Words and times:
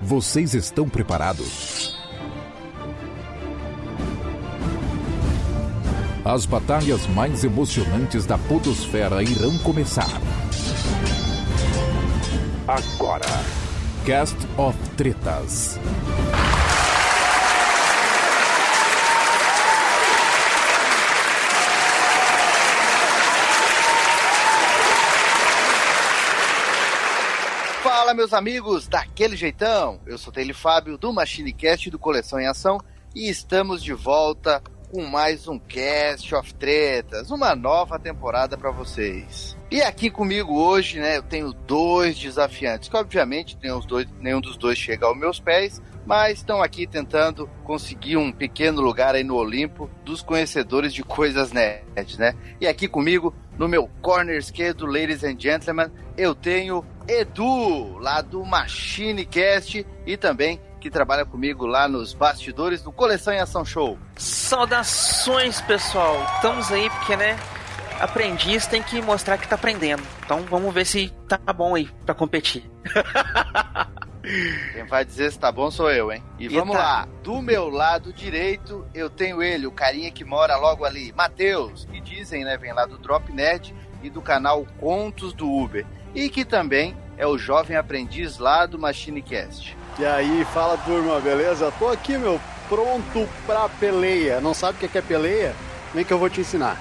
Vocês 0.00 0.54
estão 0.54 0.88
preparados? 0.88 1.96
As 6.24 6.46
batalhas 6.46 7.06
mais 7.08 7.42
emocionantes 7.42 8.26
da 8.26 8.38
Podosfera 8.38 9.22
irão 9.22 9.56
começar. 9.58 10.20
Agora. 12.66 13.24
Cast 14.04 14.36
of 14.56 14.78
Tretas. 14.96 15.78
Fala, 27.82 28.07
meus 28.18 28.34
amigos, 28.34 28.88
daquele 28.88 29.36
jeitão. 29.36 30.00
Eu 30.04 30.18
sou 30.18 30.32
Taylor 30.32 30.52
Fábio 30.52 30.98
do 30.98 31.12
MachineCast 31.12 31.88
do 31.88 32.00
Coleção 32.00 32.40
em 32.40 32.48
Ação 32.48 32.80
e 33.14 33.28
estamos 33.28 33.80
de 33.80 33.92
volta 33.92 34.60
com 34.90 35.04
mais 35.04 35.46
um 35.46 35.56
Cast 35.56 36.34
of 36.34 36.52
Tretas, 36.54 37.30
uma 37.30 37.54
nova 37.54 37.96
temporada 37.96 38.58
para 38.58 38.72
vocês. 38.72 39.56
E 39.70 39.80
aqui 39.80 40.10
comigo 40.10 40.60
hoje, 40.60 40.98
né, 40.98 41.18
eu 41.18 41.22
tenho 41.22 41.52
dois 41.52 42.18
desafiantes, 42.18 42.88
que 42.88 42.96
obviamente 42.96 43.56
nenhum, 43.62 43.78
dois, 43.78 44.08
nenhum 44.18 44.40
dos 44.40 44.56
dois 44.56 44.76
chega 44.76 45.06
aos 45.06 45.16
meus 45.16 45.38
pés, 45.38 45.80
mas 46.04 46.38
estão 46.38 46.60
aqui 46.60 46.88
tentando 46.88 47.48
conseguir 47.62 48.16
um 48.16 48.32
pequeno 48.32 48.80
lugar 48.80 49.14
aí 49.14 49.22
no 49.22 49.36
Olimpo 49.36 49.88
dos 50.04 50.22
conhecedores 50.22 50.92
de 50.92 51.04
coisas 51.04 51.52
nerds, 51.52 52.18
né? 52.18 52.34
E 52.60 52.66
aqui 52.66 52.88
comigo, 52.88 53.32
no 53.56 53.68
meu 53.68 53.88
corner 54.02 54.38
esquerdo, 54.38 54.86
ladies 54.86 55.22
and 55.22 55.38
gentlemen, 55.38 55.88
eu 56.16 56.34
tenho 56.34 56.84
Edu, 57.08 57.98
lá 57.98 58.20
do 58.20 58.44
MachineCast, 58.44 59.86
e 60.04 60.16
também 60.16 60.60
que 60.78 60.90
trabalha 60.90 61.24
comigo 61.24 61.66
lá 61.66 61.88
nos 61.88 62.12
bastidores 62.12 62.82
do 62.82 62.92
Coleção 62.92 63.32
em 63.32 63.40
Ação 63.40 63.64
Show. 63.64 63.98
Saudações, 64.16 65.60
pessoal! 65.62 66.22
Estamos 66.36 66.70
aí 66.70 66.88
porque, 66.90 67.16
né? 67.16 67.38
Aprendiz 67.98 68.66
tem 68.66 68.82
que 68.82 69.00
mostrar 69.02 69.38
que 69.38 69.48
tá 69.48 69.56
aprendendo. 69.56 70.02
Então 70.24 70.42
vamos 70.42 70.72
ver 70.72 70.84
se 70.84 71.12
tá 71.26 71.38
bom 71.52 71.74
aí 71.74 71.90
pra 72.04 72.14
competir. 72.14 72.70
Quem 74.74 74.84
vai 74.84 75.04
dizer 75.04 75.32
se 75.32 75.38
tá 75.38 75.50
bom 75.50 75.70
sou 75.70 75.90
eu, 75.90 76.12
hein? 76.12 76.22
E 76.38 76.48
vamos 76.48 76.76
Eita. 76.76 76.86
lá. 76.86 77.08
Do 77.24 77.40
meu 77.40 77.70
lado 77.70 78.12
direito, 78.12 78.86
eu 78.94 79.08
tenho 79.08 79.42
ele, 79.42 79.66
o 79.66 79.72
carinha 79.72 80.10
que 80.10 80.24
mora 80.24 80.56
logo 80.56 80.84
ali, 80.84 81.12
Matheus, 81.12 81.86
que 81.90 82.00
dizem, 82.00 82.44
né, 82.44 82.56
vem 82.58 82.72
lá 82.72 82.84
do 82.84 82.98
Drop 82.98 83.32
Nerd 83.32 83.74
e 84.02 84.10
do 84.10 84.20
canal 84.20 84.66
Contos 84.78 85.32
do 85.32 85.50
Uber. 85.50 85.84
E 86.14 86.28
que 86.28 86.44
também 86.44 86.96
é 87.16 87.26
o 87.26 87.38
jovem 87.38 87.76
aprendiz 87.76 88.38
lá 88.38 88.66
do 88.66 88.78
MachineCast. 88.78 89.76
E 89.98 90.06
aí, 90.06 90.44
fala 90.52 90.76
turma, 90.78 91.20
beleza? 91.20 91.72
Tô 91.78 91.88
aqui, 91.88 92.16
meu, 92.16 92.40
pronto 92.68 93.28
pra 93.46 93.68
peleia. 93.68 94.40
Não 94.40 94.54
sabe 94.54 94.84
o 94.84 94.88
que 94.88 94.98
é 94.98 95.02
peleia? 95.02 95.54
Vem 95.92 96.04
que 96.04 96.12
eu 96.12 96.18
vou 96.18 96.30
te 96.30 96.40
ensinar. 96.40 96.80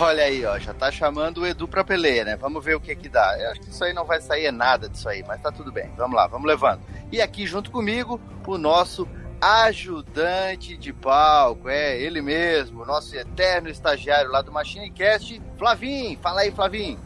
Olha 0.00 0.24
aí, 0.24 0.44
ó, 0.46 0.58
já 0.58 0.72
tá 0.72 0.90
chamando 0.90 1.42
o 1.42 1.46
Edu 1.46 1.68
pra 1.68 1.84
peleia, 1.84 2.24
né? 2.24 2.36
Vamos 2.36 2.64
ver 2.64 2.74
o 2.74 2.80
que 2.80 2.96
que 2.96 3.08
dá. 3.08 3.38
Eu 3.38 3.50
acho 3.50 3.60
que 3.60 3.70
isso 3.70 3.84
aí 3.84 3.92
não 3.92 4.04
vai 4.04 4.20
sair 4.20 4.50
nada 4.50 4.88
disso 4.88 5.08
aí, 5.08 5.22
mas 5.26 5.40
tá 5.42 5.52
tudo 5.52 5.70
bem. 5.70 5.90
Vamos 5.96 6.16
lá, 6.16 6.26
vamos 6.26 6.48
levando. 6.48 6.80
E 7.12 7.20
aqui 7.20 7.46
junto 7.46 7.70
comigo, 7.70 8.18
o 8.46 8.56
nosso 8.56 9.06
ajudante 9.44 10.74
de 10.76 10.90
palco, 10.92 11.68
é 11.68 12.00
ele 12.00 12.22
mesmo, 12.22 12.86
nosso 12.86 13.14
eterno 13.14 13.68
estagiário 13.68 14.30
lá 14.30 14.40
do 14.40 14.50
MachineCast, 14.50 15.40
Flavim. 15.58 16.18
Fala 16.22 16.40
aí, 16.40 16.50
Flavim. 16.50 16.98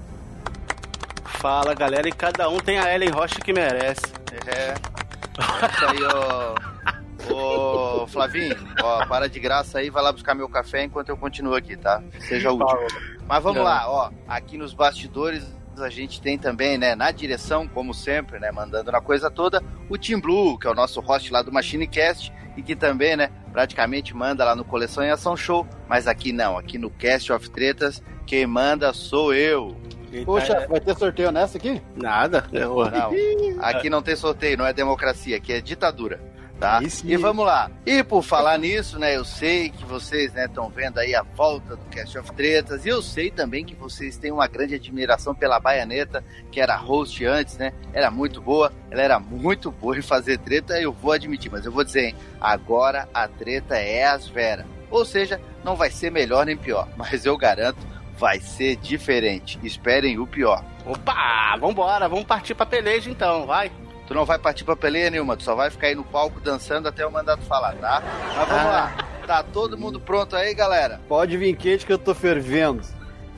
Fala 1.25 1.75
galera, 1.75 2.09
e 2.09 2.12
cada 2.12 2.48
um 2.48 2.59
tem 2.59 2.78
a 2.78 2.94
Ellen 2.94 3.11
Rocha 3.11 3.41
que 3.41 3.53
merece. 3.53 4.03
É. 4.47 4.75
Isso 5.69 5.84
aí, 5.84 5.98
ó. 6.14 6.78
Ô, 7.34 8.06
Flavinho, 8.06 8.56
ó, 8.82 9.04
para 9.06 9.28
de 9.28 9.41
graça 9.41 9.78
aí, 9.78 9.91
vai 9.91 10.03
lá 10.03 10.12
buscar 10.12 10.34
meu 10.34 10.48
café 10.48 10.84
enquanto 10.84 11.09
eu 11.09 11.16
continuo 11.16 11.54
aqui, 11.54 11.77
tá? 11.77 12.03
Seja 12.21 12.53
útil. 12.53 12.78
Mas 13.27 13.43
vamos 13.43 13.59
Não. 13.59 13.65
lá, 13.65 13.91
ó, 13.91 14.10
aqui 14.27 14.56
nos 14.56 14.72
bastidores 14.72 15.44
a 15.81 15.89
gente 15.89 16.21
tem 16.21 16.39
também, 16.39 16.77
né, 16.78 16.94
na 16.94 17.11
direção, 17.11 17.66
como 17.69 17.93
sempre, 17.94 18.39
né, 18.39 18.50
mandando 18.50 18.91
na 18.91 19.00
coisa 19.00 19.31
toda, 19.31 19.62
o 19.89 19.97
Team 19.99 20.21
Blue, 20.21 20.59
que 20.59 20.66
é 20.66 20.71
o 20.71 20.75
nosso 20.75 21.00
host 21.00 21.33
lá 21.33 21.43
do 21.43 21.53
MachineCast 21.53 22.33
e 22.56 22.62
que 22.62 22.75
também, 22.75 23.16
né, 23.16 23.31
praticamente 23.53 24.15
manda 24.15 24.44
lá 24.44 24.55
no 24.55 24.65
Coleção 24.65 25.05
em 25.05 25.11
Ação 25.11 25.37
Show, 25.37 25.66
mas 25.89 26.06
aqui 26.06 26.33
não, 26.33 26.59
aqui 26.59 26.78
no 26.78 26.91
Cast 26.91 27.33
of 27.33 27.49
Tretas, 27.50 28.03
quem 28.27 28.47
manda 28.47 28.93
sou 28.93 29.33
eu. 29.33 29.77
Eita, 30.12 30.25
Poxa, 30.27 30.53
é- 30.55 30.66
vai 30.66 30.81
ter 30.81 30.97
sorteio 30.97 31.31
nessa 31.31 31.59
aqui? 31.59 31.83
Nada. 31.95 32.45
Não, 32.53 33.62
aqui 33.62 33.91
não 33.91 34.03
tem 34.03 34.16
sorteio, 34.16 34.56
não 34.56 34.66
é 34.66 34.72
democracia, 34.72 35.37
aqui 35.37 35.53
é 35.53 35.60
ditadura. 35.60 36.21
Tá? 36.59 36.81
E 37.05 37.17
vamos 37.17 37.47
lá. 37.47 37.71
E 37.87 38.03
por 38.03 38.23
falar 38.23 38.59
nisso, 38.59 38.99
né? 38.99 39.15
Eu 39.17 39.25
sei 39.25 39.71
que 39.71 39.85
vocês 39.85 40.35
estão 40.35 40.69
vendo 40.69 40.99
aí 40.99 41.15
a 41.15 41.23
volta 41.23 41.77
do 41.77 41.85
Cast 41.85 42.19
of 42.19 42.33
Tretas. 42.33 42.85
E 42.85 42.89
eu 42.89 43.01
sei 43.01 43.31
também 43.31 43.65
que 43.65 43.77
vocês 43.77 44.17
têm 44.17 44.33
uma 44.33 44.49
grande 44.49 44.75
admiração 44.75 45.35
pela 45.35 45.61
Baianeta, 45.61 46.25
que 46.51 46.61
era 46.61 46.75
host 46.75 47.25
antes, 47.25 47.57
né? 47.57 47.73
Era 47.93 48.11
muito 48.11 48.41
boa. 48.41 48.73
Ela 48.91 49.03
era 49.03 49.21
muito 49.21 49.71
boa 49.71 49.97
em 49.97 50.03
fazer 50.03 50.39
treta, 50.39 50.81
eu 50.81 50.93
vou 50.93 51.13
admitir. 51.13 51.51
Mas 51.51 51.65
eu 51.65 51.71
vou 51.71 51.85
dizer, 51.85 52.07
hein? 52.07 52.15
Agora 52.41 53.09
a 53.15 53.29
treta 53.29 53.77
é 53.77 54.05
as 54.05 54.27
Vera. 54.27 54.67
Ou 54.91 55.05
seja, 55.05 55.41
não 55.63 55.77
vai 55.77 55.91
ser 55.91 56.11
melhor 56.11 56.45
nem 56.45 56.57
pior. 56.57 56.89
Mas 56.97 57.25
eu 57.25 57.37
garanto, 57.37 57.79
vai 58.19 58.41
ser 58.41 58.75
diferente. 58.77 59.61
Esperem 59.63 60.19
o 60.19 60.27
pior. 60.27 60.65
Opa, 60.85 61.57
vambora, 61.61 62.09
vamos 62.09 62.25
partir 62.25 62.55
pra 62.55 62.67
peleja 62.67 63.09
então, 63.09 63.47
vai. 63.47 63.71
Tu 64.09 64.15
não 64.15 64.25
vai 64.25 64.39
partir 64.39 64.65
pra 64.65 64.75
peleia 64.75 65.11
nenhuma, 65.11 65.37
tu 65.37 65.43
só 65.43 65.55
vai 65.55 65.69
ficar 65.69 65.89
aí 65.89 65.95
no 65.95 66.03
palco 66.03 66.41
dançando 66.41 66.89
até 66.89 67.05
eu 67.05 67.11
mandar 67.11 67.37
tu 67.37 67.45
falar, 67.45 67.75
tá? 67.75 68.03
Mas 68.35 68.49
vamos 68.49 68.65
lá. 68.65 68.97
Tá 69.27 69.43
todo 69.43 69.77
mundo 69.77 70.01
pronto 70.01 70.35
aí, 70.35 70.55
galera? 70.55 70.99
Pode 71.07 71.37
vir 71.37 71.55
quente 71.55 71.85
que 71.85 71.93
eu 71.93 71.99
tô 71.99 72.15
fervendo. 72.15 72.83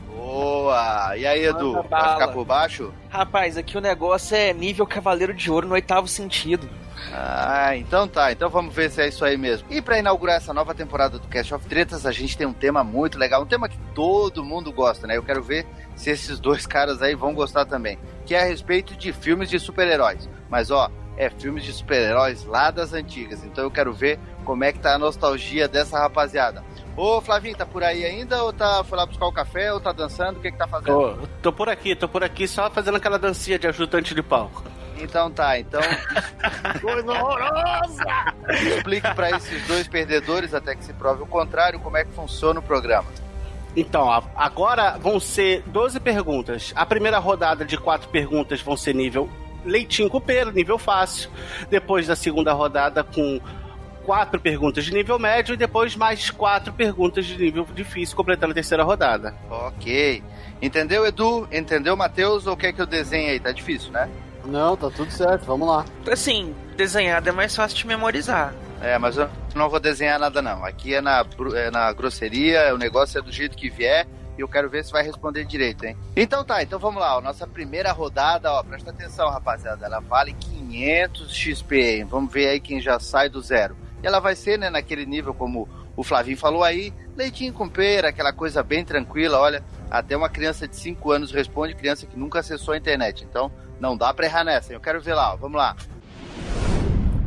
Boa! 0.07 1.17
E 1.17 1.27
aí, 1.27 1.45
Edu? 1.45 1.73
Manda 1.73 1.89
Vai 1.89 2.01
bala. 2.01 2.13
ficar 2.13 2.29
por 2.29 2.45
baixo? 2.45 2.95
Rapaz, 3.09 3.57
aqui 3.57 3.77
o 3.77 3.81
negócio 3.81 4.37
é 4.37 4.53
nível 4.53 4.87
Cavaleiro 4.87 5.35
de 5.35 5.51
Ouro 5.51 5.67
no 5.67 5.75
oitavo 5.75 6.07
sentido. 6.07 6.69
Ah, 7.13 7.77
então 7.77 8.07
tá. 8.07 8.31
Então 8.31 8.49
vamos 8.49 8.73
ver 8.73 8.91
se 8.91 9.03
é 9.03 9.09
isso 9.09 9.25
aí 9.25 9.37
mesmo. 9.37 9.67
E 9.71 9.83
pra 9.83 9.99
inaugurar 9.99 10.37
essa 10.37 10.55
nova 10.55 10.73
temporada 10.73 11.19
do 11.19 11.27
Cast 11.27 11.53
of 11.53 11.67
Tretas, 11.67 12.07
a 12.07 12.13
gente 12.13 12.37
tem 12.39 12.47
um 12.47 12.53
tema 12.53 12.85
muito 12.85 13.19
legal, 13.19 13.43
um 13.43 13.47
tema 13.47 13.69
que 13.69 13.79
todo 13.93 14.45
mundo 14.45 14.73
gosta, 14.73 15.07
né? 15.09 15.17
Eu 15.17 15.23
quero 15.25 15.43
ver 15.43 15.67
se 15.97 16.11
esses 16.11 16.39
dois 16.39 16.65
caras 16.69 17.03
aí 17.03 17.17
vão 17.17 17.35
gostar 17.35 17.65
também, 17.65 17.99
que 18.25 18.37
é 18.37 18.43
a 18.43 18.45
respeito 18.45 18.97
de 18.97 19.13
filmes 19.13 19.51
de 19.51 19.59
super-heróis. 19.59 20.29
Mas 20.50 20.71
ó, 20.71 20.91
é 21.16 21.31
filmes 21.31 21.65
de 21.65 21.72
super-heróis 21.72 22.44
lá 22.44 22.71
das 22.71 22.93
antigas. 22.93 23.44
Então 23.44 23.65
eu 23.65 23.71
quero 23.71 23.93
ver 23.93 24.19
como 24.44 24.65
é 24.65 24.72
que 24.72 24.78
tá 24.78 24.94
a 24.94 24.99
nostalgia 24.99 25.69
dessa 25.69 25.99
rapaziada. 25.99 26.65
Ô, 26.97 27.21
Flavinho, 27.21 27.56
tá 27.56 27.65
por 27.65 27.84
aí 27.84 28.05
ainda? 28.05 28.43
Ou 28.43 28.53
tá, 28.53 28.83
foi 28.84 28.99
lá 28.99 29.06
buscar 29.06 29.27
o 29.27 29.33
café? 29.33 29.72
Ou 29.72 29.81
tá 29.81 29.93
dançando? 29.93 30.39
O 30.39 30.43
que 30.43 30.50
que 30.50 30.59
tá 30.59 30.66
fazendo? 30.66 30.93
Tô, 30.93 31.27
tô 31.43 31.53
por 31.53 31.69
aqui, 31.69 31.94
tô 31.94 32.09
por 32.09 32.25
aqui 32.25 32.49
só 32.49 32.69
fazendo 32.69 32.97
aquela 32.97 33.19
dancinha 33.19 33.59
de 33.59 33.66
ajudante 33.66 34.15
de 34.15 34.22
palco. 34.22 34.65
Então 34.99 35.31
tá, 35.31 35.59
então 35.59 35.81
Coisa 36.81 37.10
horrorosa! 37.10 38.05
explique 38.50 39.15
pra 39.15 39.31
esses 39.31 39.66
dois 39.66 39.89
perdedores, 39.89 40.53
até 40.53 40.75
que 40.75 40.84
se 40.84 40.93
prove 40.93 41.22
o 41.22 41.27
contrário, 41.27 41.81
como 41.81 41.97
é 41.97 42.05
que 42.05 42.12
funciona 42.12 42.60
o 42.60 42.62
programa. 42.62 43.09
Então, 43.75 44.10
agora 44.34 44.99
vão 44.99 45.21
ser 45.21 45.62
12 45.66 46.00
perguntas. 46.00 46.72
A 46.75 46.84
primeira 46.84 47.19
rodada 47.19 47.65
de 47.65 47.78
quatro 47.78 48.09
perguntas 48.09 48.60
vão 48.60 48.77
ser 48.77 48.94
nível 48.94 49.31
leitinho 49.65 50.10
copeiro, 50.10 50.53
nível 50.53 50.78
fácil. 50.78 51.31
Depois 51.69 52.06
da 52.06 52.16
segunda 52.16 52.53
rodada 52.53 53.03
com 53.04 53.41
quatro 54.04 54.41
perguntas 54.41 54.84
de 54.84 54.93
nível 54.93 55.19
médio 55.19 55.54
e 55.54 55.56
depois 55.56 55.94
mais 55.94 56.31
quatro 56.31 56.72
perguntas 56.72 57.26
de 57.26 57.37
nível 57.37 57.66
difícil, 57.75 58.16
completando 58.16 58.53
a 58.53 58.54
terceira 58.54 58.82
rodada. 58.82 59.34
Ok. 59.48 60.22
Entendeu, 60.60 61.06
Edu? 61.06 61.47
Entendeu, 61.53 61.97
Matheus? 61.97 62.47
Ou 62.47 62.56
quer 62.56 62.72
que 62.72 62.82
eu 62.82 62.87
desenhe 62.87 63.30
aí? 63.30 63.41
Tá 63.41 63.53
difícil, 63.53 63.92
né? 63.92 64.09
Não, 64.45 64.77
tá 64.77 64.91
tudo 64.91 65.10
certo, 65.10 65.45
vamos 65.45 65.68
lá. 65.68 65.84
Assim, 66.10 66.54
desenhado 66.77 67.28
é 67.28 67.33
mais 67.33 67.54
fácil 67.54 67.77
de 67.77 67.86
memorizar. 67.86 68.54
É, 68.80 68.98
mas 68.98 69.16
eu 69.16 69.28
não 69.54 69.68
vou 69.68 69.78
desenhar 69.78 70.18
nada 70.18 70.41
não. 70.41 70.65
Aqui 70.65 70.95
é 70.95 71.01
na, 71.01 71.24
é 71.54 71.71
na 71.71 71.92
grosseria, 71.92 72.74
o 72.74 72.78
negócio 72.78 73.18
é 73.18 73.22
do 73.22 73.30
jeito 73.30 73.56
que 73.56 73.68
vier 73.68 74.06
e 74.41 74.42
eu 74.42 74.48
quero 74.48 74.71
ver 74.71 74.83
se 74.84 74.91
vai 74.91 75.03
responder 75.03 75.45
direito, 75.45 75.84
hein? 75.84 75.95
Então 76.16 76.42
tá, 76.42 76.63
então 76.63 76.78
vamos 76.78 76.98
lá. 77.01 77.19
ó, 77.19 77.21
Nossa 77.21 77.47
primeira 77.47 77.92
rodada, 77.92 78.51
ó, 78.51 78.63
presta 78.63 78.91
atenção, 78.91 79.28
rapaziada. 79.28 79.84
Ela 79.84 80.01
vale 80.01 80.33
500 80.33 81.31
XP, 81.34 81.77
hein? 81.98 82.04
Vamos 82.07 82.33
ver 82.33 82.48
aí 82.48 82.59
quem 82.60 82.81
já 82.81 82.98
sai 82.98 83.28
do 83.28 83.41
zero. 83.42 83.77
E 84.03 84.07
ela 84.07 84.19
vai 84.19 84.34
ser, 84.34 84.59
né, 84.59 84.71
naquele 84.71 85.04
nível 85.04 85.34
como 85.34 85.69
o 85.95 86.03
Flavinho 86.03 86.39
falou 86.39 86.65
aí, 86.65 86.91
leitinho 87.15 87.53
com 87.53 87.69
pera, 87.69 88.09
aquela 88.09 88.33
coisa 88.33 88.63
bem 88.63 88.83
tranquila, 88.83 89.39
olha. 89.39 89.63
Até 89.91 90.16
uma 90.16 90.31
criança 90.31 90.66
de 90.66 90.75
5 90.77 91.10
anos 91.10 91.33
responde, 91.33 91.75
criança 91.75 92.07
que 92.07 92.19
nunca 92.19 92.39
acessou 92.39 92.72
a 92.72 92.78
internet. 92.78 93.25
Então, 93.28 93.53
não 93.78 93.95
dá 93.97 94.15
pra 94.15 94.25
errar 94.25 94.45
nessa. 94.45 94.72
hein? 94.72 94.77
Eu 94.77 94.81
quero 94.81 95.03
ver 95.03 95.15
lá, 95.15 95.34
ó. 95.34 95.37
Vamos 95.37 95.59
lá. 95.59 95.77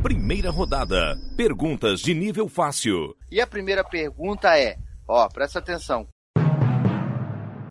Primeira 0.02 0.50
rodada. 0.50 1.16
Perguntas 1.38 2.00
de 2.00 2.14
nível 2.14 2.48
fácil. 2.50 3.16
E 3.32 3.40
a 3.40 3.48
primeira 3.48 3.84
pergunta 3.84 4.58
é, 4.58 4.78
ó, 5.08 5.28
presta 5.30 5.60
atenção. 5.60 6.08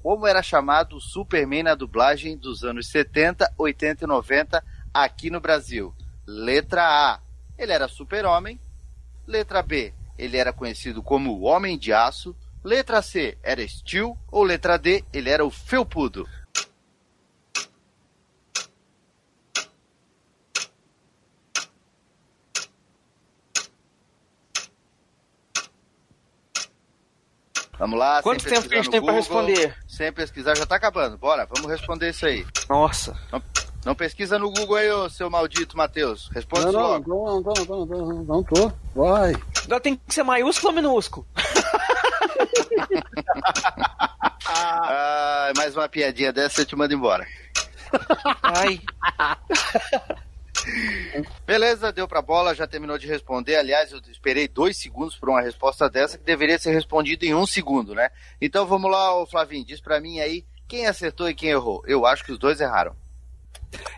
Como 0.02 0.26
era 0.26 0.42
chamado 0.42 0.96
o 0.96 1.00
Superman 1.00 1.62
na 1.62 1.74
dublagem 1.76 2.36
dos 2.36 2.64
anos 2.64 2.88
70, 2.88 3.54
80 3.56 4.04
e 4.04 4.06
90 4.08 4.64
aqui 4.92 5.30
no 5.30 5.40
Brasil? 5.40 5.94
Letra 6.26 6.82
A, 6.82 7.20
ele 7.56 7.72
era 7.72 7.86
super-homem. 7.86 8.60
Letra 9.26 9.62
B, 9.62 9.94
ele 10.18 10.36
era 10.36 10.52
conhecido 10.52 11.02
como 11.02 11.42
Homem 11.42 11.78
de 11.78 11.92
Aço. 11.92 12.34
Letra 12.64 13.00
C, 13.00 13.38
era 13.44 13.66
Steel. 13.66 14.18
Ou 14.30 14.42
letra 14.42 14.76
D, 14.76 15.04
ele 15.12 15.30
era 15.30 15.44
o 15.44 15.50
Felpudo. 15.50 16.26
Vamos 27.82 27.98
lá. 27.98 28.22
Quanto 28.22 28.44
tempo 28.44 28.68
que 28.68 28.74
a 28.74 28.76
gente 28.76 28.90
tem 28.92 29.02
pra 29.02 29.12
Google. 29.12 29.16
responder? 29.16 29.76
Sem 29.88 30.12
pesquisar, 30.12 30.56
já 30.56 30.64
tá 30.64 30.76
acabando. 30.76 31.18
Bora, 31.18 31.48
vamos 31.52 31.68
responder 31.68 32.10
isso 32.10 32.24
aí. 32.24 32.46
Nossa. 32.70 33.12
Não 33.84 33.92
pesquisa 33.92 34.38
no 34.38 34.52
Google 34.52 34.76
aí, 34.76 34.88
ô 34.92 35.10
seu 35.10 35.28
maldito 35.28 35.76
Matheus. 35.76 36.30
Responde 36.32 36.66
Não, 36.66 36.72
não, 36.72 36.80
logo. 36.80 37.08
não, 37.08 37.40
não, 37.40 37.64
não, 37.64 37.86
não, 37.86 38.06
não, 38.06 38.22
não 38.22 38.42
tô. 38.44 38.70
Vai. 38.94 39.34
Agora 39.64 39.80
tem 39.80 39.96
que 39.96 40.14
ser 40.14 40.22
maiúsculo 40.22 40.68
ou 40.68 40.74
minúsculo? 40.76 41.26
Ah, 44.54 45.50
mais 45.56 45.74
uma 45.74 45.88
piadinha 45.88 46.32
dessa 46.32 46.60
eu 46.60 46.66
te 46.66 46.76
mando 46.76 46.92
embora. 46.92 47.26
Ai. 48.42 48.80
Beleza, 51.46 51.92
deu 51.92 52.06
pra 52.08 52.22
bola, 52.22 52.54
já 52.54 52.66
terminou 52.66 52.98
de 52.98 53.06
responder. 53.06 53.56
Aliás, 53.56 53.92
eu 53.92 54.00
esperei 54.10 54.46
dois 54.48 54.76
segundos 54.76 55.16
por 55.16 55.28
uma 55.28 55.40
resposta 55.40 55.88
dessa 55.88 56.16
que 56.18 56.24
deveria 56.24 56.58
ser 56.58 56.72
respondida 56.72 57.24
em 57.26 57.34
um 57.34 57.46
segundo, 57.46 57.94
né? 57.94 58.10
Então 58.40 58.66
vamos 58.66 58.90
lá, 58.90 59.14
ô 59.16 59.26
Flavinho, 59.26 59.64
diz 59.64 59.80
pra 59.80 60.00
mim 60.00 60.20
aí 60.20 60.44
quem 60.68 60.86
acertou 60.86 61.28
e 61.28 61.34
quem 61.34 61.50
errou. 61.50 61.82
Eu 61.86 62.06
acho 62.06 62.24
que 62.24 62.32
os 62.32 62.38
dois 62.38 62.60
erraram. 62.60 62.94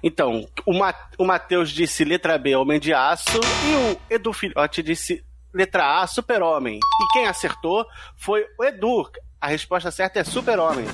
Então, 0.03 0.47
o, 0.65 0.73
Ma 0.73 0.95
o 1.19 1.25
Matheus 1.25 1.71
disse 1.71 2.05
letra 2.05 2.39
B, 2.39 2.55
Homem 2.55 2.79
de 2.79 2.93
Aço, 2.95 3.41
e 3.41 3.93
o 3.93 4.01
Edu 4.09 4.33
Filhote 4.33 4.83
disse 4.83 5.25
letra 5.53 6.01
A, 6.01 6.07
Super-Homem. 6.07 6.79
E 6.79 7.13
quem 7.13 7.27
acertou 7.27 7.85
foi 8.17 8.45
o 8.59 8.65
Edu. 8.65 9.11
A 9.41 9.49
resposta 9.49 9.91
certa 9.91 10.21
é 10.21 10.25
Super-Homem. 10.25 10.87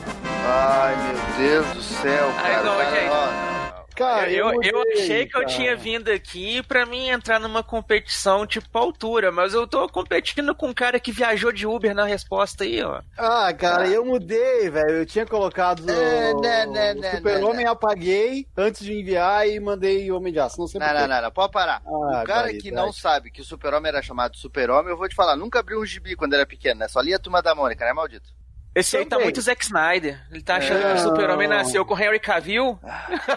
Ai, 0.44 0.96
meu 1.12 1.36
Deus 1.36 1.66
do 1.74 1.82
céu, 1.82 2.28
Ai, 2.38 2.50
cara. 2.52 2.62
não, 2.64 2.74
Vai- 2.76 2.90
gente. 2.90 3.10
ó, 3.10 3.59
Cara, 4.00 4.32
eu, 4.32 4.62
eu 4.62 4.78
mudei, 4.78 4.92
achei 4.94 5.26
que 5.26 5.36
eu 5.36 5.42
cara. 5.42 5.54
tinha 5.54 5.76
vindo 5.76 6.10
aqui 6.10 6.62
pra 6.62 6.86
mim 6.86 7.08
entrar 7.08 7.38
numa 7.38 7.62
competição 7.62 8.46
tipo 8.46 8.78
altura, 8.78 9.30
mas 9.30 9.52
eu 9.52 9.66
tô 9.66 9.86
competindo 9.90 10.54
com 10.54 10.68
um 10.68 10.74
cara 10.74 10.98
que 10.98 11.12
viajou 11.12 11.52
de 11.52 11.66
Uber 11.66 11.94
na 11.94 12.06
resposta 12.06 12.64
aí, 12.64 12.82
ó. 12.82 13.02
Ah, 13.18 13.52
cara, 13.52 13.86
eu 13.88 14.02
mudei, 14.02 14.70
velho. 14.70 14.90
Eu 14.90 15.06
tinha 15.06 15.26
colocado 15.26 15.82
É, 15.90 16.32
o, 16.32 16.40
né, 16.40 16.64
né, 16.64 16.92
o 16.94 17.00
né, 17.00 17.16
Super-Homem, 17.16 17.66
apaguei 17.66 18.46
antes 18.56 18.82
de 18.82 18.94
enviar 18.94 19.46
e 19.46 19.60
mandei 19.60 20.10
Homem 20.10 20.32
de 20.32 20.40
Aço. 20.40 20.58
Não 20.58 20.66
sei 20.66 20.80
Não, 20.80 20.94
não, 20.94 21.06
não, 21.06 21.22
não, 21.22 21.30
pode 21.30 21.52
parar. 21.52 21.82
Ah, 21.84 22.22
o 22.22 22.26
cara 22.26 22.54
que 22.54 22.70
não 22.70 22.90
sabe 22.92 23.30
que 23.30 23.42
o 23.42 23.44
super-homem 23.44 23.90
era 23.90 24.00
chamado 24.00 24.34
super-homem, 24.34 24.90
eu 24.92 24.96
vou 24.96 25.08
te 25.08 25.14
falar, 25.14 25.36
nunca 25.36 25.60
abriu 25.60 25.78
um 25.78 25.84
gibi 25.84 26.16
quando 26.16 26.32
era 26.32 26.46
pequeno, 26.46 26.80
né? 26.80 26.88
Só 26.88 27.02
lia 27.02 27.16
a 27.16 27.18
Turma 27.18 27.42
da 27.42 27.54
Mônica, 27.54 27.84
né, 27.84 27.92
maldito? 27.92 28.39
Esse 28.72 28.96
aí 28.96 29.04
tá 29.04 29.10
Também. 29.16 29.26
muito 29.26 29.40
Zack 29.40 29.64
Snyder. 29.64 30.24
Ele 30.30 30.42
tá 30.42 30.56
achando 30.56 30.78
É. 30.78 30.92
que 30.94 31.00
o 31.00 31.02
Super-Homem 31.02 31.48
nasceu 31.48 31.84
com 31.84 31.94
o 31.94 31.98
Henry 32.00 32.20
Cavill. 32.20 32.78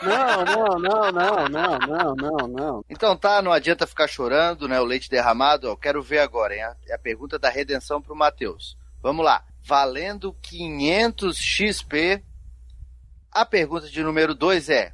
Não, 0.03 0.45
não, 0.45 0.80
não, 0.80 1.12
não, 1.12 1.50
não, 1.50 1.80
não, 1.80 2.15
não, 2.15 2.47
não. 2.47 2.85
Então 2.88 3.18
tá, 3.18 3.41
não 3.41 3.51
adianta 3.51 3.88
ficar 3.88 4.07
chorando, 4.07 4.68
né? 4.68 4.80
O 4.80 4.85
leite 4.85 5.09
derramado, 5.09 5.71
ó, 5.71 5.75
quero 5.75 6.03
ver 6.03 6.19
agora, 6.19 6.56
hein? 6.56 6.63
É 6.88 6.94
a 6.94 7.00
pergunta 7.00 7.39
da 7.39 7.50
redenção 7.50 8.00
pro 8.01 8.15
Matheus. 8.15 8.77
Vamos 9.01 9.25
lá. 9.25 9.44
Valendo 9.65 10.35
500 10.41 11.36
XP, 11.38 12.24
a 13.31 13.44
pergunta 13.45 13.89
de 13.89 14.03
número 14.03 14.36
2 14.36 14.69
é: 14.69 14.94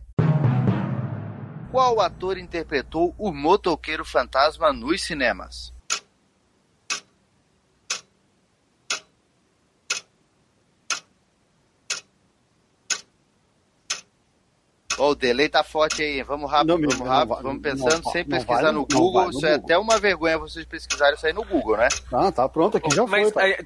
Qual 1.72 2.00
ator 2.00 2.38
interpretou 2.38 3.14
o 3.18 3.32
motoqueiro 3.34 4.06
fantasma 4.06 4.72
nos 4.72 5.04
cinemas? 5.04 5.74
Ô, 15.00 15.10
o 15.12 15.16
delay 15.16 15.48
tá 15.50 15.64
forte 15.64 16.02
aí, 16.04 16.22
vamos 16.24 16.52
rápido, 16.52 16.68
Não, 16.78 16.82
vamos 16.82 17.00
não 17.00 17.06
rápido, 17.06 17.30
vai- 17.30 17.44
vamos 17.44 17.54
não 17.54 17.62
pensando 17.62 18.04
vai- 18.04 18.12
sem 18.14 18.24
não 18.24 18.30
pesquisar 18.38 18.62
vai- 18.62 18.72
no 18.74 18.80
não 18.80 18.86
Google. 19.00 19.24
no 19.24 19.30
isso 19.30 19.46
é 19.46 19.50
Google. 19.52 19.64
até 19.66 19.78
uma 19.78 19.98
vergonha 19.98 20.38
vocês 20.38 20.66
pesquisarem 20.66 21.16
isso 21.16 21.26
aí 21.26 21.34
no 21.34 21.44
Google, 21.46 21.78
né? 21.78 21.88
Tá, 22.12 22.32
tá 22.32 22.50
pronto 22.50 22.78
aqui, 22.78 22.94
já 22.94 23.06
Mas, 23.08 23.32
foi. 23.32 23.32
tá. 23.32 23.42
aí- 23.42 23.58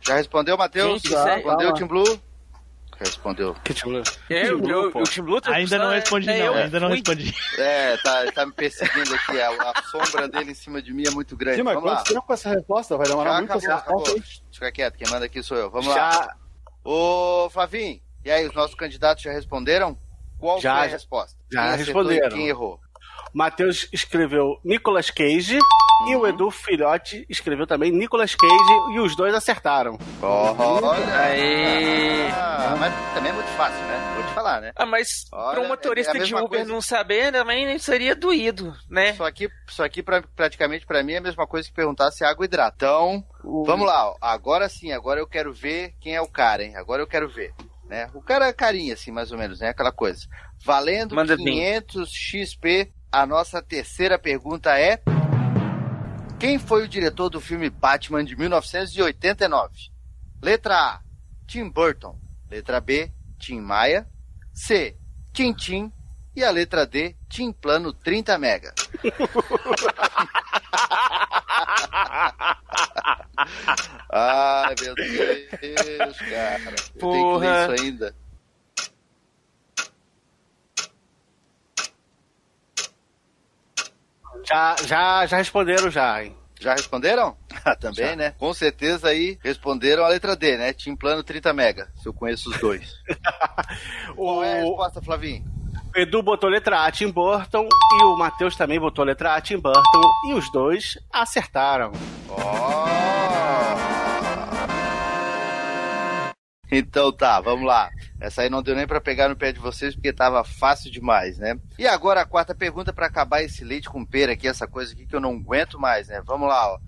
Já 0.00 0.14
respondeu, 0.16 0.56
Matheus? 0.56 1.02
Já, 1.02 1.24
Respondeu, 1.34 1.68
tá, 1.68 1.74
Tim 1.74 1.86
Blue? 1.86 2.20
Respondeu. 2.98 3.56
É, 4.30 4.44
Tim 4.44 4.52
o, 4.52 4.58
Blue, 4.60 4.92
o, 4.94 4.98
o 5.00 5.02
Tim 5.04 5.22
Blue 5.22 5.40
tá 5.40 5.50
Ainda 5.52 5.78
não 5.78 5.90
é- 5.92 5.98
respondi, 5.98 6.30
é 6.30 6.38
não. 6.38 6.46
eu 6.46 6.54
Ainda 6.54 6.78
não 6.80 6.88
fui. 6.88 6.96
respondi. 6.98 7.34
É, 7.58 7.96
tá, 7.96 8.32
tá 8.32 8.46
me 8.46 8.52
perseguindo 8.52 9.12
aqui. 9.14 9.40
A, 9.40 9.48
a 9.50 9.82
sombra 9.90 10.28
dele 10.28 10.52
em 10.52 10.54
cima 10.54 10.80
de 10.80 10.92
mim 10.92 11.04
é 11.06 11.10
muito 11.10 11.36
grande. 11.36 11.56
Sim, 11.56 11.62
mas 11.64 11.74
Vamos 11.74 11.90
lá. 11.90 12.20
com 12.22 12.32
essa 12.32 12.50
resposta? 12.50 12.96
Vai 12.96 13.08
demorar 13.08 13.32
Já 13.32 13.38
muito 13.38 13.50
acabou, 13.52 14.04
resposta? 14.04 14.22
Fica 14.52 14.70
quieto, 14.72 14.96
quem 14.96 15.10
manda 15.10 15.26
aqui 15.26 15.42
sou 15.42 15.56
eu. 15.56 15.70
Vamos 15.70 15.88
lá. 15.88 16.36
Ô, 16.84 17.48
Flavinho, 17.50 18.00
e 18.24 18.30
aí, 18.30 18.46
os 18.46 18.54
nossos 18.54 18.76
candidatos 18.76 19.22
já 19.24 19.32
responderam? 19.32 19.98
Qual 20.44 20.60
Já, 20.60 20.74
foi 20.74 20.80
a 20.84 20.88
já- 20.88 20.92
resposta? 20.92 21.36
já 21.50 21.68
quem 21.70 21.76
responderam. 21.78 22.36
Quem 22.36 22.48
errou? 22.48 22.78
Matheus 23.32 23.88
escreveu 23.94 24.58
Nicolas 24.62 25.08
Cage 25.10 25.58
e 26.06 26.16
o 26.16 26.26
Edu 26.26 26.50
Filhote 26.50 27.24
escreveu 27.30 27.66
também 27.66 27.90
Nicolas 27.90 28.34
Cage 28.34 28.94
e 28.94 29.00
os 29.00 29.16
dois 29.16 29.34
acertaram. 29.34 29.98
Olha 30.20 31.16
Aí. 31.18 32.28
Ah, 32.30 32.76
mas 32.78 32.92
também 33.14 33.30
é 33.30 33.34
muito 33.34 33.48
fácil, 33.56 33.78
né? 33.86 34.12
Vou 34.16 34.24
te 34.24 34.32
falar, 34.34 34.60
né? 34.60 34.72
Ah, 34.76 34.84
mas 34.84 35.24
Olha, 35.32 35.52
pra 35.52 35.60
um 35.60 35.62
é- 35.62 35.66
é 35.66 35.68
motorista 35.70 36.12
a 36.12 36.18
de 36.22 36.34
Uber 36.34 36.48
coisa. 36.48 36.64
não 36.72 36.80
saber 36.82 37.32
também 37.32 37.78
seria 37.78 38.14
doído, 38.14 38.74
né? 38.90 39.12
Isso 39.12 39.24
aqui, 39.24 39.48
isso 39.66 39.82
aqui 39.82 40.02
pra, 40.02 40.22
praticamente 40.36 40.84
pra 40.84 41.02
mim 41.02 41.14
é 41.14 41.18
a 41.18 41.22
mesma 41.22 41.46
coisa 41.46 41.66
que 41.66 41.74
perguntar 41.74 42.10
se 42.10 42.22
a 42.22 42.28
água 42.28 42.44
hidrata. 42.44 42.76
Então, 42.76 43.24
vamos 43.42 43.86
lá. 43.86 44.10
ó. 44.10 44.16
Agora 44.20 44.68
sim, 44.68 44.92
agora 44.92 45.18
eu 45.20 45.26
quero 45.26 45.54
ver 45.54 45.94
quem 46.02 46.14
é 46.14 46.20
o 46.20 46.28
cara, 46.28 46.62
hein? 46.62 46.76
Agora 46.76 47.00
eu 47.02 47.06
quero 47.06 47.28
ver. 47.30 47.52
Né? 47.94 48.10
O 48.12 48.20
cara 48.20 48.48
é 48.48 48.52
carinha, 48.52 48.94
assim, 48.94 49.12
mais 49.12 49.30
ou 49.30 49.38
menos, 49.38 49.60
né? 49.60 49.68
Aquela 49.68 49.92
coisa. 49.92 50.26
Valendo 50.64 51.14
Manda 51.14 51.36
vir. 51.36 51.44
500 51.44 52.10
XP, 52.10 52.92
a 53.12 53.24
nossa 53.24 53.62
terceira 53.62 54.18
pergunta 54.18 54.76
é... 54.76 55.00
Quem 56.40 56.58
foi 56.58 56.82
o 56.82 56.88
diretor 56.88 57.30
do 57.30 57.40
filme 57.40 57.70
Batman 57.70 58.24
de 58.24 58.36
1989? 58.36 59.72
Letra 60.42 60.74
A, 60.74 61.00
Tim 61.46 61.70
Burton. 61.70 62.18
Letra 62.50 62.80
B, 62.80 63.12
Tim 63.38 63.60
Maia. 63.60 64.08
C, 64.52 64.96
Tintim. 65.32 65.92
E 66.36 66.44
a 66.44 66.50
letra 66.50 66.86
D, 66.86 67.16
Tim 67.28 67.52
Plano 67.52 67.92
30 67.92 68.38
Mega. 68.38 68.72
Ai, 74.12 74.74
meu 74.80 74.94
Deus, 74.94 76.18
cara. 76.18 76.70
Eu 76.70 76.74
tenho 76.74 76.92
que 76.92 76.98
Porra. 76.98 77.66
ler 77.66 77.74
isso 77.74 77.84
ainda. 77.84 78.14
Já, 84.44 84.76
já, 84.84 85.26
já 85.26 85.36
responderam 85.38 85.90
já, 85.90 86.22
hein? 86.22 86.36
Já 86.60 86.74
responderam? 86.74 87.36
Ah, 87.66 87.74
também, 87.74 88.08
Já. 88.10 88.16
né? 88.16 88.34
Com 88.38 88.52
certeza 88.52 89.08
aí 89.08 89.38
responderam 89.42 90.04
a 90.04 90.08
letra 90.08 90.36
D, 90.36 90.54
né? 90.58 90.74
Tim 90.74 90.94
Plano 90.94 91.22
30 91.22 91.50
Mega, 91.54 91.90
se 91.96 92.06
eu 92.06 92.12
conheço 92.12 92.50
os 92.50 92.58
dois. 92.58 92.92
Qual 94.14 94.44
é 94.44 94.60
a 94.60 94.64
O 94.66 94.68
resposta, 94.68 95.00
Flavinho? 95.00 95.42
Edu 95.96 96.24
botou 96.24 96.50
letra 96.50 96.84
A, 96.84 96.90
Tim 96.90 97.08
Burton, 97.08 97.68
e 97.68 98.02
o 98.02 98.16
Matheus 98.16 98.56
também 98.56 98.80
botou 98.80 99.04
letra 99.04 99.36
A, 99.36 99.40
Tim 99.40 99.58
Burton, 99.58 100.02
e 100.26 100.34
os 100.34 100.50
dois 100.50 100.98
acertaram. 101.12 101.92
Ó! 102.28 102.84
Então 106.68 107.12
tá, 107.12 107.40
vamos 107.40 107.64
lá. 107.64 107.88
Essa 108.20 108.42
aí 108.42 108.50
não 108.50 108.60
deu 108.60 108.74
nem 108.74 108.88
pra 108.88 109.00
pegar 109.00 109.28
no 109.28 109.36
pé 109.36 109.52
de 109.52 109.60
vocês 109.60 109.94
porque 109.94 110.12
tava 110.12 110.42
fácil 110.42 110.90
demais, 110.90 111.38
né? 111.38 111.56
E 111.78 111.86
agora 111.86 112.22
a 112.22 112.26
quarta 112.26 112.56
pergunta 112.56 112.92
pra 112.92 113.06
acabar 113.06 113.42
esse 113.42 113.62
leite 113.62 113.88
com 113.88 114.04
pera 114.04 114.32
aqui, 114.32 114.48
essa 114.48 114.66
coisa 114.66 114.92
aqui 114.92 115.06
que 115.06 115.14
eu 115.14 115.20
não 115.20 115.36
aguento 115.36 115.78
mais, 115.78 116.08
né? 116.08 116.20
Vamos 116.26 116.48
lá, 116.48 116.72
ó. 116.72 116.78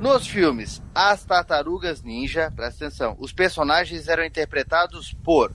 Nos 0.00 0.26
filmes 0.26 0.82
As 0.94 1.22
Tartarugas 1.24 2.02
Ninja, 2.02 2.50
presta 2.56 2.86
atenção, 2.86 3.14
os 3.18 3.32
personagens 3.32 4.08
eram 4.08 4.24
interpretados 4.24 5.12
por 5.22 5.52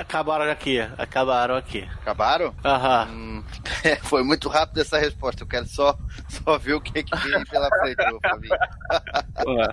Acabaram 0.00 0.50
aqui, 0.50 0.80
acabaram 0.96 1.56
aqui. 1.56 1.88
Acabaram? 2.00 2.54
Aham. 2.64 3.08
Hum, 3.10 3.44
é, 3.84 3.96
foi 3.96 4.22
muito 4.22 4.48
rápido 4.48 4.80
essa 4.80 4.98
resposta. 4.98 5.42
Eu 5.42 5.46
quero 5.46 5.66
só, 5.66 5.96
só 6.28 6.56
ver 6.58 6.74
o 6.74 6.80
que, 6.80 7.02
que 7.02 7.16
vem 7.16 7.44
pela 7.46 7.68
frente, 7.80 7.96
Flavinho. 8.20 8.56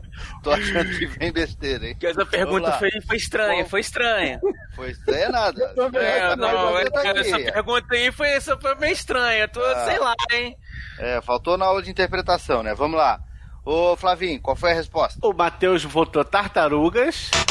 Tô 0.44 0.51
achando 0.51 0.89
que 0.98 1.05
vem 1.08 1.32
besteira, 1.32 1.86
hein? 1.88 1.94
Porque 1.94 2.08
essa 2.08 2.25
pergunta 2.25 2.72
foi, 2.74 2.89
foi 3.08 3.17
estranha, 3.17 3.63
Qual- 3.63 3.70
foi 3.70 3.79
estranha. 3.82 4.39
Foi 4.75 4.91
estranha 4.91 5.29
nada. 5.29 5.74
É, 5.96 6.17
Essa 6.17 6.36
não, 6.36 6.74
pergunta 6.74 6.91
tá 6.91 7.00
essa, 7.10 7.20
essa 7.20 7.36
aqui. 7.38 7.51
pergunta 7.51 7.96
aí 7.96 8.12
foi, 8.12 8.27
essa 8.29 8.58
foi 8.60 8.75
meio 8.75 8.94
estranha. 8.94 9.48
Tô, 9.48 9.62
Ah. 9.63 9.86
sei 9.86 10.00
lá, 10.00 10.13
hein? 10.34 10.58
É, 11.00 11.22
faltou 11.22 11.58
na 11.58 11.65
aula 11.65 11.82
de 11.82 11.89
interpretação, 11.91 12.62
né? 12.63 12.74
Vamos 12.74 12.98
lá. 12.98 13.20
Ô, 13.65 13.96
Flavinho, 13.96 14.39
qual 14.41 14.55
foi 14.55 14.72
a 14.72 14.75
resposta? 14.75 15.20
O 15.25 15.34
Matheus 15.34 15.84
votou 15.84 16.24
tartarugas. 16.24 17.32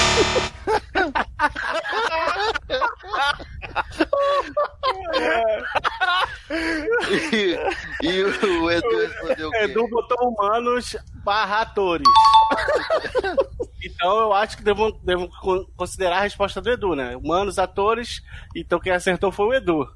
e, 7.33 8.07
e 8.07 8.23
o 8.23 8.71
Edu 8.71 8.99
respondeu 8.99 9.49
o 9.49 9.53
quê? 9.53 9.59
Edu 9.59 9.89
botou 9.89 10.29
humanos 10.29 10.97
barra 11.25 11.63
atores. 11.63 12.07
então 13.83 14.19
eu 14.21 14.33
acho 14.33 14.57
que 14.57 14.63
devo, 14.63 14.93
devo 15.03 15.29
con- 15.41 15.65
considerar 15.77 16.19
a 16.19 16.23
resposta 16.23 16.61
do 16.61 16.71
Edu, 16.71 16.95
né? 16.95 17.17
Humanos, 17.17 17.59
atores. 17.59 18.23
Então 18.55 18.79
quem 18.81 18.93
acertou 18.93 19.33
foi 19.33 19.47
o 19.47 19.55
Edu. 19.55 19.89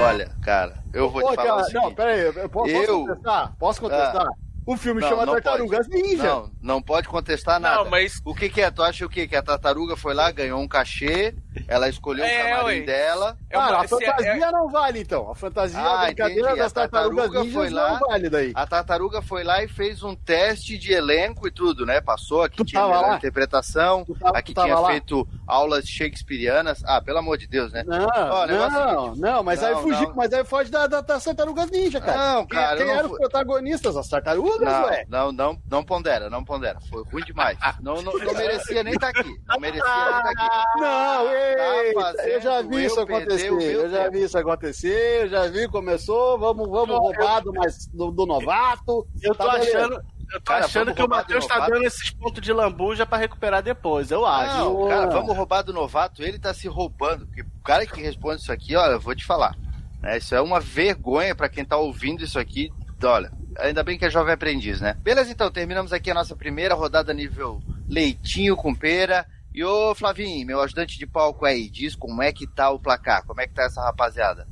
Olha, 0.00 0.30
cara, 0.42 0.82
eu 0.94 1.10
vou 1.10 1.20
Pô, 1.20 1.30
te 1.30 1.34
falar 1.34 1.48
cara, 1.48 1.60
o 1.60 1.64
seguinte. 1.64 1.82
não, 1.84 1.94
pera 1.94 2.10
aí, 2.12 2.20
eu 2.20 2.48
posso, 2.48 2.70
Eu- 2.70 2.86
posso 2.86 3.06
contestar? 3.06 3.56
Posso 3.58 3.80
contestar? 3.80 4.26
O 4.68 4.76
filme 4.76 5.00
Não, 5.00 5.08
chama 5.08 5.24
não 5.24 5.32
Tartarugas 5.32 5.88
Ninja. 5.88 6.22
Não, 6.24 6.50
não 6.60 6.82
pode 6.82 7.08
contestar 7.08 7.58
nada. 7.58 7.84
Não, 7.84 7.90
mas- 7.90 8.20
O 8.22 8.34
que, 8.34 8.50
que 8.50 8.60
é? 8.60 8.70
Tu 8.70 8.82
acha 8.82 9.06
o 9.06 9.08
quê? 9.08 9.26
Que 9.26 9.34
a 9.34 9.42
tartaruga 9.42 9.96
foi 9.96 10.12
lá, 10.12 10.30
ganhou 10.30 10.60
um 10.60 10.68
cachê, 10.68 11.34
ela 11.66 11.88
escolheu 11.88 12.24
o 12.24 12.28
É, 12.28 12.50
camarim 12.50 12.80
ué. 12.80 12.86
dela. 12.86 13.36
É 13.50 13.56
uma- 13.58 13.66
Cara, 13.66 13.80
a 13.80 13.84
é- 13.84 13.88
fantasia 13.88 14.52
não 14.52 14.68
vale, 14.68 15.00
então. 15.00 15.30
A 15.30 15.34
fantasia, 15.34 15.78
Ah, 15.80 16.02
a 16.02 16.04
brincadeira 16.06 16.40
entendi. 16.42 16.58
das 16.58 16.72
A 16.72 16.74
tartarugas 16.74 17.16
tartaruga 17.24 17.40
ninjas 17.40 17.54
foi 17.54 17.70
lá- 17.70 17.90
não 17.92 17.98
vale 18.08 18.30
daí. 18.30 18.52
A 18.54 18.66
tartaruga 18.66 19.22
foi 19.22 19.44
lá 19.44 19.62
e 19.62 19.68
fez 19.68 20.02
um 20.02 20.14
teste 20.14 20.76
de 20.78 20.92
elenco 20.92 21.46
e 21.46 21.50
tudo, 21.50 21.84
né? 21.86 22.00
Passou, 22.00 22.42
aqui 22.42 22.56
Tu 22.58 22.64
tinha 22.66 22.84
lá? 22.84 23.16
interpretação, 23.16 24.04
Tu 24.04 24.14
tava- 24.14 24.38
aqui 24.38 24.54
tinha 24.54 24.78
lá? 24.78 24.88
feito 24.90 25.26
aulas 25.46 25.86
shakespearianas. 25.86 26.82
Ah, 26.84 27.00
pelo 27.00 27.18
amor 27.18 27.38
de 27.38 27.46
Deus, 27.46 27.72
né? 27.72 27.82
Não, 27.86 28.06
Olha, 28.08 28.42
o 28.42 28.46
negócio 28.46 28.78
é 28.78 28.80
o 28.82 28.92
não, 28.92 29.14
não, 29.16 29.42
mas 29.42 29.62
aí 29.62 29.72
Não, 29.74 29.82
fugiu, 29.82 30.08
não. 30.08 30.14
mas 30.16 30.32
aí 30.32 30.44
foge 30.44 30.70
da, 30.70 30.86
da, 30.86 31.00
das 31.00 31.24
tartarugas 31.24 31.70
ninja, 31.70 32.00
cara. 32.00 32.18
Não, 32.34 32.46
Quem- 32.46 32.58
cara, 32.58 32.76
Quem, 32.76 32.80
eu 32.86 32.86
não 32.92 32.94
eram 32.98 33.08
fui- 33.08 33.12
os 33.14 33.18
protagonistas? 33.20 33.96
As 33.96 34.08
tartarugas, 34.08 34.60
Não, 34.60 34.84
ué? 34.86 35.04
não, 35.08 35.32
não, 35.32 35.58
não 35.70 35.84
pondera, 35.84 36.28
não 36.30 36.44
pondera. 36.44 36.78
Foi 36.90 37.02
ruim 37.04 37.22
demais. 37.24 37.58
Não, 37.80 38.02
não, 38.02 38.12
não 38.12 38.34
merecia 38.34 38.82
nem 38.82 38.94
estar 38.94 39.08
aqui. 39.08 39.34
Não 39.46 39.58
merecia 39.60 39.82
nem 39.84 40.32
estar 40.32 40.44
aqui. 40.44 40.80
Não, 40.80 41.30
eita, 41.32 41.47
Tá 41.56 42.02
fazendo 42.02 42.28
eu 42.28 42.40
já 42.40 42.62
vi 42.62 42.84
isso 42.84 43.00
acontecer, 43.00 43.48
eu 43.50 43.90
já 43.90 43.98
tempo. 44.04 44.12
vi 44.12 44.22
isso 44.24 44.38
acontecer, 44.38 45.22
eu 45.22 45.28
já 45.28 45.46
vi, 45.48 45.68
começou, 45.68 46.38
vamos, 46.38 46.68
vamos 46.68 46.96
roubar 46.96 47.40
do, 47.42 47.52
mais, 47.52 47.86
do, 47.88 48.10
do 48.10 48.26
novato. 48.26 49.06
Eu 49.22 49.34
tô 49.34 49.44
Tá 49.46 49.52
beleza. 49.58 49.78
achando, 49.78 49.94
eu 49.94 50.40
tô 50.40 50.52
Cara, 50.52 50.64
achando 50.64 50.94
que 50.94 51.00
o 51.00 51.02
roubar 51.02 51.16
Matheus 51.18 51.46
tá 51.46 51.68
dando 51.68 51.84
esses 51.84 52.10
pontos 52.10 52.40
de 52.42 52.52
lambuja 52.52 53.06
pra 53.06 53.18
recuperar 53.18 53.62
depois, 53.62 54.10
eu 54.10 54.24
acho. 54.26 54.56
Não, 54.58 54.88
cara, 54.88 55.06
vamos 55.10 55.36
roubar 55.36 55.62
do 55.62 55.72
novato, 55.72 56.22
ele 56.22 56.38
tá 56.38 56.52
se 56.52 56.68
roubando. 56.68 57.26
Porque 57.26 57.42
o 57.42 57.62
cara 57.64 57.86
que 57.86 58.00
responde 58.00 58.42
isso 58.42 58.52
aqui, 58.52 58.76
olha, 58.76 58.92
eu 58.92 59.00
vou 59.00 59.14
te 59.14 59.24
falar. 59.24 59.56
né, 60.02 60.18
isso 60.18 60.34
é 60.34 60.40
uma 60.40 60.60
vergonha 60.60 61.34
pra 61.34 61.48
quem 61.48 61.64
tá 61.64 61.76
ouvindo 61.76 62.22
isso 62.24 62.38
aqui. 62.38 62.70
Olha, 63.02 63.30
ainda 63.58 63.82
bem 63.84 63.96
que 63.96 64.04
é 64.04 64.10
jovem 64.10 64.34
aprendiz, 64.34 64.80
né? 64.80 64.96
Beleza, 65.02 65.30
então, 65.30 65.50
terminamos 65.50 65.92
aqui 65.92 66.10
a 66.10 66.14
nossa 66.14 66.34
primeira 66.34 66.74
rodada 66.74 67.14
nível 67.14 67.60
leitinho 67.88 68.56
com 68.56 68.74
pera. 68.74 69.24
E 69.54 69.64
ô 69.64 69.94
Flavinho, 69.94 70.46
meu 70.46 70.60
ajudante 70.60 70.98
de 70.98 71.06
palco 71.06 71.44
aí, 71.44 71.68
diz 71.68 71.96
como 71.96 72.22
é 72.22 72.32
que 72.32 72.46
tá 72.46 72.70
o 72.70 72.78
placar, 72.78 73.24
como 73.26 73.40
é 73.40 73.46
que 73.46 73.54
tá 73.54 73.64
essa 73.64 73.82
rapaziada? 73.82 74.46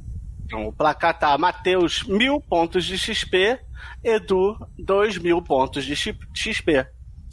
Então, 0.44 0.66
o 0.66 0.72
placar 0.72 1.18
tá 1.18 1.36
Matheus, 1.36 2.04
mil 2.04 2.40
pontos 2.40 2.84
de 2.84 2.96
XP, 2.96 3.58
Edu, 4.02 4.56
dois 4.78 5.18
mil 5.18 5.42
pontos 5.42 5.84
de 5.84 5.96
XP. 5.96 6.86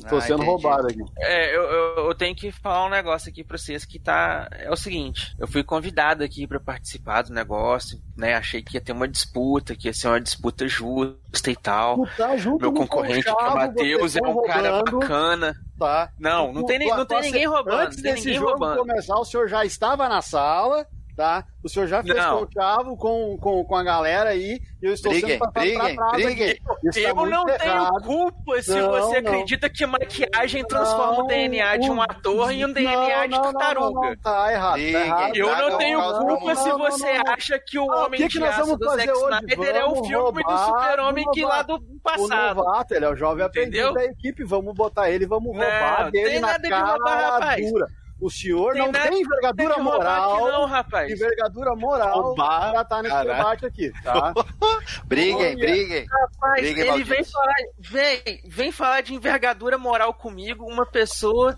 Tô 0.09 0.17
Ah, 0.17 0.21
sendo 0.21 0.43
entendi. 0.43 0.49
roubado 0.49 0.87
aqui. 0.87 0.99
É, 1.17 1.55
eu, 1.55 1.61
eu, 1.63 2.05
eu 2.07 2.15
tenho 2.15 2.35
que 2.35 2.51
falar 2.51 2.85
um 2.85 2.89
negócio 2.89 3.29
aqui 3.29 3.43
pra 3.43 3.57
vocês 3.57 3.85
que 3.85 3.99
tá. 3.99 4.47
É 4.51 4.69
o 4.71 4.75
seguinte, 4.75 5.35
eu 5.39 5.47
fui 5.47 5.63
convidado 5.63 6.23
aqui 6.23 6.45
pra 6.47 6.59
participar 6.59 7.21
do 7.23 7.33
negócio, 7.33 7.99
né? 8.17 8.35
Achei 8.35 8.61
que 8.61 8.75
ia 8.77 8.81
ter 8.81 8.91
uma 8.91 9.07
disputa, 9.07 9.75
que 9.75 9.87
ia 9.87 9.93
ser 9.93 10.07
uma 10.07 10.21
disputa 10.21 10.67
justa 10.67 11.49
e 11.51 11.55
tal. 11.55 12.05
Tá 12.17 12.35
junto 12.37 12.61
Meu 12.61 12.73
concorrente, 12.73 13.23
que 13.23 13.29
é 13.29 13.33
o 13.33 13.55
Matheus, 13.55 14.15
é 14.15 14.21
um 14.21 14.41
cara 14.43 14.83
bacana. 14.83 15.55
Tá. 15.79 16.11
Não, 16.19 16.53
não 16.53 16.65
tem, 16.65 16.79
não 16.87 17.05
tem 17.05 17.21
ninguém 17.21 17.47
roubando. 17.47 17.79
Antes 17.87 18.01
desse 18.01 18.33
jogo 18.33 18.51
roubando. 18.51 18.77
começar, 18.79 19.15
o 19.17 19.25
senhor 19.25 19.47
já 19.47 19.65
estava 19.65 20.07
na 20.07 20.21
sala, 20.21 20.85
tá? 21.15 21.45
O 21.63 21.69
senhor 21.69 21.87
já 21.87 22.03
fez 22.03 22.15
Não. 22.15 22.45
conchavo 22.45 22.97
com, 22.97 23.37
com, 23.37 23.63
com 23.63 23.75
a 23.75 23.83
galera 23.83 24.31
aí, 24.31 24.59
e 24.81 24.85
eu 24.85 24.93
estou 24.93 25.11
Briguem, 25.11 25.29
sendo 25.31 25.39
passado 25.39 25.53
briguem, 25.63 25.95
pra 25.95 26.09
trás 26.09 26.23
briguem. 26.25 26.47
Isso 26.83 27.01
tá 27.03 27.09
Eu 27.09 27.15
não 27.25 27.45
tenho 27.45 27.61
errado. 27.71 28.03
culpa 28.03 28.61
se 28.61 28.75
Não, 28.81 28.89
você 28.91 29.21
não. 29.21 29.31
acredita 29.31 29.69
que 29.69 29.85
maquiagem 29.85 30.63
transforma 30.65 31.13
Não, 31.13 31.23
o 31.23 31.27
DNA 31.27 31.77
de 31.77 31.89
um 31.89 31.97
o- 31.97 32.01
ator 32.01 32.51
em 32.51 32.65
um 32.65 32.67
Não, 32.67 32.73
DNA 32.73 33.27
de 33.27 33.41
tartaruga. 33.41 33.93
Não, 34.01 34.01
não, 34.09 34.17
tá 34.17 34.51
errado, 34.51 34.73
Briguem. 34.79 34.91
tá 34.93 34.99
errado. 35.05 35.35
Eu 35.35 35.55
não 35.57 35.75
o 35.75 35.77
tenho 35.77 35.99
culpa 36.25 36.55
se 36.55 36.71
você 36.71 37.07
acha 37.27 37.59
que 37.59 37.79
o 37.79 37.89
Ah, 37.91 38.01
o 38.01 38.05
Homem 38.05 38.19
que 38.21 38.27
de 38.27 38.33
que 38.33 38.39
nós 38.39 38.49
Aço 38.49 38.61
vamos 38.65 38.79
do 38.79 38.89
Zack? 38.89 39.09
Snyder 39.11 39.75
é 39.75 39.85
o 39.85 40.03
filme 40.03 40.43
do 40.43 40.57
super-homem 40.57 41.25
que 41.31 41.45
lá 41.45 41.61
do 41.61 41.75
O 41.75 41.99
passado. 42.03 42.55
novato, 42.55 42.93
ele 42.93 43.05
é 43.05 43.09
o 43.09 43.15
jovem 43.15 43.45
aprendiz 43.45 43.73
Entendeu? 43.79 43.93
da 43.93 44.03
equipe, 44.05 44.43
vamos 44.43 44.73
botar 44.75 45.09
ele, 45.09 45.25
vamos 45.25 45.55
roubar 45.55 46.11
dele 46.11 46.29
tem 46.31 46.39
na 46.41 46.47
nada 46.47 46.59
de 46.63 46.69
cara 46.69 46.85
roubar, 46.91 47.31
rapaz. 47.33 47.71
dura. 47.71 47.87
O 48.23 48.29
senhor 48.29 48.71
Tem 48.73 48.81
não 48.81 48.91
tem 48.91 49.21
envergadura 49.21 49.73
Tem 49.75 49.83
moral, 49.83 50.47
não, 50.51 50.65
rapaz. 50.65 51.11
envergadura 51.11 51.75
moral 51.75 52.33
pra 52.35 52.81
estar 52.81 53.01
nesse 53.03 53.13
caraca. 53.13 53.35
debate 53.37 53.65
aqui, 53.65 53.91
tá? 54.01 54.33
Briguem, 55.05 55.35
Olha. 55.35 55.55
briguem. 55.57 56.05
Rapaz, 56.09 56.61
Briga, 56.61 56.81
ele 56.81 56.89
maldito. 56.89 57.09
vem 57.09 57.23
falar, 57.25 57.53
vem, 57.79 58.41
vem 58.45 58.71
falar 58.71 59.01
de 59.01 59.13
envergadura 59.13 59.77
moral 59.77 60.13
comigo, 60.13 60.65
uma 60.65 60.85
pessoa 60.85 61.57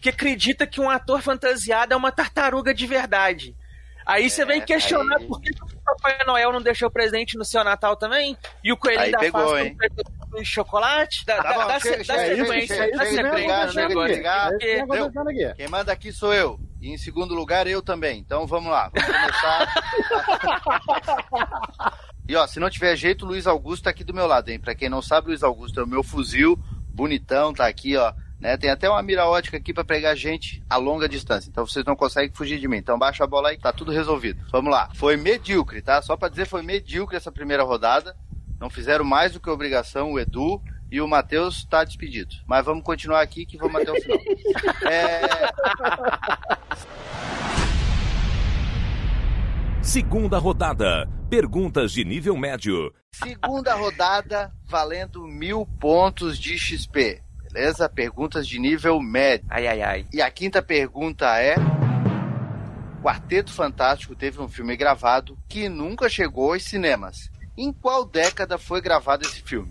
que 0.00 0.08
acredita 0.08 0.66
que 0.66 0.80
um 0.80 0.90
ator 0.90 1.22
fantasiado 1.22 1.94
é 1.94 1.96
uma 1.96 2.10
tartaruga 2.10 2.74
de 2.74 2.86
verdade. 2.86 3.54
Aí 4.06 4.28
você 4.28 4.44
vem 4.44 4.60
questionar 4.60 5.18
aí- 5.18 5.26
por 5.28 5.40
que 5.40 5.52
que 5.52 5.62
o 5.62 5.68
Papai 5.84 6.18
Noel 6.26 6.50
não 6.52 6.60
deixou 6.62 6.90
presente 6.90 7.36
no 7.38 7.44
seu 7.44 7.62
Natal 7.62 7.94
também? 7.96 8.36
E 8.64 8.72
o 8.72 8.76
coelhinho 8.76 9.04
Aí 9.04 9.12
da 9.12 9.18
pegou, 9.18 9.40
Páscoa 9.42 9.62
hein? 9.62 9.76
não 10.18 10.19
fez 10.30 10.48
chocolate? 10.48 11.24
Dá, 11.26 11.36
Tá 11.36 11.42
dá, 11.42 11.54
bom, 11.54 11.66
dá, 11.66 11.80
chega, 11.80 12.04
dá 12.04 12.04
chega, 12.04 12.36
sequência, 12.36 12.76
chega, 12.76 12.96
dá 12.96 13.06
chega 13.06 13.22
de 13.22 13.30
sequência 13.30 13.52
acontecendo 14.82 15.28
aqui. 15.28 15.54
Quem 15.54 15.68
manda 15.68 15.92
aqui 15.92 16.12
sou 16.12 16.32
eu. 16.32 16.60
E 16.80 16.90
em 16.90 16.98
segundo 16.98 17.34
lugar, 17.34 17.66
eu 17.66 17.82
também. 17.82 18.18
Então 18.18 18.46
vamos 18.46 18.70
lá. 18.70 18.90
Vamos 18.94 19.08
começar. 19.08 19.74
e 22.28 22.36
ó, 22.36 22.46
se 22.46 22.58
não 22.58 22.70
tiver 22.70 22.96
jeito, 22.96 23.24
o 23.24 23.28
Luiz 23.28 23.46
Augusto 23.46 23.84
tá 23.84 23.90
aqui 23.90 24.02
do 24.02 24.14
meu 24.14 24.26
lado, 24.26 24.48
hein? 24.48 24.58
Pra 24.58 24.74
quem 24.74 24.88
não 24.88 25.02
sabe, 25.02 25.28
Luiz 25.28 25.42
Augusto 25.42 25.80
é 25.80 25.84
o 25.84 25.88
meu 25.88 26.02
fuzil. 26.02 26.58
Bonitão, 26.92 27.52
tá 27.52 27.66
aqui, 27.66 27.96
ó. 27.96 28.12
Né? 28.40 28.56
Tem 28.56 28.70
até 28.70 28.88
uma 28.88 29.02
mira 29.02 29.26
ótica 29.26 29.58
aqui 29.58 29.74
pra 29.74 29.84
pegar 29.84 30.14
gente 30.14 30.62
a 30.68 30.78
longa 30.78 31.06
distância. 31.06 31.50
Então 31.50 31.66
vocês 31.66 31.84
não 31.84 31.94
conseguem 31.94 32.32
fugir 32.32 32.58
de 32.58 32.66
mim. 32.66 32.78
Então 32.78 32.98
baixa 32.98 33.22
a 33.22 33.26
bola 33.26 33.50
aí, 33.50 33.58
tá 33.58 33.70
tudo 33.70 33.92
resolvido. 33.92 34.42
Vamos 34.50 34.72
lá. 34.72 34.88
Foi 34.94 35.16
medíocre, 35.18 35.82
tá? 35.82 36.00
Só 36.00 36.16
pra 36.16 36.30
dizer, 36.30 36.46
foi 36.46 36.62
medíocre 36.62 37.16
essa 37.16 37.30
primeira 37.30 37.62
rodada. 37.62 38.16
Não 38.60 38.68
fizeram 38.68 39.04
mais 39.04 39.32
do 39.32 39.40
que 39.40 39.48
obrigação 39.48 40.12
o 40.12 40.20
Edu 40.20 40.62
e 40.92 41.00
o 41.00 41.08
Matheus 41.08 41.64
tá 41.64 41.82
despedido. 41.82 42.34
Mas 42.46 42.64
vamos 42.64 42.84
continuar 42.84 43.22
aqui 43.22 43.46
que 43.46 43.56
vamos 43.56 43.80
até 43.80 43.90
o 43.90 43.94
final. 43.94 44.18
É, 44.90 45.20
Segunda 49.82 50.38
rodada. 50.38 51.08
Perguntas 51.28 51.92
de 51.92 52.04
nível 52.04 52.36
médio. 52.36 52.92
segunda 53.12 53.74
rodada, 53.74 54.52
valendo 54.66 55.26
mil 55.26 55.64
pontos 55.80 56.38
de 56.38 56.58
XP. 56.58 57.22
Beleza? 57.52 57.88
Perguntas 57.88 58.46
de 58.46 58.58
nível 58.58 59.00
médio. 59.00 59.46
Ai, 59.48 59.66
ai, 59.66 59.82
ai. 59.82 60.06
E 60.12 60.20
a 60.20 60.30
quinta 60.30 60.60
pergunta 60.60 61.38
é: 61.40 61.54
Quarteto 63.02 63.52
Fantástico 63.52 64.14
teve 64.14 64.40
um 64.40 64.48
filme 64.48 64.76
gravado 64.76 65.38
que 65.48 65.68
nunca 65.68 66.08
chegou 66.08 66.52
aos 66.52 66.64
cinemas. 66.64 67.30
Em 67.60 67.74
qual 67.74 68.06
década 68.06 68.56
foi 68.56 68.80
gravado 68.80 69.22
esse 69.22 69.42
filme? 69.42 69.70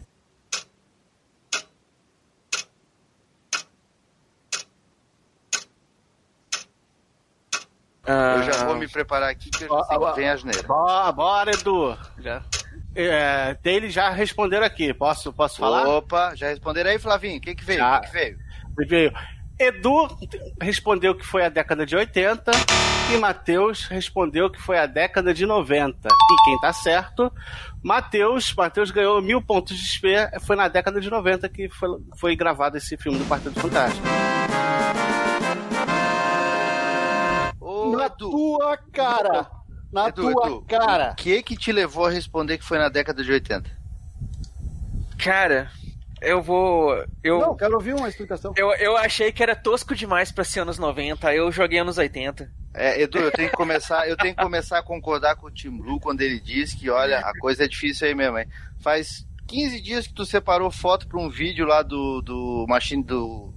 Eu 8.06 8.44
já 8.44 8.66
vou 8.66 8.76
me 8.76 8.88
preparar 8.88 9.30
aqui 9.32 9.50
que 9.50 9.64
eu 9.64 9.70
já 9.70 9.84
sei 9.86 9.98
Ah, 9.98 10.12
que 10.12 10.16
vem 10.20 10.30
a 10.30 10.34
asneira. 10.34 10.64
Bora, 10.68 11.12
bora, 11.12 11.52
Edu. 11.52 11.98
Já. 12.20 12.44
É, 12.96 13.56
deles 13.56 13.92
já 13.92 14.12
responderam 14.12 14.66
aqui. 14.66 14.94
Posso, 14.94 15.34
posso 15.34 15.58
falar? 15.58 15.88
Opa, 15.88 16.36
já 16.36 16.50
responderam 16.50 16.92
aí, 16.92 17.00
Flavinho? 17.00 17.38
O 17.38 17.42
que, 17.42 17.56
que 17.56 17.64
veio? 17.64 17.80
O 17.80 17.82
Já. 17.82 18.00
que, 18.02 18.08
que 18.08 18.14
veio? 18.14 18.38
Veio. 18.88 19.14
Edu 19.60 20.08
respondeu 20.62 21.14
que 21.14 21.26
foi 21.26 21.44
a 21.44 21.50
década 21.50 21.86
de 21.86 21.94
80 21.94 22.50
e 23.14 23.18
Matheus 23.18 23.86
respondeu 23.88 24.50
que 24.50 24.62
foi 24.62 24.80
a 24.80 24.86
década 24.86 25.34
de 25.34 25.46
90. 25.46 26.08
E 26.08 26.44
quem 26.46 26.60
tá 26.62 26.72
certo, 26.72 27.30
Matheus, 27.84 28.54
Matheus 28.56 28.90
ganhou 28.90 29.22
mil 29.22 29.42
pontos 29.42 29.76
de 29.76 29.86
XP, 29.86 30.08
foi 30.46 30.56
na 30.56 30.70
década 30.70 31.02
de 31.02 31.10
90 31.10 31.50
que 31.50 31.68
foi, 31.70 31.90
foi 32.18 32.36
gravado 32.38 32.78
esse 32.78 32.96
filme 32.96 33.20
do 33.20 33.26
Quarteto 33.26 33.60
Fantástico. 33.60 34.08
Ô, 37.60 37.98
Na 37.98 38.06
Edu, 38.06 38.30
tua 38.30 38.78
cara! 38.94 39.50
Na 39.92 40.08
Edu, 40.08 40.22
tua 40.22 40.48
Edu, 40.48 40.62
cara! 40.70 41.12
o 41.12 41.16
que 41.16 41.44
que 41.44 41.58
te 41.58 41.74
levou 41.74 42.06
a 42.06 42.10
responder 42.10 42.58
que 42.58 42.64
foi 42.64 42.78
na 42.78 42.88
década 42.88 43.22
de 43.24 43.32
80? 43.32 43.70
Cara, 45.18 45.70
eu 46.22 46.42
vou. 46.42 47.04
Eu, 47.24 47.40
Não, 47.40 47.56
quero 47.56 47.76
ouvir 47.76 47.94
uma 47.94 48.10
explicação. 48.10 48.54
eu, 48.56 48.72
eu 48.74 48.98
achei 48.98 49.32
que 49.32 49.42
era 49.42 49.56
tosco 49.56 49.96
demais 49.96 50.32
pra 50.32 50.44
ser 50.44 50.62
anos 50.62 50.78
90, 50.78 51.28
aí 51.28 51.38
eu 51.38 51.52
joguei 51.52 51.80
anos 51.80 51.98
80. 51.98 52.52
É, 52.74 53.02
Edu, 53.02 53.18
eu 53.18 53.32
tenho 53.32 53.50
que 53.50 53.56
começar, 53.56 54.08
eu 54.08 54.16
tenho 54.16 54.36
que 54.36 54.42
começar 54.42 54.80
a 54.80 54.84
concordar 54.84 55.36
com 55.36 55.48
o 55.48 55.52
Tim 55.52 55.72
Blue 55.78 56.00
quando 56.00 56.22
ele 56.22 56.40
diz 56.40 56.74
que, 56.74 56.90
olha, 56.90 57.20
a 57.20 57.34
coisa 57.40 57.66
é 57.66 57.68
difícil 57.68 58.08
aí 58.08 58.16
mesmo, 58.16 58.38
hein? 58.38 58.48
Faz 58.80 59.26
15 59.48 59.82
dias 59.82 60.08
que 60.08 60.14
tu 60.14 60.26
separou 60.26 60.70
foto 60.70 61.08
para 61.08 61.20
um 61.20 61.30
vídeo 61.30 61.66
lá 61.66 61.82
do, 61.82 62.22
do 62.22 62.66
Machine 62.68 63.04
do. 63.04 63.54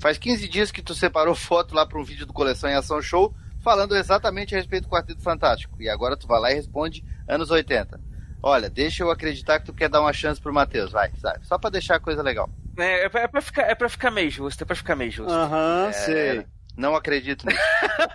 Faz 0.00 0.18
15 0.18 0.48
dias 0.48 0.72
que 0.72 0.82
tu 0.82 0.94
separou 0.94 1.34
foto 1.34 1.74
lá 1.74 1.86
para 1.86 2.00
um 2.00 2.04
vídeo 2.04 2.26
do 2.26 2.32
Coleção 2.32 2.68
em 2.68 2.74
Ação 2.74 3.00
Show 3.00 3.34
falando 3.62 3.96
exatamente 3.96 4.54
a 4.54 4.58
respeito 4.58 4.84
do 4.84 4.90
Quarteto 4.90 5.22
Fantástico. 5.22 5.80
E 5.80 5.88
agora 5.88 6.16
tu 6.16 6.26
vai 6.26 6.40
lá 6.40 6.50
e 6.50 6.54
responde 6.54 7.04
anos 7.28 7.50
80. 7.50 8.00
Olha, 8.42 8.68
deixa 8.68 9.02
eu 9.04 9.10
acreditar 9.10 9.60
que 9.60 9.66
tu 9.66 9.72
quer 9.72 9.88
dar 9.88 10.00
uma 10.00 10.12
chance 10.12 10.40
pro 10.40 10.52
Matheus, 10.52 10.90
vai, 10.90 11.10
sabe? 11.20 11.46
Só 11.46 11.56
pra 11.58 11.70
deixar 11.70 11.96
a 11.96 12.00
coisa 12.00 12.22
legal. 12.22 12.50
É, 12.76 13.04
é, 13.04 13.08
pra, 13.08 13.20
é, 13.20 13.28
pra 13.28 13.40
ficar, 13.40 13.62
é 13.62 13.74
pra 13.74 13.88
ficar 13.88 14.10
meio 14.10 14.30
justo, 14.30 14.62
é 14.62 14.64
pra 14.64 14.74
ficar 14.74 14.96
meio 14.96 15.10
justo. 15.10 15.32
Aham, 15.32 15.86
É, 15.88 15.92
sei. 15.92 16.46
Não 16.76 16.96
acredito 16.96 17.46
nisso. 17.46 17.60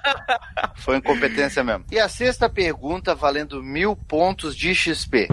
Foi 0.77 0.97
incompetência 0.97 1.63
mesmo. 1.63 1.85
E 1.91 1.99
a 1.99 2.09
sexta 2.09 2.49
pergunta, 2.49 3.13
valendo 3.13 3.61
mil 3.63 3.95
pontos 3.95 4.55
de 4.55 4.73
XP. 4.73 5.27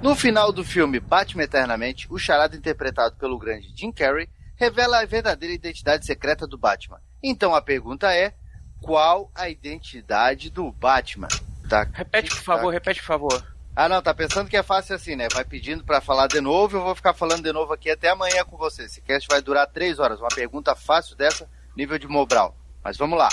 No 0.00 0.14
final 0.14 0.52
do 0.52 0.62
filme 0.62 1.00
Batman 1.00 1.42
Eternamente, 1.42 2.06
o 2.10 2.18
charada 2.18 2.56
interpretado 2.56 3.16
pelo 3.16 3.38
grande 3.38 3.72
Jim 3.74 3.90
Carrey 3.90 4.28
revela 4.54 5.00
a 5.00 5.06
verdadeira 5.06 5.54
identidade 5.54 6.06
secreta 6.06 6.46
do 6.46 6.56
Batman. 6.56 7.00
Então 7.22 7.54
a 7.54 7.60
pergunta 7.60 8.14
é: 8.14 8.32
qual 8.80 9.30
a 9.34 9.48
identidade 9.48 10.50
do 10.50 10.70
Batman? 10.70 11.28
Tá. 11.68 11.88
Repete, 11.92 12.30
por 12.30 12.42
favor, 12.42 12.70
repete, 12.70 13.00
por 13.00 13.06
favor. 13.06 13.53
Ah, 13.76 13.88
não, 13.88 14.00
tá 14.00 14.14
pensando 14.14 14.48
que 14.48 14.56
é 14.56 14.62
fácil 14.62 14.94
assim, 14.94 15.16
né? 15.16 15.26
Vai 15.32 15.44
pedindo 15.44 15.82
pra 15.82 16.00
falar 16.00 16.28
de 16.28 16.40
novo, 16.40 16.76
eu 16.76 16.84
vou 16.84 16.94
ficar 16.94 17.12
falando 17.12 17.42
de 17.42 17.52
novo 17.52 17.72
aqui 17.72 17.90
até 17.90 18.08
amanhã 18.08 18.44
com 18.44 18.56
você. 18.56 18.84
Esse 18.84 19.00
cast 19.00 19.26
vai 19.28 19.42
durar 19.42 19.66
três 19.66 19.98
horas. 19.98 20.20
Uma 20.20 20.28
pergunta 20.28 20.76
fácil 20.76 21.16
dessa, 21.16 21.50
nível 21.76 21.98
de 21.98 22.06
Mobral. 22.06 22.56
Mas 22.84 22.96
vamos 22.96 23.18
lá. 23.18 23.28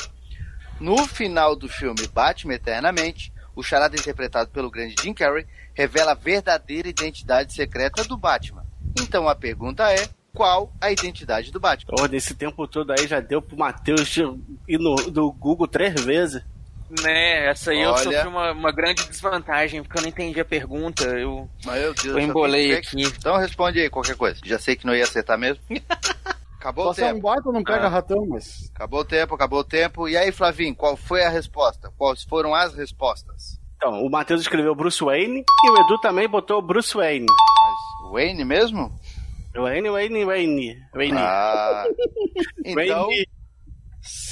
No 0.79 1.05
final 1.05 1.55
do 1.55 1.69
filme 1.69 2.07
Batman 2.07 2.55
Eternamente, 2.55 3.31
o 3.55 3.61
charada 3.61 3.95
interpretado 3.95 4.49
pelo 4.49 4.71
grande 4.71 4.95
Jim 4.99 5.13
Carrey 5.13 5.45
revela 5.75 6.13
a 6.13 6.15
verdadeira 6.15 6.89
identidade 6.89 7.53
secreta 7.53 8.03
do 8.03 8.17
Batman. 8.17 8.65
Então 8.99 9.29
a 9.29 9.35
pergunta 9.35 9.91
é: 9.91 10.09
qual 10.33 10.73
a 10.81 10.91
identidade 10.91 11.51
do 11.51 11.59
Batman? 11.59 11.93
Pô, 11.95 12.07
nesse 12.07 12.33
tempo 12.33 12.67
todo 12.67 12.91
aí 12.91 13.07
já 13.07 13.19
deu 13.19 13.43
pro 13.43 13.55
Matheus 13.55 14.17
ir 14.67 14.79
no, 14.79 14.95
no 14.95 15.31
Google 15.31 15.67
três 15.67 16.03
vezes. 16.03 16.41
Né, 17.03 17.47
essa 17.49 17.71
aí 17.71 17.81
eu 17.81 17.91
Olha. 17.91 18.03
sofri 18.03 18.27
uma, 18.27 18.51
uma 18.51 18.71
grande 18.71 19.07
desvantagem, 19.07 19.81
porque 19.81 19.97
eu 19.97 20.01
não 20.01 20.09
entendi 20.09 20.39
a 20.41 20.45
pergunta. 20.45 21.05
Eu, 21.05 21.49
Meu 21.65 21.93
Deus, 21.93 22.05
eu 22.05 22.19
embolei 22.19 22.67
que 22.81 22.87
aqui. 22.97 23.03
Então 23.17 23.37
responde 23.37 23.79
aí 23.79 23.89
qualquer 23.89 24.15
coisa. 24.17 24.39
Já 24.43 24.59
sei 24.59 24.75
que 24.75 24.85
não 24.85 24.93
ia 24.95 25.03
acertar 25.03 25.37
mesmo. 25.37 25.61
Acabou 26.59 26.87
o 26.87 26.91
um 26.91 26.93
tempo. 26.93 27.21
barco 27.21 27.51
não 27.51 27.63
pega 27.63 27.87
Ah. 27.87 27.89
ratão, 27.89 28.23
mas. 28.27 28.69
Acabou 28.75 28.99
o 28.99 29.05
tempo, 29.05 29.33
acabou 29.33 29.59
o 29.59 29.63
tempo. 29.63 30.07
E 30.07 30.15
aí, 30.15 30.31
Flavinho, 30.31 30.75
qual 30.75 30.95
foi 30.95 31.23
a 31.23 31.29
resposta? 31.29 31.91
Quais 31.97 32.23
foram 32.23 32.53
as 32.53 32.75
respostas? 32.75 33.59
Então, 33.77 34.03
o 34.05 34.09
Matheus 34.11 34.41
escreveu 34.41 34.75
Bruce 34.75 35.03
Wayne 35.03 35.39
e 35.63 35.69
o 35.71 35.81
Edu 35.85 35.97
também 36.01 36.29
botou 36.29 36.61
Bruce 36.61 36.93
Wayne. 36.95 37.25
Mas 37.25 38.11
Wayne 38.11 38.45
mesmo? 38.45 38.93
Wayne, 39.55 39.89
Wayne, 39.89 40.23
Wayne. 40.23 40.77
Wayne. 40.93 41.17
Ah, 41.17 41.85
então, 42.63 43.07
Wayne. 43.07 43.25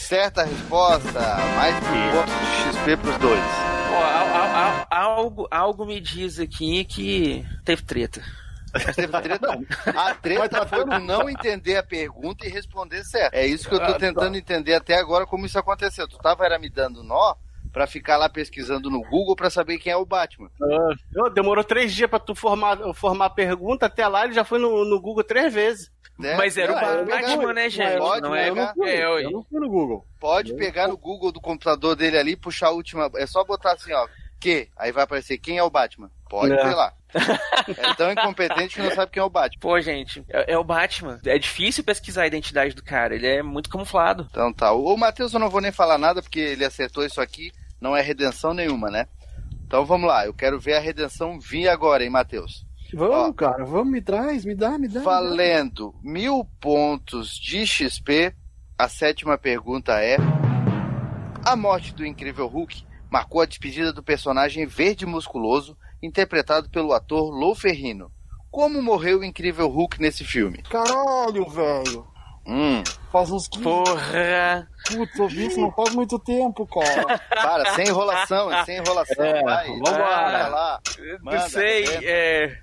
Certa 0.10 0.44
resposta. 0.44 1.20
Mais 1.56 1.76
um 1.76 2.12
ponto 2.12 2.32
de 2.32 2.78
XP 2.80 2.98
pros 2.98 3.18
dois. 3.20 3.40
Ó, 3.92 3.96
al- 4.04 4.28
al- 4.36 4.56
al- 4.56 4.88
algo, 4.90 5.48
algo 5.52 5.86
me 5.86 6.02
diz 6.02 6.40
aqui 6.40 6.84
que 6.84 7.46
teve 7.64 7.84
treta. 7.84 8.20
Mas 8.74 8.96
teve 8.96 9.22
treta. 9.22 9.60
A 9.96 10.16
treta 10.16 10.66
foi 10.66 10.84
por 10.84 11.00
não 11.00 11.30
entender 11.30 11.78
a 11.78 11.84
pergunta 11.84 12.48
e 12.48 12.50
responder 12.50 13.04
certo. 13.04 13.36
É 13.36 13.46
isso 13.46 13.70
que 13.70 13.76
eu 13.76 13.80
tô 13.86 13.94
tentando 14.00 14.36
entender 14.36 14.74
até 14.74 14.96
agora 14.98 15.28
como 15.28 15.46
isso 15.46 15.60
aconteceu. 15.60 16.08
Tu 16.08 16.18
tava 16.18 16.44
era 16.44 16.58
me 16.58 16.70
dando 16.72 17.04
nó 17.04 17.36
pra 17.72 17.86
ficar 17.86 18.18
lá 18.18 18.28
pesquisando 18.28 18.90
no 18.90 19.02
Google 19.04 19.36
pra 19.36 19.52
saber 19.52 19.78
quem 19.78 19.94
é 19.94 19.96
o 19.96 20.08
Batman. 20.08 20.50
Ô, 21.24 21.30
demorou 21.30 21.64
três 21.64 21.94
dias 21.94 22.10
pra 22.10 22.18
tu 22.18 22.34
formar, 22.34 22.80
formar 22.96 23.26
a 23.26 23.30
pergunta, 23.30 23.86
até 23.86 24.08
lá 24.08 24.26
ele 24.26 24.34
já 24.34 24.44
foi 24.44 24.58
no, 24.58 24.84
no 24.86 25.00
Google 25.00 25.24
três 25.24 25.54
vezes. 25.54 25.92
Né? 26.20 26.36
Mas 26.36 26.58
era 26.58 26.72
o 26.72 26.76
Não, 26.76 26.82
é 26.82 27.06
Batman, 27.06 27.54
né, 27.54 27.70
gente? 27.70 27.98
Pode 27.98 28.22
não 28.22 28.36
é. 28.36 28.50
Eu 28.50 28.56
não 28.56 28.74
fui, 28.74 28.90
é, 28.90 29.26
eu 29.26 29.32
não 29.32 29.44
fui 29.44 29.60
no 29.60 29.70
Google. 29.70 30.06
Pode 30.20 30.54
pegar 30.56 30.88
no 30.88 30.98
Google 30.98 31.32
do 31.32 31.40
computador 31.40 31.96
dele 31.96 32.18
ali, 32.18 32.36
puxar 32.36 32.68
a 32.68 32.72
última. 32.72 33.10
É 33.16 33.26
só 33.26 33.44
botar 33.44 33.72
assim, 33.72 33.94
ó. 33.94 34.08
Que? 34.40 34.70
Aí 34.78 34.92
vai 34.92 35.04
aparecer 35.04 35.38
quem 35.38 35.58
é 35.58 35.64
o 35.64 35.70
Batman. 35.70 36.12
Pode 36.30 36.54
É. 36.54 36.64
ver 36.64 36.76
lá. 36.76 36.94
É 37.68 37.94
tão 37.96 38.12
incompetente 38.12 38.76
que 38.76 38.82
não 38.82 38.92
sabe 38.92 39.12
quem 39.12 39.20
é 39.20 39.24
o 39.24 39.30
Batman. 39.30 39.60
Pô, 39.60 39.82
gente, 39.82 40.24
é, 40.30 40.54
é 40.54 40.58
o 40.58 40.64
Batman. 40.64 41.20
É 41.26 41.38
difícil 41.40 41.84
pesquisar 41.84 42.24
a 42.24 42.28
identidade 42.28 42.76
do 42.76 42.84
cara. 42.84 43.16
Ele 43.16 43.26
é 43.28 43.42
muito 43.42 43.70
camuflado. 43.70 44.28
Então 44.30 44.54
tá. 44.54 44.72
O 44.72 44.96
Matheus 44.96 45.34
eu 45.34 45.40
não 45.40 45.50
vou 45.50 45.60
nem 45.62 45.72
falar 45.72 45.98
nada 45.98 46.22
porque 46.22 46.40
ele 46.40 46.64
acertou 46.64 47.04
isso 47.04 47.20
aqui. 47.20 47.52
Não 47.82 47.96
é 47.98 48.02
redenção 48.02 48.54
nenhuma, 48.54 48.90
né? 48.92 49.08
Então 49.66 49.86
vamos 49.86 50.08
lá. 50.08 50.26
Eu 50.26 50.34
quero 50.34 50.60
ver 50.60 50.76
a 50.76 50.80
redenção 50.80 51.40
vir 51.40 51.68
agora, 51.68 52.04
hein, 52.04 52.10
Matheus? 52.10 52.66
Vamos, 52.94 53.30
Ó. 53.30 53.34
cara, 53.34 53.64
vamos, 53.66 53.92
me 53.92 54.02
traz, 54.02 54.46
me 54.46 54.56
dá, 54.56 54.72
me 54.78 54.88
dá. 54.88 55.00
me 55.00 55.06
dá. 55.06 55.12
Valendo 55.12 55.94
mil 56.04 56.46
pontos 56.60 57.38
de 57.38 57.66
XP, 57.66 58.34
a 58.78 58.88
sétima 58.88 59.38
pergunta 59.38 59.94
é: 60.02 60.18
A 61.46 61.56
morte 61.56 61.94
do 61.94 62.06
incrível 62.06 62.48
Hulk 62.48 62.84
marcou 63.12 63.42
a 63.42 63.46
despedida 63.46 63.92
do 63.94 64.04
personagem 64.04 64.66
verde 64.66 65.06
musculoso, 65.06 65.78
interpretado 66.02 66.70
pelo 66.70 66.94
ator 66.94 67.30
Lou 67.32 67.56
Ferrino. 67.56 68.12
Como 68.52 68.82
morreu 68.82 69.20
o 69.20 69.24
incrível 69.24 69.68
Hulk 69.68 70.02
nesse 70.02 70.24
filme? 70.24 70.64
Caralho, 70.64 71.48
velho. 71.50 72.08
Hum, 72.46 72.82
Faz 73.12 73.30
uns 73.30 73.48
15 73.48 73.64
Porra! 73.64 74.68
Putz, 74.88 75.20
eu 75.20 75.28
vi 75.28 75.46
isso 75.48 75.60
não 75.62 75.72
faz 75.72 75.94
muito 75.94 76.18
tempo, 76.18 76.66
cara. 76.66 77.20
para, 77.30 77.76
sem 77.76 77.88
enrolação, 77.88 78.52
é 78.52 78.66
sem 78.66 78.78
enrolação. 78.78 79.24
É, 79.24 79.44
vai, 79.44 79.68
vambora. 79.68 79.98
vai 79.98 80.50
lá. 80.50 80.80
Manda, 81.22 81.38
não 81.42 81.50
sei, 81.50 81.86
vendo? 81.86 82.04
é. 82.06 82.60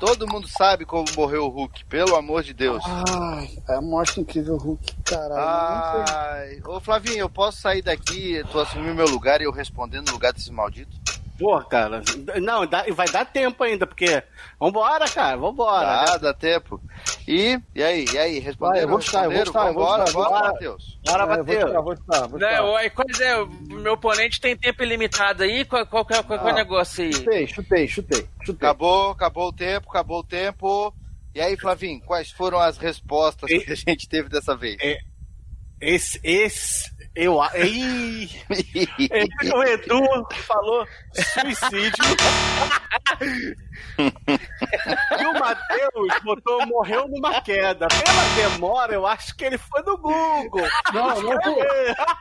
Todo 0.00 0.26
mundo 0.26 0.48
sabe 0.48 0.86
como 0.86 1.04
morreu 1.14 1.44
o 1.44 1.48
Hulk, 1.48 1.84
pelo 1.84 2.16
amor 2.16 2.42
de 2.42 2.54
Deus. 2.54 2.82
Ai, 2.86 3.50
é 3.68 3.74
a 3.74 3.82
morte 3.82 4.18
incrível 4.18 4.56
Hulk, 4.56 4.96
caralho. 5.04 6.04
Ai, 6.08 6.60
ô 6.66 6.80
Flavinho, 6.80 7.18
eu 7.18 7.28
posso 7.28 7.60
sair 7.60 7.82
daqui, 7.82 8.42
tu 8.50 8.58
assumir 8.58 8.94
meu 8.94 9.06
lugar 9.06 9.42
e 9.42 9.44
eu 9.44 9.52
responder 9.52 10.00
no 10.00 10.10
lugar 10.10 10.32
desses 10.32 10.48
malditos? 10.48 10.99
Porra, 11.40 11.64
cara. 11.64 12.02
Não, 12.40 12.66
dá- 12.66 12.84
vai 12.92 13.08
dar 13.08 13.24
tempo 13.24 13.64
ainda, 13.64 13.86
porque. 13.86 14.22
Vambora, 14.60 15.06
cara, 15.08 15.36
vambora. 15.38 16.04
Dá, 16.04 16.16
dá 16.18 16.34
tempo. 16.34 16.78
E, 17.26 17.58
e 17.74 17.82
aí, 17.82 18.04
e 18.12 18.18
aí, 18.18 18.38
responderam? 18.38 18.74
Vai, 18.74 18.84
eu 18.84 18.88
vou 18.88 19.00
chutar, 19.00 19.24
eu 19.24 19.30
vou 19.32 19.46
chutar, 19.46 19.72
bora, 19.72 20.04
bora. 20.12 20.48
Matheus. 20.52 20.98
Bora, 21.06 21.22
É, 21.22 21.26
Matheus. 21.26 21.72
vou 21.72 21.96
chutar, 21.96 22.28
vou 22.28 22.38
chutar. 22.38 22.58
Não, 22.62 22.76
aí, 22.76 22.90
pois 22.90 23.20
é, 23.20 23.36
o 23.40 23.46
meu 23.46 23.94
oponente 23.94 24.38
tem 24.40 24.54
tempo 24.54 24.82
ilimitado 24.82 25.42
aí. 25.42 25.64
Qual, 25.64 25.86
qual, 25.86 26.02
é- 26.10 26.22
qual, 26.22 26.38
que 26.38 26.44
é 26.46 26.48
o 26.48 26.48
Ah. 26.48 26.52
negócio 26.52 27.04
aí? 27.04 27.12
Chutei, 27.14 27.46
chutei, 27.46 27.88
chutei, 27.88 28.28
chutei. 28.44 28.68
Acabou, 28.68 29.10
acabou 29.12 29.48
o 29.48 29.52
tempo, 29.52 29.88
acabou 29.88 30.18
o 30.20 30.24
tempo. 30.24 30.94
E 31.34 31.40
aí, 31.40 31.56
Flavinho, 31.56 32.00
quais 32.02 32.30
foram 32.30 32.58
as 32.58 32.76
respostas 32.76 33.48
E- 33.50 33.60
que 33.60 33.72
a 33.72 33.74
gente 33.76 34.06
teve 34.08 34.28
dessa 34.28 34.54
vez? 34.54 34.76
Esse, 35.80 36.20
esse. 36.22 36.90
Eu. 37.14 37.42
É, 37.42 37.50
O 39.54 39.62
Edu 39.64 40.00
falou 40.46 40.86
suicídio. 41.14 42.04
e 45.20 45.26
o 45.26 45.32
Matheus 45.34 46.20
botou 46.24 46.66
morreu 46.66 47.08
numa 47.08 47.40
queda. 47.40 47.88
Pela 47.88 48.22
demora, 48.50 48.94
eu 48.94 49.06
acho 49.06 49.34
que 49.36 49.44
ele 49.44 49.58
foi 49.58 49.82
no 49.82 49.96
Google. 49.98 50.66
Não, 50.94 51.20
não 51.22 51.42
fui. 51.42 51.64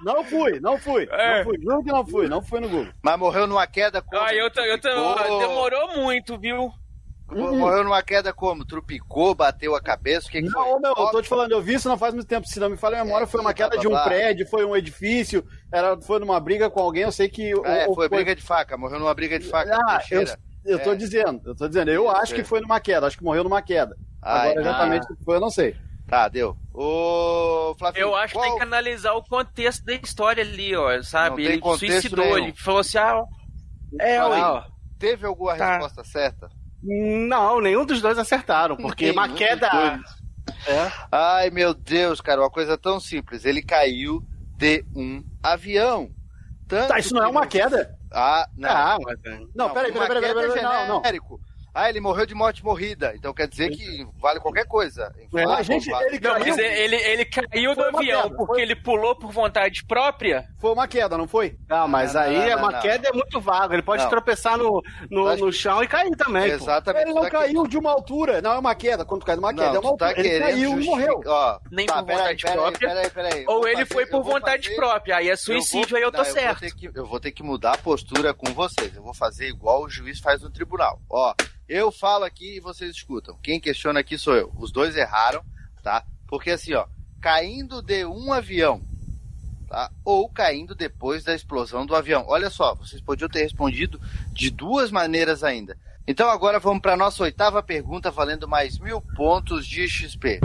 Não 0.01 0.23
fui, 0.23 0.59
não 0.59 0.77
fui. 0.77 1.07
É. 1.11 1.37
Não 1.37 1.43
fui, 1.45 1.59
juro 1.61 1.83
que 1.83 1.91
não 1.91 2.05
fui, 2.07 2.27
não 2.27 2.41
fui 2.41 2.59
no 2.59 2.69
Google. 2.69 2.93
Mas 3.03 3.19
morreu 3.19 3.47
numa 3.47 3.67
queda 3.67 4.01
como? 4.01 4.21
Ah, 4.21 4.33
eu, 4.33 4.49
tô- 4.51 4.61
eu 4.61 4.79
tô- 4.79 5.39
demorou 5.39 5.95
muito, 5.97 6.37
viu? 6.39 6.71
Morreu 7.31 7.83
numa 7.83 8.01
queda 8.01 8.33
como? 8.33 8.65
Trupicou, 8.65 9.35
bateu 9.35 9.75
a 9.75 9.81
cabeça? 9.81 10.27
O 10.27 10.31
que, 10.31 10.41
que 10.41 10.49
foi? 10.49 10.61
Não, 10.65 10.79
meu, 10.79 10.93
eu 10.97 11.11
tô 11.11 11.21
te 11.21 11.29
falando, 11.29 11.51
eu 11.51 11.61
vi 11.61 11.75
isso 11.75 11.87
não 11.87 11.97
faz 11.97 12.13
muito 12.13 12.27
tempo. 12.27 12.47
Se 12.47 12.59
não 12.59 12.69
me 12.69 12.77
falha 12.77 12.99
a 12.99 13.05
memória, 13.05 13.25
É, 13.25 13.27
foi 13.27 13.39
uma 13.41 13.53
queda 13.53 13.77
de 13.77 13.87
um 13.87 14.03
prédio, 14.03 14.47
foi 14.47 14.65
um 14.65 14.75
edifício, 14.75 15.45
era, 15.71 15.99
foi 16.01 16.19
numa 16.19 16.39
briga 16.39 16.69
com 16.69 16.79
alguém, 16.79 17.03
eu 17.03 17.11
sei 17.11 17.29
que. 17.29 17.51
Ah, 17.63 17.71
é, 17.71 17.87
ou- 17.87 17.93
foi 17.95 18.09
briga 18.09 18.35
de 18.35 18.41
faca, 18.41 18.75
morreu 18.77 18.99
numa 18.99 19.13
briga 19.13 19.37
de 19.37 19.45
faca. 19.47 19.77
Ah, 19.87 20.01
eu, 20.09 20.23
eu 20.65 20.79
tô 20.79 20.93
É. 20.93 20.95
dizendo, 20.95 21.41
eu 21.45 21.55
tô 21.55 21.67
dizendo, 21.67 21.91
eu 21.91 22.09
acho 22.09 22.33
que 22.33 22.43
foi 22.43 22.61
numa 22.61 22.79
queda, 22.79 23.05
acho 23.07 23.17
que 23.17 23.23
morreu 23.23 23.43
numa 23.43 23.61
queda. 23.61 23.95
Ah, 24.21 24.41
Agora, 24.41 24.51
então- 24.51 24.63
exatamente 24.63 25.13
o 25.13 25.15
que 25.15 25.23
foi, 25.23 25.35
eu 25.35 25.39
não 25.41 25.49
sei. 25.51 25.75
Tá, 26.07 26.27
deu. 26.27 26.57
Ô, 26.73 27.75
Flavinho, 27.77 28.01
Eu 28.07 28.15
acho 28.15 28.33
que 28.33 28.39
qual- 28.39 28.47
tem 28.49 28.57
que 28.57 28.63
analisar 28.63 29.13
o 29.13 29.23
contexto 29.23 29.85
da 29.85 29.93
história 29.93 30.41
ali, 30.43 30.75
ó, 30.75 30.95
Não 30.95 31.03
sabe? 31.03 31.45
Ele 31.45 31.61
suicidou, 31.77 32.25
nenhum. 32.25 32.37
ele 32.39 32.53
falou 32.53 32.79
assim, 32.79 32.97
ah, 32.97 33.23
é, 34.01 34.17
aí. 34.17 34.41
ó. 34.41 34.63
teve 34.97 35.25
alguma 35.27 35.55
Tá. 35.55 35.73
resposta 35.77 36.03
certa? 36.03 36.49
Não, 36.81 37.59
nenhum 37.59 37.85
dos 37.85 38.01
dois 38.01 38.17
acertaram, 38.17 38.77
porque 38.77 39.05
Nenhum 39.05 39.17
uma 39.17 39.29
queda. 39.29 39.99
É. 40.67 40.91
Ai, 41.11 41.49
meu 41.49 41.73
Deus, 41.73 42.21
cara, 42.21 42.41
uma 42.41 42.49
coisa 42.49 42.77
tão 42.77 42.99
simples. 42.99 43.45
Ele 43.45 43.61
caiu 43.61 44.23
de 44.57 44.83
um 44.95 45.23
avião. 45.43 46.09
Tanto 46.67 46.87
Tá, 46.89 46.99
isso 46.99 47.13
não 47.13 47.23
é 47.23 47.27
uma 47.27 47.47
queda? 47.47 47.95
Ah, 48.11 48.47
não. 48.55 48.69
Ah, 48.69 48.97
mas. 49.03 49.19
Não, 49.55 49.69
peraí, 49.71 49.91
uma 49.91 50.07
peraí, 50.07 50.21
peraí, 50.21 50.21
queda 50.21 50.33
peraí, 50.33 50.49
é 50.49 50.53
peraí, 50.53 50.63
não, 50.63 50.87
não. 50.87 50.97
genérico. 50.97 51.41
Ah, 51.73 51.89
ele 51.89 51.99
morreu 52.01 52.25
de 52.25 52.33
morte 52.35 52.63
morrida. 52.63 53.13
Então 53.15 53.33
quer 53.33 53.47
dizer 53.47 53.69
que 53.69 54.05
vale 54.17 54.39
qualquer 54.39 54.65
coisa. 54.65 55.13
É, 55.35 55.45
Vale, 55.45 55.63
gente, 55.63 55.89
vale. 55.89 56.05
ele 56.07 56.19
Não, 56.19 56.31
caiu. 56.33 56.45
mas 56.47 56.57
ele, 56.57 56.95
ele 56.95 57.25
caiu 57.25 57.75
do 57.75 57.83
avião 57.83 58.23
queda, 58.23 58.35
porque 58.35 58.53
foi- 58.53 58.61
ele 58.61 58.75
pulou 58.75 59.15
por 59.15 59.31
vontade 59.31 59.83
própria. 59.85 60.45
Foi 60.59 60.71
uma 60.73 60.87
queda, 60.87 61.17
não 61.17 61.27
foi? 61.27 61.55
Não, 61.69 61.87
mas 61.87 62.13
Não, 62.15 62.21
aí 62.21 62.35
não, 62.37 62.43
é 62.43 62.49
não, 62.55 62.57
uma 62.63 62.71
não. 62.71 62.79
queda 62.81 63.07
é 63.09 63.13
muito 63.13 63.39
vago. 63.39 63.73
Ele 63.73 63.81
pode 63.83 64.03
Não. 64.03 64.09
tropeçar 64.09 64.57
no, 64.57 64.81
no, 65.09 65.35
no 65.37 65.51
chão 65.53 65.83
e 65.83 65.87
cair 65.87 66.15
também. 66.17 66.49
pô. 66.49 66.55
Exatamente. 66.55 67.03
Ele 67.05 67.13
não 67.13 67.21
tá 67.23 67.29
caiu 67.29 67.67
de 67.67 67.77
uma 67.77 67.91
altura. 67.91 68.41
Não 68.41 68.53
é 68.53 68.57
uma 68.59 68.75
queda. 68.75 69.05
Quando 69.05 69.21
tu 69.21 69.25
cai 69.27 69.35
de 69.35 69.39
uma 69.39 69.53
queda, 69.53 69.67
é 69.67 69.73
Não, 69.73 69.81
uma 69.81 69.97
tá 69.97 70.07
altura. 70.07 70.19
Ele 70.19 70.29
querendo 70.29 70.49
caiu 70.49 70.81
e 70.81 70.85
morreu. 70.85 71.21
Ó, 71.25 71.59
Nem 71.71 71.85
tá, 71.85 71.95
por 71.97 72.05
peraí, 72.05 72.19
vontade 72.35 72.43
própria, 72.53 72.89
peraí, 72.89 73.09
peraí. 73.11 73.43
Eu 73.43 73.49
Ou 73.51 73.59
vou 73.59 73.67
ele 73.67 73.75
fazer- 73.85 73.93
foi 73.93 74.03
eu 74.03 74.07
por 74.09 74.23
vou 74.23 74.33
vontade 74.33 74.63
fazer- 74.63 74.75
própria. 74.75 75.15
Aí 75.17 75.29
é 75.29 75.33
eu 75.33 75.37
suicídio, 75.37 75.89
vou- 75.89 75.97
aí 75.97 76.03
eu 76.03 76.11
tô 76.11 76.17
não, 76.17 76.25
certo. 76.25 76.59
vou, 76.59 76.69
ter 76.69 76.75
que, 76.75 76.91
eu 76.99 77.05
vou 77.05 77.19
ter 77.19 77.31
que 77.31 77.43
mudar 77.43 77.73
a 77.73 77.77
postura 77.77 78.33
com 78.33 78.51
vocês. 78.53 78.95
Eu 78.95 79.03
vou 79.03 79.13
fazer 79.13 79.47
igual 79.47 79.83
o 79.83 79.89
juiz 79.89 80.19
faz 80.19 80.41
no 80.41 80.49
tribunal. 80.49 80.99
Ó, 81.09 81.33
eu 81.69 81.91
falo 81.91 82.25
aqui 82.25 82.57
e 82.57 82.59
vocês 82.59 82.95
escutam. 82.95 83.37
Quem 83.43 83.59
questiona 83.59 83.99
aqui 83.99 84.17
sou 84.17 84.35
eu. 84.35 84.51
Os 84.57 84.71
dois 84.71 84.95
erraram, 84.95 85.45
tá? 85.83 86.03
Porque 86.27 86.49
assim, 86.49 86.73
ó, 86.73 86.87
caindo 87.21 87.79
de 87.83 88.03
um 88.05 88.33
avião, 88.33 88.81
tá? 89.67 89.91
Ou 90.03 90.27
caindo 90.27 90.73
depois 90.73 91.23
da 91.23 91.35
explosão 91.35 91.85
do 91.85 91.95
avião. 91.95 92.25
Olha 92.27 92.49
só, 92.49 92.73
vocês 92.73 92.99
podiam 92.99 93.29
ter 93.29 93.43
respondido 93.43 94.01
de 94.33 94.49
duas 94.49 94.89
maneiras 94.89 95.43
ainda. 95.43 95.77
Então 96.07 96.27
agora 96.27 96.57
vamos 96.57 96.81
para 96.81 96.97
nossa 96.97 97.21
oitava 97.21 97.61
pergunta, 97.61 98.09
valendo 98.09 98.47
mais 98.47 98.79
mil 98.79 98.99
pontos 99.15 99.67
de 99.67 99.87
XP. 99.87 100.39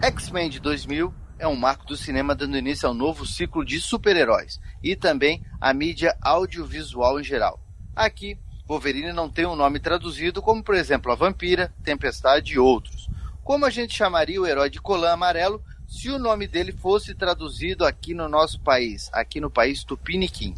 X-Men 0.00 0.48
de 0.48 0.60
2000 0.60 1.12
é 1.40 1.48
um 1.48 1.56
marco 1.56 1.84
do 1.84 1.96
cinema 1.96 2.36
dando 2.36 2.56
início 2.56 2.86
ao 2.86 2.94
novo 2.94 3.26
ciclo 3.26 3.64
de 3.64 3.80
super-heróis 3.80 4.60
e 4.80 4.94
também 4.94 5.44
a 5.60 5.74
mídia 5.74 6.16
audiovisual 6.22 7.18
em 7.18 7.24
geral. 7.24 7.60
Aqui, 7.96 8.38
Wolverine 8.68 9.14
não 9.14 9.30
tem 9.30 9.46
um 9.46 9.56
nome 9.56 9.80
traduzido, 9.80 10.42
como 10.42 10.62
por 10.62 10.74
exemplo 10.74 11.10
a 11.10 11.14
Vampira, 11.14 11.72
Tempestade 11.82 12.52
e 12.52 12.58
outros. 12.58 13.08
Como 13.42 13.64
a 13.64 13.70
gente 13.70 13.96
chamaria 13.96 14.38
o 14.38 14.46
herói 14.46 14.68
de 14.68 14.78
colã 14.78 15.12
amarelo 15.12 15.64
se 15.86 16.10
o 16.10 16.18
nome 16.18 16.46
dele 16.46 16.70
fosse 16.70 17.14
traduzido 17.14 17.86
aqui 17.86 18.12
no 18.12 18.28
nosso 18.28 18.60
país, 18.60 19.08
aqui 19.10 19.40
no 19.40 19.50
país 19.50 19.82
Tupiniquim? 19.84 20.54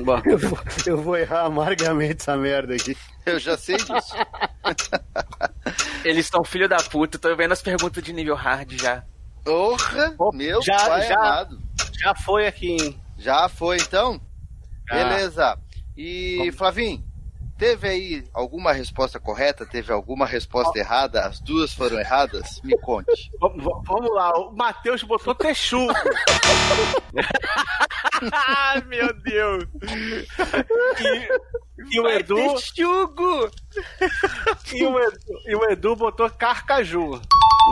Bom, 0.00 0.20
Eu 0.24 0.38
vou, 0.38 0.58
eu 0.86 0.96
vou 1.02 1.16
errar 1.16 1.44
amargamente 1.44 2.22
essa 2.22 2.36
merda 2.36 2.74
aqui. 2.74 2.96
Eu 3.26 3.38
já 3.38 3.56
sei 3.56 3.76
disso. 3.76 4.14
Eles 6.04 6.26
são 6.26 6.44
filho 6.44 6.68
da 6.68 6.76
puta. 6.76 7.18
Tô 7.18 7.34
vendo 7.36 7.52
as 7.52 7.62
perguntas 7.62 8.02
de 8.02 8.12
nível 8.12 8.34
hard 8.34 8.72
já. 8.80 9.02
Porra, 9.44 10.14
meu 10.32 10.62
Já- 10.62 10.76
pai 10.88 11.06
já- 11.08 11.14
amado. 11.18 11.58
já 12.00 12.14
foi 12.14 12.46
aqui, 12.46 12.76
hein? 12.80 13.00
Já 13.18 13.48
foi 13.48 13.76
então? 13.76 14.20
Já. 14.88 14.94
Beleza. 14.94 15.58
E 15.96 16.50
Flavinho, 16.56 17.04
teve 17.58 17.88
aí 17.88 18.24
alguma 18.32 18.72
resposta 18.72 19.18
correta? 19.20 19.66
Teve 19.66 19.92
alguma 19.92 20.26
resposta 20.26 20.78
errada? 20.78 21.26
As 21.26 21.40
duas 21.40 21.72
foram 21.72 21.98
erradas? 21.98 22.60
Me 22.62 22.78
conte. 22.80 23.30
Vamos 23.40 24.10
lá, 24.14 24.30
o 24.38 24.52
Matheus 24.54 25.02
botou 25.02 25.34
texugo. 25.34 25.92
Ai, 28.32 28.82
meu 28.84 29.12
Deus. 29.22 29.64
E 31.90 32.00
o 32.00 32.08
Edu, 32.08 32.36
Texugo. 32.36 33.50
e 34.72 34.84
o 34.84 34.98
Edu, 34.98 35.18
e 35.46 35.56
o 35.56 35.70
Edu 35.70 35.96
botou 35.96 36.30
carcaju. 36.30 37.20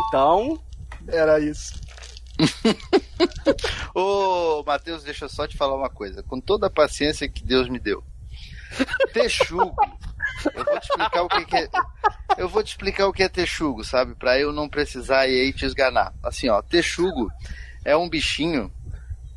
Então, 0.08 0.60
Era 1.08 1.38
isso. 1.40 1.80
Ô, 3.94 4.62
Matheus, 4.64 5.04
deixa 5.04 5.26
eu 5.26 5.28
só 5.28 5.46
te 5.46 5.56
falar 5.56 5.76
uma 5.76 5.90
coisa. 5.90 6.22
Com 6.22 6.40
toda 6.40 6.66
a 6.66 6.70
paciência 6.70 7.28
que 7.28 7.44
Deus 7.44 7.68
me 7.68 7.78
deu. 7.78 8.02
Texugo. 9.12 9.74
Eu 10.54 10.64
vou 10.64 10.78
te 10.80 10.84
explicar 10.84 11.22
o 11.22 11.28
que, 11.28 11.44
que 11.44 11.56
é. 11.56 11.68
Eu 12.38 12.48
vou 12.48 12.62
te 12.62 12.68
explicar 12.68 13.06
o 13.06 13.12
que 13.12 13.22
é 13.22 13.28
texugo, 13.28 13.84
sabe? 13.84 14.14
Pra 14.14 14.38
eu 14.38 14.52
não 14.52 14.68
precisar 14.68 15.26
e 15.28 15.40
aí 15.40 15.52
te 15.52 15.64
esganar. 15.64 16.12
Assim, 16.22 16.48
ó, 16.48 16.62
texugo 16.62 17.30
é 17.84 17.96
um 17.96 18.08
bichinho 18.08 18.72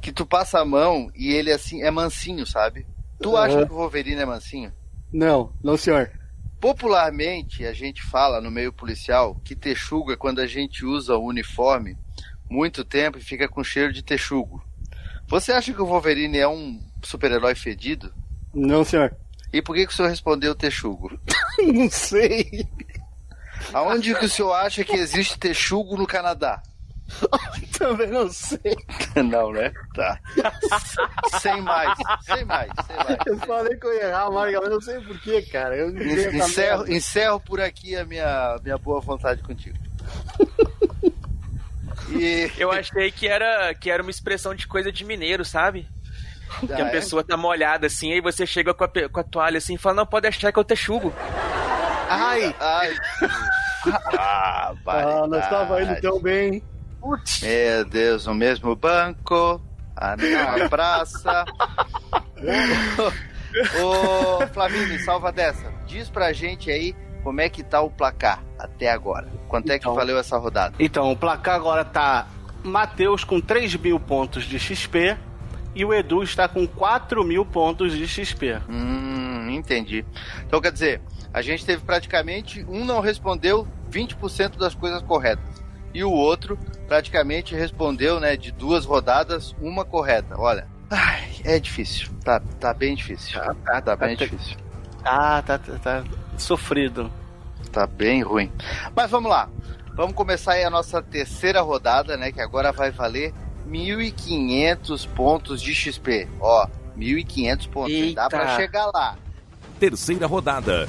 que 0.01 0.11
tu 0.11 0.25
passa 0.25 0.59
a 0.59 0.65
mão 0.65 1.11
e 1.15 1.31
ele 1.33 1.51
assim 1.51 1.81
é 1.83 1.91
mansinho, 1.91 2.45
sabe? 2.45 2.85
Tu 3.19 3.35
acha 3.35 3.59
Uhum. 3.59 3.65
que 3.65 3.71
o 3.73 3.75
Wolverine 3.75 4.21
é 4.21 4.25
mansinho? 4.25 4.71
Não, 5.11 5.51
não, 5.63 5.75
senhor. 5.77 6.11
Popularmente, 6.59 7.65
a 7.65 7.73
gente 7.73 8.01
fala 8.01 8.41
no 8.41 8.49
meio 8.49 8.71
policial 8.73 9.35
que 9.43 9.55
texugo 9.55 10.11
é 10.11 10.15
quando 10.15 10.39
a 10.39 10.47
gente 10.47 10.83
usa 10.85 11.15
o 11.15 11.25
uniforme 11.27 11.97
muito 12.49 12.83
tempo 12.83 13.17
e 13.17 13.21
fica 13.21 13.47
com 13.47 13.63
cheiro 13.63 13.91
de 13.93 14.01
texugo. 14.01 14.63
Você 15.27 15.51
acha 15.51 15.73
que 15.73 15.81
o 15.81 15.85
Wolverine 15.85 16.37
é 16.39 16.47
um 16.47 16.79
super-herói 17.03 17.55
fedido? 17.55 18.13
Não, 18.53 18.83
senhor. 18.83 19.15
E 19.55 19.61
por 19.61 19.73
que, 19.73 19.87
que 19.87 19.93
o 19.93 19.95
senhor 19.95 20.09
respondeu 20.09 20.53
texugo? 20.53 21.17
Não 21.63 21.89
sei. 21.89 22.67
Aonde 23.73 24.13
que 24.13 24.25
o 24.25 24.29
senhor 24.29 24.51
acha 24.51 24.83
que 24.83 24.91
existe 24.91 25.39
texugo 25.39 25.95
no 25.95 26.05
Canadá? 26.05 26.61
Também 27.79 28.07
não 28.09 28.29
sei. 28.29 28.75
Não, 29.15 29.53
né? 29.53 29.71
Tá. 29.93 30.19
Sem 31.39 31.61
mais, 31.61 31.93
sem 32.25 32.43
mais, 32.43 32.71
sem 32.85 32.97
mais. 32.97 33.17
Eu 33.25 33.37
falei 33.39 33.77
que 33.77 33.85
eu 33.85 33.93
ia 33.93 34.07
errar 34.07 34.23
amargamente, 34.23 34.71
não 34.71 34.81
sei 34.81 34.99
porquê, 34.99 35.41
cara. 35.43 35.77
Eu 35.77 35.93
não 35.93 36.01
sei 36.01 36.25
essa 36.25 36.37
Encerro, 36.37 36.91
encerro 36.91 37.39
por 37.39 37.61
aqui 37.61 37.95
a 37.95 38.03
minha, 38.03 38.59
minha 38.61 38.77
boa 38.77 38.99
vontade 38.99 39.41
contigo. 39.41 39.77
E 42.09 42.51
Eu 42.57 42.71
achei 42.71 43.11
que 43.11 43.27
era, 43.27 43.73
que 43.73 43.89
era 43.89 44.01
uma 44.01 44.11
expressão 44.11 44.53
de 44.53 44.67
coisa 44.67 44.91
de 44.91 45.05
mineiro, 45.05 45.45
sabe? 45.45 45.87
Que 46.65 46.73
Ah, 46.73 46.77
a 46.77 46.87
é? 46.87 46.89
pessoa 46.91 47.23
tá 47.23 47.35
molhada 47.35 47.87
assim, 47.87 48.13
aí 48.13 48.21
você 48.21 48.45
chega 48.45 48.73
com 48.73 48.83
a, 48.83 48.87
com 49.11 49.19
a 49.19 49.23
toalha 49.23 49.57
assim 49.57 49.75
e 49.75 49.77
fala, 49.77 49.95
não, 49.95 50.05
pode 50.05 50.27
achar 50.27 50.51
que 50.51 50.59
eu 50.59 50.63
texugo. 50.63 51.13
Ai, 52.09 52.55
ai. 52.59 52.93
Ah, 54.17 54.73
Ah, 54.87 55.27
nós 55.27 55.47
tava 55.47 55.83
indo 55.83 56.01
tão 56.01 56.19
bem. 56.19 56.63
Meu 57.43 57.85
Deus, 57.85 58.25
no 58.25 58.33
mesmo 58.33 58.75
banco, 58.75 59.61
a 59.95 60.17
mesma 60.17 60.67
praça. 60.69 61.45
Ô, 63.81 64.45
Flavinho, 64.47 64.99
salva 65.05 65.31
dessa. 65.31 65.71
Diz 65.85 66.09
pra 66.09 66.33
gente 66.33 66.71
aí 66.71 66.95
como 67.23 67.41
é 67.41 67.49
que 67.49 67.63
tá 67.63 67.79
o 67.81 67.89
placar 67.89 68.43
até 68.59 68.89
agora. 68.89 69.27
Quanto 69.47 69.69
é 69.71 69.77
que 69.77 69.85
Então. 69.85 69.93
valeu 69.95 70.17
essa 70.17 70.37
rodada? 70.37 70.75
então 70.79 71.11
o 71.11 71.15
placar 71.15 71.55
agora 71.55 71.85
tá 71.85 72.27
Matheus 72.63 73.23
com 73.23 73.39
3 73.39 73.75
mil 73.75 73.99
pontos 73.99 74.45
de 74.45 74.57
XP 74.59 75.15
e 75.75 75.83
o 75.83 75.93
Edu 75.93 76.23
está 76.23 76.47
com 76.47 76.65
4 76.65 77.23
mil 77.23 77.45
pontos 77.45 77.91
de 77.91 78.07
XP. 78.07 78.59
Hum, 78.69 79.49
entendi. 79.49 80.05
Então 80.47 80.61
quer 80.61 80.71
dizer, 80.71 81.01
a 81.33 81.41
gente 81.41 81.65
teve 81.65 81.83
praticamente 81.83 82.65
um 82.69 82.85
não 82.85 83.01
respondeu 83.01 83.67
20% 83.91 84.57
das 84.57 84.73
coisas 84.73 85.01
corretas. 85.03 85.63
E 85.93 86.03
o 86.03 86.11
outro 86.11 86.57
praticamente 86.87 87.55
respondeu, 87.55 88.19
né, 88.19 88.35
de 88.35 88.51
duas 88.51 88.85
rodadas, 88.85 89.55
uma 89.61 89.85
correta. 89.85 90.35
Olha, 90.37 90.67
ai, 90.89 91.29
é 91.43 91.59
difícil. 91.59 92.09
Tá, 92.23 92.39
tá 92.59 92.73
bem 92.73 92.95
difícil. 92.95 93.39
Tá, 93.65 93.81
tá 93.81 93.95
bem 93.95 94.15
tá- 94.15 94.25
difícil. 94.25 94.57
Ah, 95.03 95.41
tá, 95.45 95.57
tá, 95.57 95.77
tá 95.77 96.03
sofrido. 96.37 97.11
Tá 97.71 97.85
bem 97.85 98.23
ruim. 98.23 98.51
Mas 98.95 99.11
vamos 99.11 99.29
lá. 99.29 99.49
Vamos 99.93 100.15
começar 100.15 100.53
aí 100.53 100.63
a 100.63 100.69
nossa 100.69 101.01
terceira 101.01 101.61
rodada, 101.61 102.17
né? 102.17 102.31
Que 102.31 102.41
agora 102.41 102.71
vai 102.71 102.91
valer 102.91 103.33
1.500 103.67 105.07
pontos 105.09 105.61
de 105.61 105.73
XP. 105.73 106.27
Ó, 106.39 106.67
1.500 106.97 107.69
pontos. 107.69 107.93
hein? 107.93 108.13
Dá 108.13 108.23
Eita. 108.23 108.29
pra 108.29 108.55
chegar 108.55 108.85
lá. 108.93 109.17
Terceira 109.79 110.25
rodada. 110.27 110.87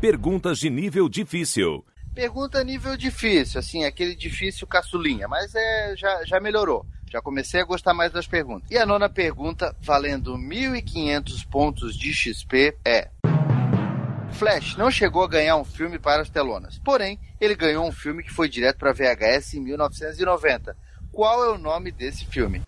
Perguntas 0.00 0.58
de 0.58 0.70
nível 0.70 1.08
difícil. 1.08 1.84
Pergunta 2.14 2.62
nível 2.64 2.96
difícil, 2.96 3.60
assim, 3.60 3.84
aquele 3.84 4.14
difícil 4.16 4.66
caçulinha, 4.66 5.28
mas 5.28 5.54
é, 5.54 5.94
já, 5.96 6.24
já 6.24 6.40
melhorou. 6.40 6.84
Já 7.10 7.20
comecei 7.20 7.60
a 7.60 7.64
gostar 7.64 7.92
mais 7.92 8.12
das 8.12 8.26
perguntas. 8.26 8.70
E 8.70 8.78
a 8.78 8.86
nona 8.86 9.08
pergunta, 9.08 9.74
valendo 9.80 10.36
1.500 10.36 11.46
pontos 11.50 11.96
de 11.96 12.12
XP, 12.12 12.76
é: 12.84 13.10
Flash 14.32 14.76
não 14.76 14.90
chegou 14.90 15.22
a 15.22 15.28
ganhar 15.28 15.56
um 15.56 15.64
filme 15.64 15.98
para 15.98 16.22
as 16.22 16.30
telonas, 16.30 16.78
porém, 16.78 17.18
ele 17.40 17.54
ganhou 17.54 17.86
um 17.86 17.92
filme 17.92 18.22
que 18.22 18.32
foi 18.32 18.48
direto 18.48 18.78
para 18.78 18.92
VHS 18.92 19.54
em 19.54 19.60
1990. 19.60 20.76
Qual 21.12 21.44
é 21.44 21.48
o 21.48 21.58
nome 21.58 21.90
desse 21.90 22.24
filme? 22.24 22.62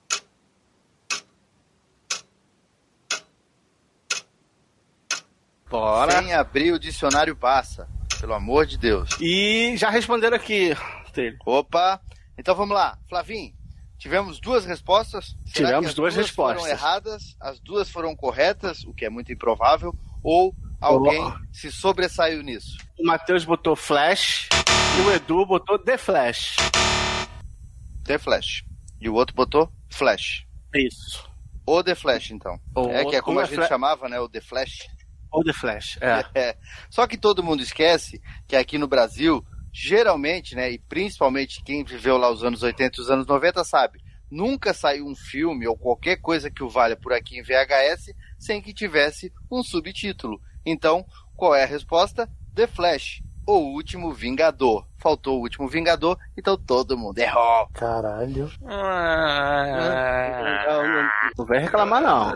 Bora. 5.71 6.13
Sem 6.13 6.35
abrir 6.35 6.73
o 6.73 6.79
dicionário 6.79 7.35
passa, 7.35 7.89
pelo 8.21 8.35
amor 8.35 8.67
de 8.67 8.77
Deus. 8.77 9.09
E 9.19 9.75
já 9.79 9.89
responderam 9.89 10.37
aqui. 10.37 10.77
Tele. 11.15 11.39
Opa! 11.47 12.01
Então 12.37 12.55
vamos 12.55 12.75
lá, 12.75 12.99
Flavinho. 13.09 13.55
Tivemos 13.97 14.41
duas 14.41 14.67
respostas. 14.67 15.37
Será 15.47 15.69
Tivemos 15.69 15.81
que 15.81 15.89
as 15.91 15.95
duas 15.95 16.17
respostas. 16.17 16.63
Foram 16.63 16.75
erradas, 16.75 17.37
as 17.41 17.59
duas 17.61 17.89
foram 17.89 18.15
corretas, 18.17 18.85
o 18.85 18.93
que 18.93 19.05
é 19.05 19.09
muito 19.09 19.33
improvável, 19.33 19.95
ou 20.23 20.55
alguém 20.83 21.23
se 21.53 21.71
sobressaiu 21.71 22.43
nisso? 22.43 22.77
O 22.99 23.07
Matheus 23.07 23.45
botou 23.45 23.77
Flash 23.77 24.49
e 24.99 25.01
o 25.03 25.13
Edu 25.13 25.47
botou 25.47 25.79
The 25.79 25.97
Flash. 25.97 26.57
The 28.05 28.19
Flash. 28.19 28.65
E 29.01 29.09
o 29.09 29.15
outro 29.15 29.35
botou 29.35 29.73
Flash. 29.89 30.47
Isso. 30.75 31.31
O 31.67 31.83
The 31.83 31.95
Flash, 31.95 32.33
então. 32.33 32.59
É 32.91 33.05
que 33.05 33.17
é 33.17 33.23
como 33.23 33.39
a 33.39 33.43
outro 33.43 33.57
gente 33.57 33.65
é 33.65 33.69
chamava, 33.69 34.09
né? 34.09 34.19
O 34.19 34.29
The 34.29 34.41
Flash. 34.41 34.89
Ou 35.31 35.43
The 35.45 35.53
Flash, 35.53 35.99
é. 36.01 36.25
É. 36.35 36.57
Só 36.91 37.07
que 37.07 37.17
todo 37.17 37.43
mundo 37.43 37.63
esquece 37.63 38.21
que 38.47 38.57
aqui 38.57 38.77
no 38.77 38.89
Brasil, 38.89 39.45
geralmente, 39.73 40.55
né, 40.55 40.71
e 40.71 40.79
principalmente 40.79 41.63
quem 41.63 41.85
viveu 41.85 42.19
lá 42.19 42.31
os 42.31 42.45
anos 42.45 42.63
80 42.63 42.99
e 42.99 43.03
os 43.03 43.11
anos 43.11 43.27
90 43.27 43.65
sabe, 43.65 44.01
nunca 44.31 44.75
saiu 44.75 45.07
um 45.07 45.15
filme 45.15 45.67
ou 45.67 45.77
qualquer 45.77 46.17
coisa 46.17 46.51
que 46.51 46.63
o 46.63 46.69
valha 46.69 46.97
por 46.97 47.13
aqui 47.13 47.39
em 47.39 47.43
VHS 47.43 48.15
sem 48.39 48.61
que 48.61 48.73
tivesse 48.73 49.33
um 49.51 49.63
subtítulo. 49.63 50.41
Então, 50.65 51.05
qual 51.37 51.55
é 51.55 51.65
a 51.65 51.67
resposta? 51.67 52.29
The 52.55 52.67
Flash, 52.67 53.23
o 53.47 53.55
último 53.75 54.13
Vingador. 54.13 54.87
Faltou 54.99 55.39
o 55.39 55.41
último 55.41 55.67
Vingador, 55.67 56.17
então 56.37 56.57
todo 56.57 56.97
mundo 56.97 57.19
errou. 57.19 57.67
Caralho. 57.75 58.49
Ah, 58.65 59.75
Não 61.37 61.45
vai 61.45 61.59
reclamar, 61.59 62.01
não. 62.01 62.35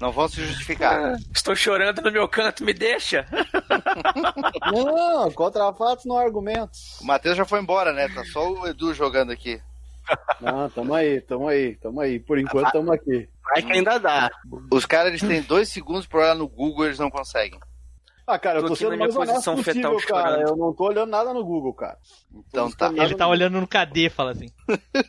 Não 0.00 0.10
vão 0.10 0.26
se 0.28 0.44
justificar. 0.44 1.16
estou 1.32 1.54
chorando 1.54 2.02
no 2.02 2.10
meu 2.10 2.28
canto, 2.28 2.64
me 2.64 2.72
deixa. 2.72 3.24
Não, 4.72 5.30
contra 5.32 5.72
fatos 5.72 6.04
não 6.04 6.18
há 6.18 6.22
argumentos. 6.22 6.98
O 7.00 7.06
Matheus 7.06 7.36
já 7.36 7.44
foi 7.44 7.60
embora, 7.60 7.92
né? 7.92 8.08
Tá 8.08 8.24
só 8.24 8.50
o 8.50 8.66
Edu 8.66 8.92
jogando 8.92 9.30
aqui. 9.30 9.60
Não, 10.40 10.70
tamo 10.70 10.94
aí, 10.94 11.20
tamo 11.20 11.48
aí, 11.48 11.76
tamo 11.76 12.00
aí. 12.00 12.20
Por 12.20 12.38
enquanto 12.38 12.72
tamo 12.72 12.92
aqui. 12.92 13.28
Vai 13.42 13.62
que 13.62 13.72
ainda 13.72 13.98
dá. 13.98 14.30
Os 14.70 14.86
caras 14.86 15.08
eles 15.08 15.20
têm 15.22 15.42
dois 15.42 15.68
segundos 15.68 16.06
pra 16.06 16.20
olhar 16.20 16.34
no 16.34 16.48
Google 16.48 16.86
eles 16.86 16.98
não 16.98 17.10
conseguem. 17.10 17.58
Ah, 18.26 18.38
cara, 18.38 18.58
eu 18.58 18.62
Tô 18.62 18.68
tô 18.68 18.74
aqui 18.74 18.82
sendo 18.82 18.90
na 18.90 18.96
minha 18.96 19.06
mais 19.06 19.16
honesto 19.16 19.32
posição 19.32 19.56
fetal 19.62 19.92
possível, 19.94 20.14
cara. 20.14 20.42
Eu 20.42 20.54
não 20.54 20.74
tô 20.74 20.84
olhando 20.84 21.08
nada 21.08 21.32
no 21.32 21.42
Google, 21.42 21.72
cara. 21.72 21.96
Então 22.30 22.70
tá. 22.70 22.92
Ele 22.94 23.14
tá 23.14 23.26
olhando 23.26 23.58
no 23.58 23.66
KD, 23.66 24.10
fala 24.10 24.32
assim. 24.32 24.48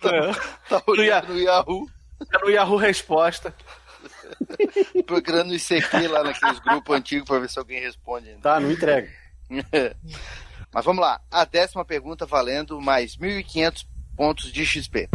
Tá 0.00 0.82
olhando 0.86 1.34
no 1.34 1.38
Yahoo, 1.38 1.86
É 2.32 2.38
no 2.38 2.50
Yahoo 2.50 2.76
Resposta. 2.76 3.54
procurando 5.06 5.48
no 5.48 5.54
ICQ 5.54 6.08
lá 6.08 6.22
naqueles 6.22 6.58
grupos 6.60 6.96
antigos 6.96 7.28
pra 7.28 7.38
ver 7.38 7.50
se 7.50 7.58
alguém 7.58 7.80
responde 7.80 8.28
ainda. 8.28 8.40
Tá, 8.40 8.60
não 8.60 8.70
entrega. 8.70 9.10
Mas 10.72 10.84
vamos 10.84 11.02
lá. 11.02 11.20
A 11.30 11.44
décima 11.44 11.84
pergunta 11.84 12.24
valendo 12.24 12.80
mais 12.80 13.16
1.500 13.16 13.86
pontos 14.20 14.52
de 14.52 14.66
XP. 14.66 15.08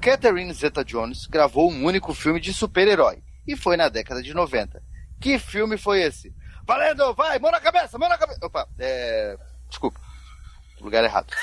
Catherine 0.00 0.54
Zeta-Jones 0.54 1.26
gravou 1.26 1.70
um 1.70 1.84
único 1.84 2.14
filme 2.14 2.40
de 2.40 2.54
super-herói 2.54 3.22
e 3.46 3.54
foi 3.54 3.76
na 3.76 3.90
década 3.90 4.22
de 4.22 4.32
90. 4.32 4.82
Que 5.20 5.38
filme 5.38 5.76
foi 5.76 6.00
esse? 6.00 6.34
Valendo, 6.66 7.12
vai, 7.12 7.38
mão 7.38 7.50
na 7.50 7.60
cabeça, 7.60 7.98
mão 7.98 8.08
na 8.08 8.16
cabeça. 8.16 8.38
Opa, 8.42 8.66
é... 8.78 9.36
Desculpa. 9.68 10.00
Lugar 10.80 11.04
errado. 11.04 11.30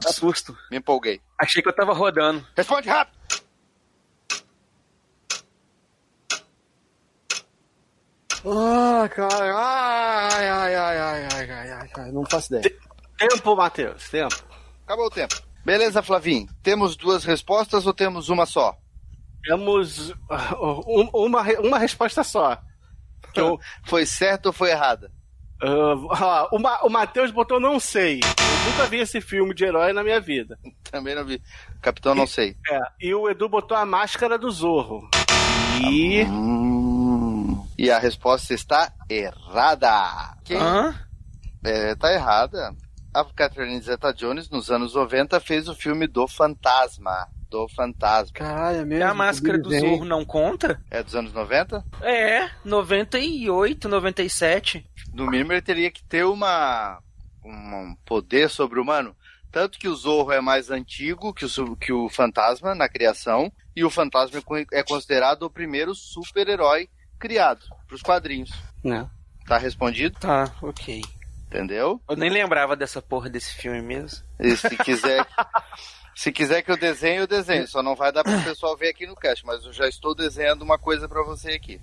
Que 0.00 0.12
susto. 0.12 0.56
Me 0.68 0.78
empolguei. 0.78 1.20
Achei 1.38 1.62
que 1.62 1.68
eu 1.68 1.72
tava 1.72 1.92
rodando. 1.92 2.44
Responde 2.56 2.88
rápido. 2.88 3.16
Ah, 8.44 9.08
cara. 9.14 9.54
Ai, 9.56 10.48
ai, 10.48 10.74
ai, 10.74 10.98
ai, 10.98 11.28
ai, 11.30 11.50
ai, 11.52 11.70
ai, 11.70 11.90
ai. 11.96 12.10
Não 12.10 12.24
faço 12.24 12.56
ideia. 12.56 12.93
Tempo, 13.28 13.56
Matheus, 13.56 14.08
tempo. 14.10 14.34
Acabou 14.84 15.06
o 15.06 15.10
tempo. 15.10 15.34
Beleza, 15.64 16.02
Flavinho. 16.02 16.46
Temos 16.62 16.96
duas 16.96 17.24
respostas 17.24 17.86
ou 17.86 17.94
temos 17.94 18.28
uma 18.28 18.44
só? 18.46 18.76
Temos 19.42 20.10
uh, 20.10 20.14
um- 20.86 21.10
uma, 21.12 21.42
uma 21.60 21.78
resposta 21.78 22.22
só. 22.24 22.58
Que 23.32 23.40
eu, 23.40 23.58
Foi 23.86 24.04
certo 24.06 24.46
ou 24.46 24.52
foi 24.52 24.70
errada? 24.70 25.10
uh, 25.62 26.06
ó, 26.10 26.48
o, 26.52 26.58
Ma- 26.58 26.80
o 26.82 26.88
Matheus 26.90 27.30
botou 27.30 27.58
não 27.60 27.78
sei. 27.80 28.20
Eu 28.22 28.70
nunca 28.72 28.86
vi 28.86 28.98
esse 28.98 29.20
filme 29.20 29.54
de 29.54 29.64
herói 29.64 29.92
na 29.92 30.02
minha 30.02 30.20
vida. 30.20 30.58
Também 30.90 31.14
não 31.14 31.24
vi. 31.24 31.42
Capitão, 31.82 32.14
não 32.14 32.26
sei. 32.26 32.56
É, 32.70 32.78
e 33.00 33.14
o 33.14 33.28
Edu 33.28 33.48
botou 33.48 33.76
a 33.76 33.84
máscara 33.86 34.38
do 34.38 34.50
Zorro. 34.50 35.08
E. 35.90 36.22
Hum. 36.24 37.66
E 37.76 37.90
a 37.90 37.98
resposta 37.98 38.54
está 38.54 38.92
errada. 39.10 40.36
Quem 40.44 40.56
Hã? 40.56 40.94
é, 41.64 41.94
tá 41.96 42.12
errada? 42.12 42.74
A 43.14 43.24
Catherine 43.24 43.80
Zeta-Jones, 43.80 44.50
nos 44.50 44.70
anos 44.70 44.94
90, 44.94 45.38
fez 45.40 45.68
o 45.68 45.74
filme 45.74 46.06
do 46.08 46.26
Fantasma. 46.26 47.28
Do 47.48 47.68
Fantasma. 47.68 48.32
Caralho, 48.34 48.78
é 48.78 48.80
E 48.80 48.84
mesmo. 48.84 49.08
a 49.08 49.14
máscara 49.14 49.56
do. 49.58 49.70
Zorro 49.70 50.04
não 50.04 50.24
conta? 50.24 50.82
É 50.90 51.00
dos 51.02 51.14
anos 51.14 51.32
90? 51.32 51.84
É, 52.02 52.50
98, 52.64 53.88
97. 53.88 54.84
No 55.12 55.26
mínimo, 55.30 55.52
ele 55.52 55.62
teria 55.62 55.90
que 55.92 56.02
ter 56.02 56.24
uma, 56.24 56.98
um 57.44 57.94
poder 58.04 58.50
sobre-humano. 58.50 59.14
Tanto 59.52 59.78
que 59.78 59.86
o 59.86 59.94
Zorro 59.94 60.32
é 60.32 60.40
mais 60.40 60.68
antigo 60.68 61.32
que 61.32 61.44
o, 61.44 61.76
que 61.76 61.92
o 61.92 62.08
Fantasma 62.08 62.74
na 62.74 62.88
criação. 62.88 63.52
E 63.76 63.84
o 63.84 63.90
Fantasma 63.90 64.40
é 64.72 64.78
é 64.80 64.82
considerado 64.82 65.44
o 65.44 65.50
primeiro 65.50 65.94
super-herói 65.94 66.88
criado 67.18 67.64
para 67.86 67.94
os 67.94 68.02
quadrinhos. 68.02 68.50
Né? 68.82 69.08
Tá 69.46 69.58
respondido? 69.58 70.18
Tá, 70.18 70.52
ok. 70.60 71.02
Entendeu? 71.54 72.00
Eu 72.08 72.16
nem 72.16 72.28
lembrava 72.28 72.74
dessa 72.74 73.00
porra 73.00 73.30
desse 73.30 73.54
filme 73.54 73.80
mesmo. 73.80 74.26
E 74.40 74.56
se 74.56 74.76
quiser, 74.76 75.24
se 76.12 76.32
quiser 76.32 76.62
que 76.62 76.72
eu 76.72 76.76
desenhe, 76.76 77.18
eu 77.18 77.28
desenho. 77.28 77.68
Só 77.68 77.80
não 77.80 77.94
vai 77.94 78.10
dar 78.10 78.24
para 78.24 78.36
o 78.36 78.42
pessoal 78.42 78.76
ver 78.76 78.88
aqui 78.88 79.06
no 79.06 79.14
cast, 79.14 79.46
mas 79.46 79.64
eu 79.64 79.72
já 79.72 79.86
estou 79.86 80.16
desenhando 80.16 80.62
uma 80.62 80.76
coisa 80.76 81.08
para 81.08 81.22
você 81.22 81.52
aqui. 81.52 81.80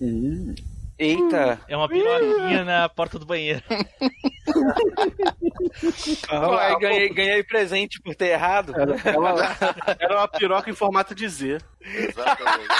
Ih, 0.00 0.54
Eita. 0.98 1.60
É 1.68 1.76
uma 1.76 1.86
piroquinha 1.86 2.64
na 2.64 2.88
porta 2.88 3.18
do 3.18 3.26
banheiro. 3.26 3.62
Ué, 6.32 6.78
ganhei, 6.80 7.08
ganhei 7.10 7.42
presente 7.44 8.00
por 8.00 8.14
ter 8.14 8.28
errado. 8.28 8.72
Era 8.74 9.18
uma, 9.18 9.34
era 10.00 10.16
uma 10.16 10.28
piroca 10.28 10.70
em 10.70 10.74
formato 10.74 11.14
de 11.14 11.28
Z. 11.28 11.58
Exatamente. 11.82 12.74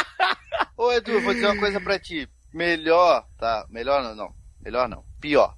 Ô 0.74 0.90
Edu, 0.90 1.20
vou 1.20 1.34
dizer 1.34 1.48
uma 1.48 1.58
coisa 1.58 1.78
pra 1.78 1.98
ti. 1.98 2.26
Melhor, 2.52 3.26
tá? 3.36 3.66
Melhor 3.68 4.02
não, 4.02 4.14
não. 4.14 4.34
Melhor 4.60 4.88
não. 4.88 5.04
Pior. 5.20 5.57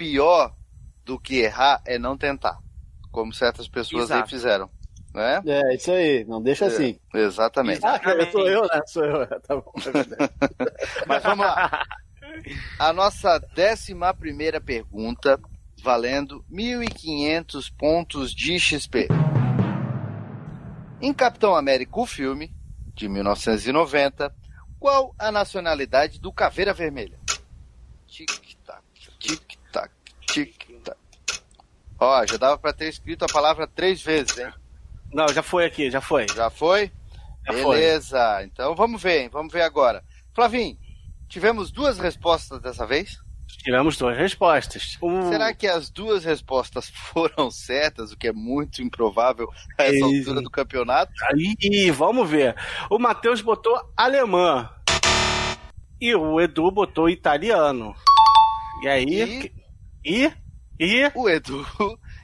Pior 0.00 0.56
do 1.04 1.20
que 1.20 1.40
errar 1.40 1.82
é 1.86 1.98
não 1.98 2.16
tentar. 2.16 2.58
Como 3.12 3.34
certas 3.34 3.68
pessoas 3.68 4.10
aí 4.10 4.16
Exato. 4.16 4.30
fizeram. 4.30 4.70
Né? 5.12 5.42
É, 5.44 5.74
isso 5.74 5.92
aí. 5.92 6.24
Não 6.24 6.40
deixa 6.40 6.64
assim. 6.64 6.98
Exatamente. 7.12 7.84
Ah, 7.84 7.98
cara, 7.98 8.30
sou 8.32 8.48
eu, 8.48 8.62
né? 8.62 8.80
Sou 8.86 9.04
eu. 9.04 9.26
Tá 9.46 9.56
bom. 9.56 9.70
é. 9.76 11.04
Mas 11.06 11.22
vamos 11.22 11.44
lá. 11.44 11.82
A 12.78 12.94
nossa 12.94 13.38
décima 13.54 14.14
primeira 14.14 14.58
pergunta, 14.58 15.38
valendo 15.82 16.42
1.500 16.50 17.70
pontos 17.76 18.32
de 18.34 18.58
XP. 18.58 19.06
Em 20.98 21.12
Capitão 21.12 21.54
América, 21.54 22.00
o 22.00 22.06
filme, 22.06 22.50
de 22.94 23.06
1990, 23.06 24.34
qual 24.78 25.14
a 25.18 25.30
nacionalidade 25.30 26.18
do 26.18 26.32
Caveira 26.32 26.72
Vermelha? 26.72 27.20
Tic-tac, 28.06 28.82
tic-tac, 29.18 29.59
tic-tac. 30.32 30.96
Ó, 31.98 32.26
já 32.26 32.36
dava 32.36 32.56
pra 32.58 32.72
ter 32.72 32.88
escrito 32.88 33.24
a 33.24 33.28
palavra 33.32 33.66
três 33.66 34.02
vezes, 34.02 34.38
hein? 34.38 34.52
Não, 35.12 35.28
já 35.28 35.42
foi 35.42 35.64
aqui, 35.66 35.90
já 35.90 36.00
foi. 36.00 36.26
Já 36.34 36.48
foi? 36.48 36.90
Já 37.46 37.52
foi. 37.52 37.76
Beleza. 37.80 38.42
Então 38.44 38.74
vamos 38.74 39.02
ver, 39.02 39.22
hein? 39.22 39.28
Vamos 39.32 39.52
ver 39.52 39.62
agora. 39.62 40.02
Flavinho, 40.34 40.78
tivemos 41.28 41.70
duas 41.70 41.98
respostas 41.98 42.60
dessa 42.60 42.86
vez? 42.86 43.18
Tivemos 43.62 43.96
duas 43.96 44.16
respostas. 44.16 44.96
Um- 45.02 45.28
Será 45.28 45.52
que 45.52 45.66
as 45.66 45.90
duas 45.90 46.24
respostas 46.24 46.88
foram 47.12 47.50
certas, 47.50 48.12
o 48.12 48.16
que 48.16 48.28
é 48.28 48.32
muito 48.32 48.80
improvável 48.80 49.50
a 49.76 49.82
essa 49.84 49.96
Ei. 49.96 50.18
altura 50.20 50.40
do 50.40 50.50
campeonato? 50.50 51.12
Aí, 51.24 51.90
vamos 51.90 52.30
ver. 52.30 52.54
O 52.88 52.98
Matheus 52.98 53.42
botou 53.42 53.78
alemã. 53.96 54.70
E 56.00 56.14
o 56.14 56.40
Edu 56.40 56.70
botou 56.70 57.10
italiano. 57.10 57.94
E 58.82 58.88
aí. 58.88 59.44
E. 59.46 59.59
E. 60.04 60.30
O 61.14 61.28
Edu 61.28 61.62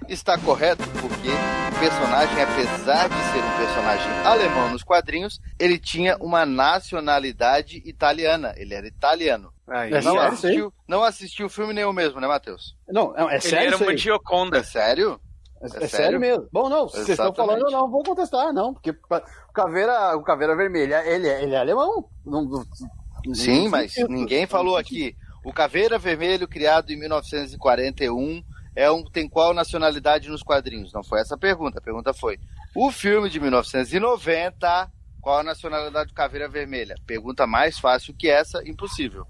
está 0.08 0.38
correto 0.38 0.82
porque 0.98 1.28
o 1.28 1.78
personagem, 1.78 2.42
apesar 2.42 3.06
de 3.06 3.14
ser 3.14 3.38
um 3.44 3.56
personagem 3.58 4.10
alemão 4.24 4.70
nos 4.70 4.82
quadrinhos, 4.82 5.38
ele 5.58 5.78
tinha 5.78 6.16
uma 6.18 6.46
nacionalidade 6.46 7.82
italiana. 7.84 8.54
Ele 8.56 8.72
era 8.72 8.86
italiano. 8.86 9.52
Aí, 9.68 9.92
É 9.92 10.00
Não 10.00 10.12
sério? 10.14 10.20
assistiu, 10.32 10.72
não 10.88 11.02
assistiu 11.04 11.46
o 11.46 11.50
filme 11.50 11.74
nenhum 11.74 11.92
mesmo, 11.92 12.18
né, 12.18 12.26
Matheus? 12.26 12.74
Não, 12.88 13.14
é, 13.14 13.24
é 13.24 13.34
Ele 13.34 13.40
sério 13.42 13.66
era 13.66 13.74
isso 13.76 13.84
uma? 13.84 13.96
Gioconda. 13.96 14.58
É 14.58 14.62
sério? 14.62 15.20
É, 15.60 15.66
é 15.66 15.68
sério? 15.68 15.88
sério 15.90 16.20
mesmo. 16.20 16.48
Bom, 16.50 16.68
não, 16.70 16.88
se 16.88 16.96
vocês 16.96 17.10
estão 17.10 17.34
falando, 17.34 17.66
eu 17.66 17.70
não 17.70 17.90
vou 17.90 18.02
contestar, 18.02 18.54
não. 18.54 18.72
Porque 18.72 18.90
o 18.90 19.52
Caveira, 19.52 20.16
o 20.16 20.22
Caveira 20.22 20.56
Vermelha, 20.56 21.02
ele, 21.04 21.28
é- 21.28 21.42
ele 21.42 21.54
é 21.54 21.58
alemão. 21.58 22.08
Não, 22.24 22.42
não- 22.42 23.34
Sim, 23.34 23.64
não- 23.64 23.70
mas 23.70 23.92
ninguém 24.08 24.46
falou 24.46 24.76
aqui. 24.78 25.14
O 25.46 25.52
Caveira 25.52 25.96
Vermelho, 25.96 26.48
criado 26.48 26.90
em 26.90 26.98
1941, 26.98 28.42
é 28.74 28.90
um, 28.90 29.04
tem 29.04 29.28
qual 29.28 29.54
nacionalidade 29.54 30.28
nos 30.28 30.42
quadrinhos? 30.42 30.92
Não 30.92 31.04
foi 31.04 31.20
essa 31.20 31.37
a 31.37 31.38
pergunta. 31.38 31.78
A 31.78 31.80
pergunta 31.80 32.12
foi: 32.12 32.37
o 32.74 32.90
filme 32.90 33.30
de 33.30 33.38
1990, 33.38 34.90
Qual 35.20 35.38
a 35.38 35.44
nacionalidade 35.44 36.09
do 36.09 36.14
Caveira 36.14 36.48
Vermelha? 36.48 36.96
Pergunta 37.06 37.46
mais 37.46 37.78
fácil 37.78 38.12
que 38.12 38.28
essa, 38.28 38.61
impossível. 38.68 39.24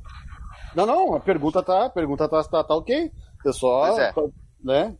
Não, 0.75 0.87
não, 0.87 1.15
a 1.15 1.21
pergunta 1.21 1.63
tá, 1.63 1.85
a 1.85 1.91
pergunta 1.91 2.27
tá, 2.27 2.43
tá, 2.45 2.65
tá 2.65 2.75
ok. 2.75 3.13
Eu 3.45 3.53
só, 3.53 4.01
é. 4.01 4.15
né? 4.65 4.97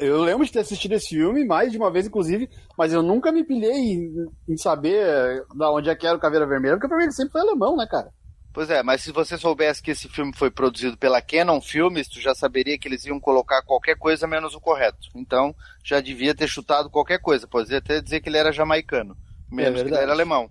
Eu 0.00 0.22
lembro 0.22 0.44
de 0.44 0.50
ter 0.50 0.58
assistido 0.58 0.92
esse 0.92 1.10
filme 1.10 1.44
mais 1.44 1.70
de 1.70 1.78
uma 1.78 1.90
vez, 1.90 2.08
inclusive, 2.08 2.50
mas 2.76 2.92
eu 2.92 3.00
nunca 3.00 3.30
me 3.30 3.44
pilhei 3.44 3.70
em, 3.70 4.26
em 4.48 4.56
saber 4.56 5.44
da 5.54 5.70
onde 5.70 5.88
é 5.88 5.94
que 5.94 6.04
era 6.04 6.16
o 6.16 6.20
Caveira 6.20 6.48
Vermelha, 6.48 6.74
porque 6.74 6.88
pra 6.88 6.96
mim 6.96 7.04
ele 7.04 7.12
sempre 7.12 7.30
foi 7.30 7.42
alemão, 7.42 7.76
né, 7.76 7.86
cara? 7.88 8.12
Pois 8.52 8.68
é, 8.68 8.82
mas 8.82 9.02
se 9.02 9.10
você 9.10 9.38
soubesse 9.38 9.82
que 9.82 9.92
esse 9.92 10.08
filme 10.08 10.32
foi 10.34 10.50
produzido 10.50 10.96
pela 10.96 11.22
Canon 11.22 11.60
Filmes, 11.60 12.06
tu 12.06 12.20
já 12.20 12.34
saberia 12.34 12.78
que 12.78 12.86
eles 12.86 13.06
iam 13.06 13.18
colocar 13.18 13.62
qualquer 13.62 13.96
coisa 13.96 14.26
menos 14.26 14.54
o 14.54 14.60
correto. 14.60 15.08
Então, 15.14 15.54
já 15.82 16.00
devia 16.00 16.34
ter 16.34 16.46
chutado 16.46 16.90
qualquer 16.90 17.18
coisa. 17.18 17.48
Podia 17.48 17.78
até 17.78 18.00
dizer 18.00 18.20
que 18.20 18.28
ele 18.28 18.36
era 18.36 18.52
jamaicano, 18.52 19.16
menos 19.50 19.82
que 19.82 19.88
ele 19.88 19.96
era 19.96 20.12
alemão. 20.12 20.50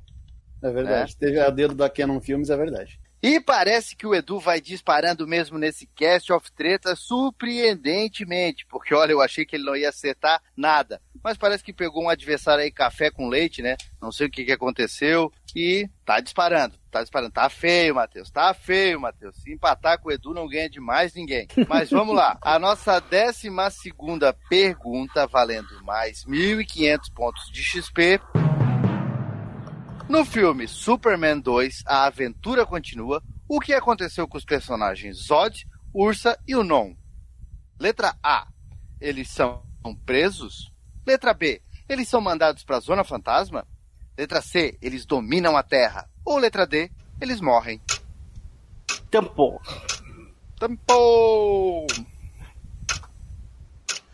É 0.63 0.71
verdade. 0.71 1.15
Teve 1.15 1.39
a 1.39 1.49
dedo 1.51 1.75
da 1.75 1.89
Canon 1.89 2.19
Filmes, 2.19 2.49
é 2.49 2.57
verdade. 2.57 2.99
E 3.21 3.39
parece 3.39 3.95
que 3.95 4.07
o 4.07 4.15
Edu 4.15 4.39
vai 4.39 4.59
disparando 4.59 5.27
mesmo 5.27 5.59
nesse 5.59 5.85
cast 5.85 6.33
of 6.33 6.51
treta 6.51 6.95
surpreendentemente, 6.95 8.65
porque 8.65 8.95
olha, 8.95 9.11
eu 9.11 9.21
achei 9.21 9.45
que 9.45 9.55
ele 9.55 9.65
não 9.65 9.75
ia 9.75 9.89
acertar 9.89 10.41
nada. 10.57 10.99
Mas 11.23 11.37
parece 11.37 11.63
que 11.63 11.71
pegou 11.71 12.03
um 12.03 12.09
adversário 12.09 12.63
aí 12.63 12.71
café 12.71 13.11
com 13.11 13.29
leite, 13.29 13.61
né? 13.61 13.77
Não 14.01 14.11
sei 14.11 14.25
o 14.25 14.31
que, 14.31 14.43
que 14.43 14.51
aconteceu 14.51 15.31
e 15.55 15.87
tá 16.03 16.19
disparando. 16.19 16.80
Tá 16.91 17.01
disparando. 17.01 17.31
Tá 17.31 17.49
feio, 17.49 17.95
Matheus. 17.95 18.29
Tá 18.29 18.53
feio, 18.53 18.99
Matheus. 18.99 19.37
Se 19.37 19.53
empatar 19.53 19.97
com 19.99 20.09
o 20.09 20.11
Edu 20.11 20.33
não 20.33 20.47
ganha 20.47 20.69
de 20.69 20.81
mais 20.81 21.13
ninguém. 21.13 21.47
Mas 21.67 21.89
vamos 21.89 22.13
lá. 22.13 22.37
A 22.41 22.59
nossa 22.59 22.99
décima 22.99 23.69
segunda 23.69 24.33
pergunta, 24.49 25.25
valendo 25.25 25.81
mais 25.83 26.25
1.500 26.25 27.13
pontos 27.13 27.49
de 27.51 27.63
XP. 27.63 28.19
No 30.09 30.25
filme 30.25 30.67
Superman 30.67 31.39
2, 31.39 31.83
a 31.85 32.03
aventura 32.03 32.65
continua. 32.65 33.23
O 33.47 33.61
que 33.61 33.73
aconteceu 33.73 34.27
com 34.27 34.37
os 34.37 34.43
personagens 34.43 35.27
Zod, 35.27 35.65
Ursa 35.93 36.37
e 36.45 36.55
o 36.55 36.63
Non? 36.63 36.93
Letra 37.79 38.15
A. 38.21 38.47
Eles 38.99 39.29
são 39.29 39.63
presos? 40.05 40.71
Letra 41.07 41.33
B. 41.33 41.61
Eles 41.87 42.09
são 42.09 42.19
mandados 42.19 42.63
para 42.63 42.77
a 42.77 42.81
Zona 42.81 43.03
Fantasma? 43.03 43.65
Letra 44.17 44.41
C. 44.41 44.77
Eles 44.81 45.05
dominam 45.05 45.55
a 45.57 45.63
Terra? 45.63 46.07
Ou 46.25 46.37
letra 46.37 46.65
D. 46.67 46.91
Eles 47.19 47.39
morrem? 47.41 47.81
Tempo. 49.09 49.61
Tempo! 50.59 51.87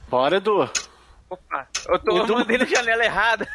Bora, 0.10 0.38
Edu. 0.38 0.70
Opa, 1.30 1.68
eu 1.90 2.00
tô 2.00 2.24
Edu- 2.24 2.36
mandando 2.36 2.64
a 2.64 2.68
janela 2.68 3.04
errada. 3.04 3.48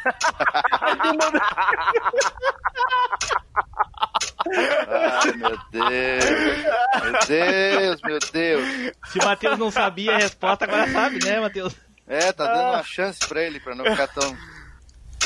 Ai, 4.87 5.31
meu 5.33 5.57
Deus! 5.71 6.25
Meu 7.03 7.19
Deus, 7.27 8.01
meu 8.03 8.19
Deus! 8.31 8.93
Se 9.07 9.19
o 9.19 9.23
Matheus 9.25 9.57
não 9.57 9.71
sabia 9.71 10.13
a 10.15 10.17
resposta, 10.17 10.65
agora 10.65 10.87
sabe, 10.91 11.23
né, 11.23 11.39
Matheus? 11.39 11.73
É, 12.07 12.31
tá 12.31 12.45
dando 12.45 12.73
uma 12.75 12.83
chance 12.83 13.19
pra 13.27 13.41
ele, 13.41 13.59
pra 13.59 13.73
não 13.75 13.85
ficar 13.85 14.07
tão. 14.09 14.35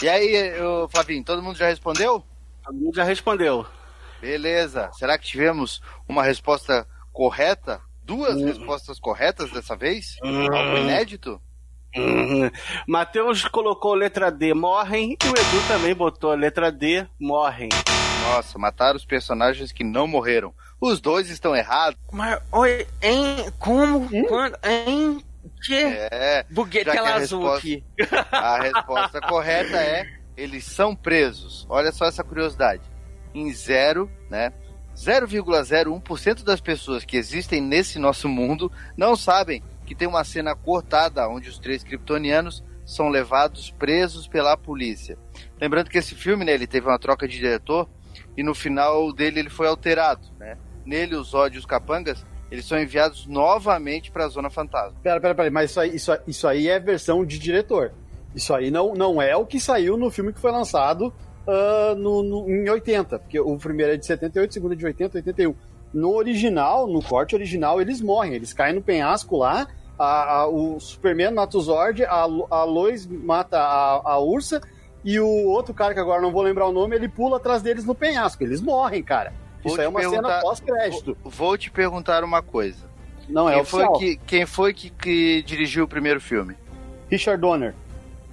E 0.01 0.07
aí, 0.07 0.53
Flavinho, 0.89 1.23
todo 1.23 1.41
mundo 1.41 1.57
já 1.57 1.67
respondeu? 1.67 2.23
A 2.65 2.69
Lu 2.71 2.91
já 2.93 3.03
respondeu. 3.03 3.65
Beleza. 4.21 4.91
Será 4.93 5.17
que 5.17 5.25
tivemos 5.25 5.81
uma 6.07 6.23
resposta 6.23 6.87
correta? 7.11 7.81
Duas 8.03 8.39
respostas 8.41 8.99
corretas 8.99 9.51
dessa 9.51 9.75
vez? 9.75 10.17
Algo 10.21 10.77
inédito? 10.77 11.41
Uhum. 11.95 12.49
Matheus 12.87 13.45
colocou 13.45 13.95
letra 13.95 14.31
D, 14.31 14.53
morrem, 14.53 15.17
e 15.23 15.27
o 15.27 15.31
Edu 15.31 15.67
também 15.67 15.95
botou 15.95 16.31
a 16.31 16.35
letra 16.35 16.71
D, 16.71 17.07
morrem. 17.19 17.69
Nossa, 18.23 18.59
mataram 18.59 18.97
os 18.97 19.05
personagens 19.05 19.71
que 19.71 19.83
não 19.83 20.07
morreram. 20.07 20.53
Os 20.79 21.01
dois 21.01 21.29
estão 21.29 21.55
errados. 21.55 21.99
Mas, 22.11 22.39
oi, 22.51 22.85
em. 23.01 23.49
Como? 23.57 24.07
Quando? 24.27 24.57
Em. 24.63 25.23
Que? 25.67 25.83
É. 26.11 26.45
Buguei 26.49 26.83
tela 26.85 27.15
azul 27.15 27.41
resposta- 27.41 27.57
aqui. 27.59 27.83
A 28.31 28.59
resposta 28.61 29.21
correta 29.21 29.77
é: 29.77 30.05
eles 30.35 30.63
são 30.63 30.95
presos. 30.95 31.65
Olha 31.69 31.91
só 31.91 32.05
essa 32.05 32.23
curiosidade. 32.23 32.81
Em 33.33 33.51
zero, 33.53 34.09
né? 34.29 34.51
0,01% 34.95 36.43
das 36.43 36.59
pessoas 36.59 37.05
que 37.05 37.17
existem 37.17 37.61
nesse 37.61 37.99
nosso 37.99 38.27
mundo 38.27 38.71
não 38.95 39.15
sabem 39.15 39.61
que 39.85 39.93
tem 39.93 40.07
uma 40.07 40.23
cena 40.23 40.55
cortada 40.55 41.27
onde 41.29 41.49
os 41.49 41.59
três 41.59 41.83
kryptonianos 41.83 42.63
são 42.85 43.09
levados 43.09 43.69
presos 43.69 44.27
pela 44.27 44.57
polícia. 44.57 45.17
Lembrando 45.61 45.89
que 45.89 45.97
esse 45.97 46.15
filme, 46.15 46.43
né, 46.45 46.53
ele 46.53 46.65
teve 46.67 46.87
uma 46.87 46.97
troca 46.97 47.27
de 47.27 47.37
diretor 47.37 47.87
e 48.35 48.41
no 48.43 48.55
final 48.55 49.11
dele 49.13 49.39
ele 49.41 49.49
foi 49.49 49.67
alterado, 49.67 50.27
né? 50.39 50.57
Nele 50.85 51.15
os 51.15 51.33
ódios 51.33 51.65
capangas, 51.65 52.25
eles 52.51 52.65
são 52.65 52.79
enviados 52.79 53.25
novamente 53.27 54.11
para 54.11 54.25
a 54.25 54.29
Zona 54.29 54.49
Fantasma. 54.49 54.97
Pera, 55.03 55.19
pera, 55.19 55.35
pera, 55.35 55.51
mas 55.51 55.71
isso 55.71 55.79
aí, 55.79 55.95
isso, 55.95 56.11
isso 56.27 56.47
aí 56.47 56.67
é 56.69 56.79
versão 56.79 57.25
de 57.25 57.37
diretor. 57.39 57.91
Isso 58.35 58.53
aí 58.53 58.69
não, 58.71 58.93
não 58.93 59.21
é 59.21 59.35
o 59.35 59.45
que 59.45 59.59
saiu 59.59 59.97
no 59.97 60.11
filme 60.11 60.31
que 60.33 60.39
foi 60.39 60.51
lançado 60.51 61.13
ah, 61.47 61.95
no, 61.97 62.21
no- 62.23 62.49
em 62.49 62.69
80, 62.69 63.19
porque 63.19 63.39
o 63.39 63.57
primeiro 63.57 63.93
é 63.93 63.97
de 63.97 64.05
78, 64.05 64.49
o 64.49 64.53
segundo 64.53 64.73
é 64.73 64.75
de 64.75 64.85
80, 64.85 65.17
81. 65.17 65.55
No 65.93 66.13
original, 66.15 66.85
no 66.87 67.01
corte 67.01 67.33
original, 67.35 67.81
eles 67.81 68.01
morrem, 68.01 68.33
eles 68.33 68.53
caem 68.53 68.75
no 68.75 68.81
penhasco 68.81 69.37
lá, 69.37 69.67
a- 69.97 70.39
a- 70.41 70.47
o 70.47 70.79
Superman 70.79 71.31
mata 71.31 71.57
o 71.57 71.61
Zord, 71.61 72.03
a, 72.03 72.21
a 72.51 72.63
Lois 72.63 73.07
mata 73.07 73.57
a, 73.57 74.01
a 74.13 74.19
Ursa, 74.19 74.61
e 75.03 75.19
o 75.19 75.47
outro 75.47 75.73
cara, 75.73 75.93
que 75.93 75.99
agora 75.99 76.21
não 76.21 76.31
vou 76.31 76.41
lembrar 76.41 76.67
o 76.67 76.71
nome, 76.73 76.95
ele 76.95 77.07
pula 77.07 77.37
atrás 77.37 77.61
deles 77.61 77.85
no 77.85 77.95
penhasco. 77.95 78.43
Eles 78.43 78.59
morrem, 78.61 79.01
cara. 79.01 79.33
Vou 79.67 79.73
Isso 79.73 79.81
aí 79.81 79.85
é 79.85 79.89
uma 79.89 80.01
cena 80.09 80.39
pós-crédito. 80.41 81.17
Vou- 81.23 81.31
Vou 81.31 81.57
te 81.57 81.69
perguntar 81.71 82.23
uma 82.23 82.41
coisa. 82.41 82.87
Não 83.29 83.49
é 83.49 83.55
quem, 83.55 83.65
foi 83.65 83.83
oficial. 83.83 83.99
que, 83.99 84.17
quem 84.25 84.45
foi 84.45 84.73
que, 84.73 84.89
que 84.89 85.41
dirigiu 85.43 85.83
o 85.83 85.87
primeiro 85.87 86.21
filme? 86.21 86.55
Richard 87.09 87.41
Donner. 87.41 87.73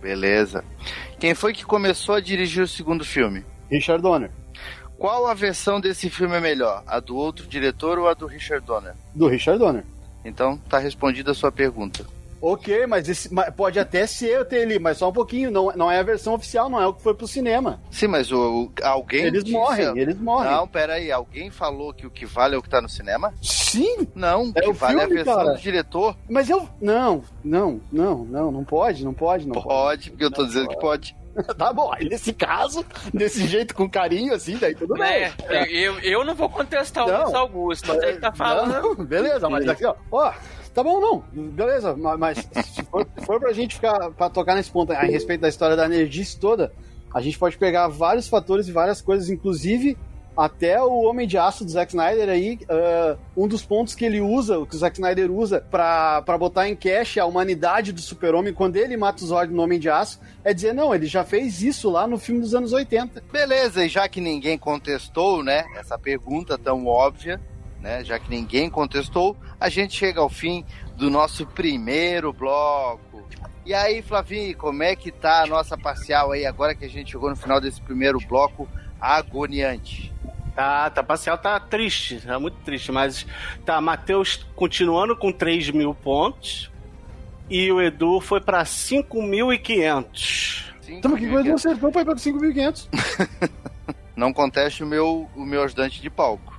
Beleza. 0.01 0.65
Quem 1.19 1.35
foi 1.35 1.53
que 1.53 1.65
começou 1.65 2.15
a 2.15 2.21
dirigir 2.21 2.63
o 2.63 2.69
segundo 2.69 3.05
filme? 3.05 3.45
Richard 3.71 4.03
Donner. 4.03 4.31
Qual 4.99 5.27
a 5.27 5.35
versão 5.35 5.81
desse 5.81 6.09
filme 6.09 6.37
é 6.37 6.41
melhor? 6.41 6.83
A 6.87 7.01
do 7.01 7.17
outro 7.17 7.47
diretor 7.47 7.99
ou 7.99 8.09
a 8.09 8.15
do 8.15 8.27
Richard 8.27 8.65
Donner? 8.65 8.95
Do 9.15 9.27
Richard 9.27 9.59
Donner. 9.59 9.85
Então 10.25 10.57
tá 10.69 10.79
respondida 10.79 11.33
a 11.33 11.35
sua 11.35 11.51
pergunta. 11.51 12.07
Ok, 12.47 12.87
mas, 12.87 13.09
esse, 13.09 13.31
pode 13.57 13.79
até 13.81 14.07
ser 14.07 14.41
o 14.43 14.63
ali, 14.63 14.79
mas 14.79 14.99
só 14.99 15.09
um 15.09 15.13
pouquinho. 15.13 15.51
Não, 15.51 15.73
não 15.75 15.91
é 15.91 15.99
a 15.99 16.03
versão 16.03 16.35
oficial, 16.35 16.69
não 16.69 16.81
é 16.81 16.87
o 16.87 16.93
que 16.93 17.03
foi 17.03 17.15
pro 17.15 17.27
cinema. 17.27 17.81
Sim, 17.91 18.09
mas 18.09 18.31
o, 18.31 18.65
o- 18.65 18.73
alguém. 18.83 19.25
Eles 19.25 19.43
disse- 19.45 19.57
morrem, 19.57 19.99
eles 19.99 20.19
morrem. 20.19 20.51
Não, 20.53 20.69
peraí. 20.69 21.11
Alguém 21.11 21.51
falou 21.51 21.93
que 21.95 22.07
o 22.07 22.11
que 22.11 22.27
vale 22.27 22.55
é 22.55 22.59
o 22.59 22.63
que 22.63 22.69
tá 22.69 22.83
no 22.83 22.89
cinema? 22.89 23.33
Sim, 23.43 24.07
Não, 24.15 24.45
o 24.49 24.53
É 24.55 24.61
que 24.61 24.69
o 24.69 24.73
vale 24.75 24.95
é 25.01 25.05
a 25.05 25.07
filme, 25.07 25.15
versão 25.17 25.37
cara. 25.37 25.53
do 25.55 25.61
diretor. 25.61 26.17
mas 26.29 26.51
eu. 26.51 26.69
Não, 26.81 27.23
não, 27.43 27.81
não, 27.91 28.25
não, 28.25 28.53
não 28.53 28.65
pode, 28.65 29.05
não 29.05 29.15
pode, 29.15 29.47
não 29.49 29.55
Pode, 29.63 30.11
porque 30.11 30.25
eu 30.25 30.31
tô 30.31 30.45
dizendo 30.45 30.69
que 30.69 30.77
pode. 30.79 31.15
pode. 31.15 31.25
Tá 31.59 31.73
bom, 31.73 31.93
aí 31.93 32.09
nesse 32.09 32.33
caso, 32.33 32.85
desse 33.13 33.45
jeito, 33.49 33.75
com 33.75 33.91
carinho, 33.91 34.33
assim, 34.35 34.57
daí 34.57 34.73
tudo 34.73 34.95
Né? 34.95 35.33
bem. 35.49 35.67
Eu, 35.69 35.99
eu 35.99 36.25
não 36.25 36.33
vou 36.33 36.49
contestar 36.49 37.05
o 37.05 37.11
Não. 37.11 37.23
Luiz 37.25 37.35
Augusto. 37.35 37.89
Mas 37.89 38.03
ele 38.05 38.19
tá 38.19 38.33
falando. 38.33 38.73
Não, 38.73 39.05
beleza, 39.05 39.51
mas 39.51 39.65
daqui, 39.65 39.85
ó. 39.85 39.97
Ó, 40.13 40.33
tá 40.75 40.83
bom, 40.83 41.01
não. 41.01 41.25
Beleza, 41.33 41.97
ma- 41.97 42.17
mas 42.17 42.39
se 42.39 42.83
for, 42.85 43.07
se 43.19 43.25
for 43.25 43.39
pra 43.41 43.53
gente 43.53 43.75
ficar, 43.77 44.11
pra 44.11 44.29
tocar 44.29 44.55
nesse 44.55 44.71
ponto 44.71 44.93
a 44.93 45.01
respeito 45.01 45.41
da 45.43 45.49
história 45.49 45.77
da 45.77 45.87
energice 45.87 46.39
toda, 46.39 46.73
a 47.15 47.21
gente 47.21 47.39
pode 47.39 47.57
pegar 47.57 47.89
vários 47.89 48.29
fatores 48.29 48.67
e 48.69 48.73
várias 48.73 49.01
coisas, 49.01 49.31
inclusive 49.31 49.97
até 50.37 50.83
o 50.83 51.03
Homem 51.05 51.29
de 51.29 51.39
Aço 51.39 51.65
do 51.65 51.71
Zack 51.71 51.93
Snyder 51.93 52.29
aí, 52.29 52.59
ah, 52.69 53.17
um 53.37 53.47
dos 53.47 53.63
pontos 53.65 53.95
que 53.95 54.05
ele 54.05 54.21
usa, 54.21 54.59
o 54.59 54.67
que 54.67 54.75
o 54.75 54.79
Zack 54.79 54.97
Snyder 54.97 55.31
usa 55.31 55.61
pra 55.71 56.21
botar 56.37 56.69
em 56.69 56.75
cache 56.75 57.21
a 57.21 57.25
humanidade 57.25 57.93
do 57.93 58.01
super-homem 58.01 58.53
quando 58.53 58.75
ele 58.75 58.97
mata 58.97 59.23
o 59.23 59.27
Zord 59.29 59.53
no 59.55 59.63
Homem 59.63 59.79
de 59.79 59.89
Aço, 59.89 60.19
é 60.43 60.53
dizer, 60.53 60.75
não, 60.75 60.93
ele 60.93 61.07
já 61.07 61.23
fez 61.23 61.63
isso 61.63 61.89
lá 61.89 62.05
no 62.09 62.19
filme 62.19 62.41
dos 62.41 62.53
anos 62.53 62.73
80. 62.73 63.23
Beleza, 63.31 63.85
e 63.85 63.89
já 63.89 64.09
que 64.09 64.21
ninguém 64.21 64.59
contestou, 64.59 65.45
né, 65.45 65.65
essa 65.79 65.97
pergunta 65.97 66.59
tão 66.59 66.85
óbvia, 66.85 67.41
né, 67.85 68.03
já 68.03 68.19
que 68.19 68.31
ninguém 68.31 68.71
contestou, 68.71 69.37
a 69.61 69.69
gente 69.69 69.95
chega 69.95 70.19
ao 70.19 70.31
fim 70.31 70.65
do 70.97 71.11
nosso 71.11 71.47
primeiro 71.47 72.33
bloco. 72.33 73.23
E 73.67 73.75
aí, 73.75 74.01
Flavinho, 74.01 74.57
como 74.57 74.83
é 74.83 74.97
que 74.97 75.13
tá 75.13 75.43
a 75.43 75.47
nossa 75.47 75.77
parcial 75.77 76.33
aí, 76.33 76.47
agora 76.47 76.75
que 76.75 76.87
a 76.87 76.89
gente 76.89 77.13
chegou 77.13 77.29
no 77.29 77.37
final 77.37 77.61
desse 77.61 77.83
primeiro 77.83 78.19
bloco 78.27 78.67
agoniante? 78.99 80.11
Tá, 80.57 80.89
tá 80.89 81.03
parcial, 81.03 81.37
tá 81.37 81.61
triste, 81.61 82.23
tá 82.23 82.41
muito 82.41 82.57
triste, 82.65 82.91
mas 82.91 83.27
tá, 83.67 83.79
Matheus 83.83 84.47
continuando 84.57 85.15
com 85.15 85.31
3 85.31 85.71
mil 85.71 85.95
pontos 85.95 86.71
e 87.51 87.71
o 87.71 87.83
Edu 87.83 88.19
foi 88.19 88.41
pra 88.41 88.65
5.500. 88.65 90.73
Sim, 90.81 90.97
Então, 90.97 91.15
que 91.17 91.29
coisa 91.29 91.29
não 91.29 91.31
Flavinho, 91.31 91.55
acertou, 91.55 91.93
foi 91.93 92.05
pra 92.05 92.15
5.500. 92.15 92.89
não 94.17 94.33
conteste 94.33 94.83
o 94.83 94.87
meu, 94.87 95.29
o 95.37 95.45
meu 95.45 95.63
ajudante 95.65 96.01
de 96.01 96.09
palco. 96.09 96.54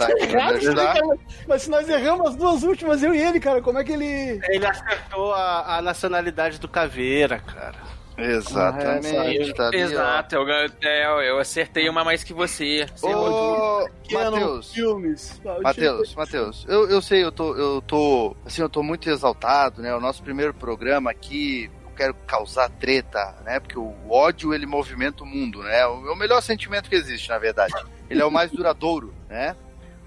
É, 0.00 0.24
Errado, 0.24 0.56
ajudar? 0.56 0.94
cara. 0.94 1.18
Mas 1.46 1.62
se 1.62 1.70
nós 1.70 1.88
erramos 1.88 2.30
as 2.30 2.36
duas 2.36 2.62
últimas, 2.62 3.02
eu 3.02 3.14
e 3.14 3.20
ele, 3.20 3.40
cara, 3.40 3.60
como 3.60 3.78
é 3.78 3.84
que 3.84 3.92
ele. 3.92 4.40
Ele 4.48 4.66
acertou 4.66 5.32
a, 5.32 5.78
a 5.78 5.82
nacionalidade 5.82 6.58
do 6.58 6.68
Caveira, 6.68 7.38
cara. 7.40 7.90
Exatamente. 8.20 9.54
tá 9.54 9.68
ali, 9.68 9.78
ó. 9.78 9.84
Exato, 9.84 10.34
eu, 10.34 10.48
é, 10.82 11.30
eu 11.30 11.38
acertei 11.38 11.88
uma 11.88 12.04
mais 12.04 12.22
que 12.22 12.32
você. 12.32 12.86
Ô, 13.02 13.86
Matheus. 14.12 14.72
Filmes. 14.72 15.40
Ah, 15.44 15.48
eu 15.48 15.62
Matheus, 15.62 16.14
Matheus, 16.14 16.66
eu, 16.68 16.88
eu 16.90 17.00
sei, 17.00 17.24
eu 17.24 17.32
tô, 17.32 17.54
eu 17.56 17.80
tô, 17.82 18.36
assim, 18.44 18.62
eu 18.62 18.68
tô 18.68 18.82
muito 18.82 19.08
exaltado, 19.08 19.80
né? 19.80 19.94
O 19.94 20.00
nosso 20.00 20.22
primeiro 20.22 20.52
programa 20.52 21.10
aqui, 21.10 21.70
eu 21.84 21.90
quero 21.96 22.14
causar 22.26 22.68
treta, 22.68 23.36
né? 23.44 23.58
Porque 23.58 23.78
o 23.78 23.94
ódio, 24.08 24.52
ele 24.52 24.66
movimenta 24.66 25.24
o 25.24 25.26
mundo, 25.26 25.62
né? 25.62 25.80
É 25.80 25.86
o 25.86 26.16
melhor 26.16 26.42
sentimento 26.42 26.90
que 26.90 26.96
existe, 26.96 27.28
na 27.30 27.38
verdade. 27.38 27.74
Ele 28.10 28.20
é 28.20 28.24
o 28.24 28.30
mais 28.30 28.50
duradouro, 28.50 29.14
né? 29.28 29.56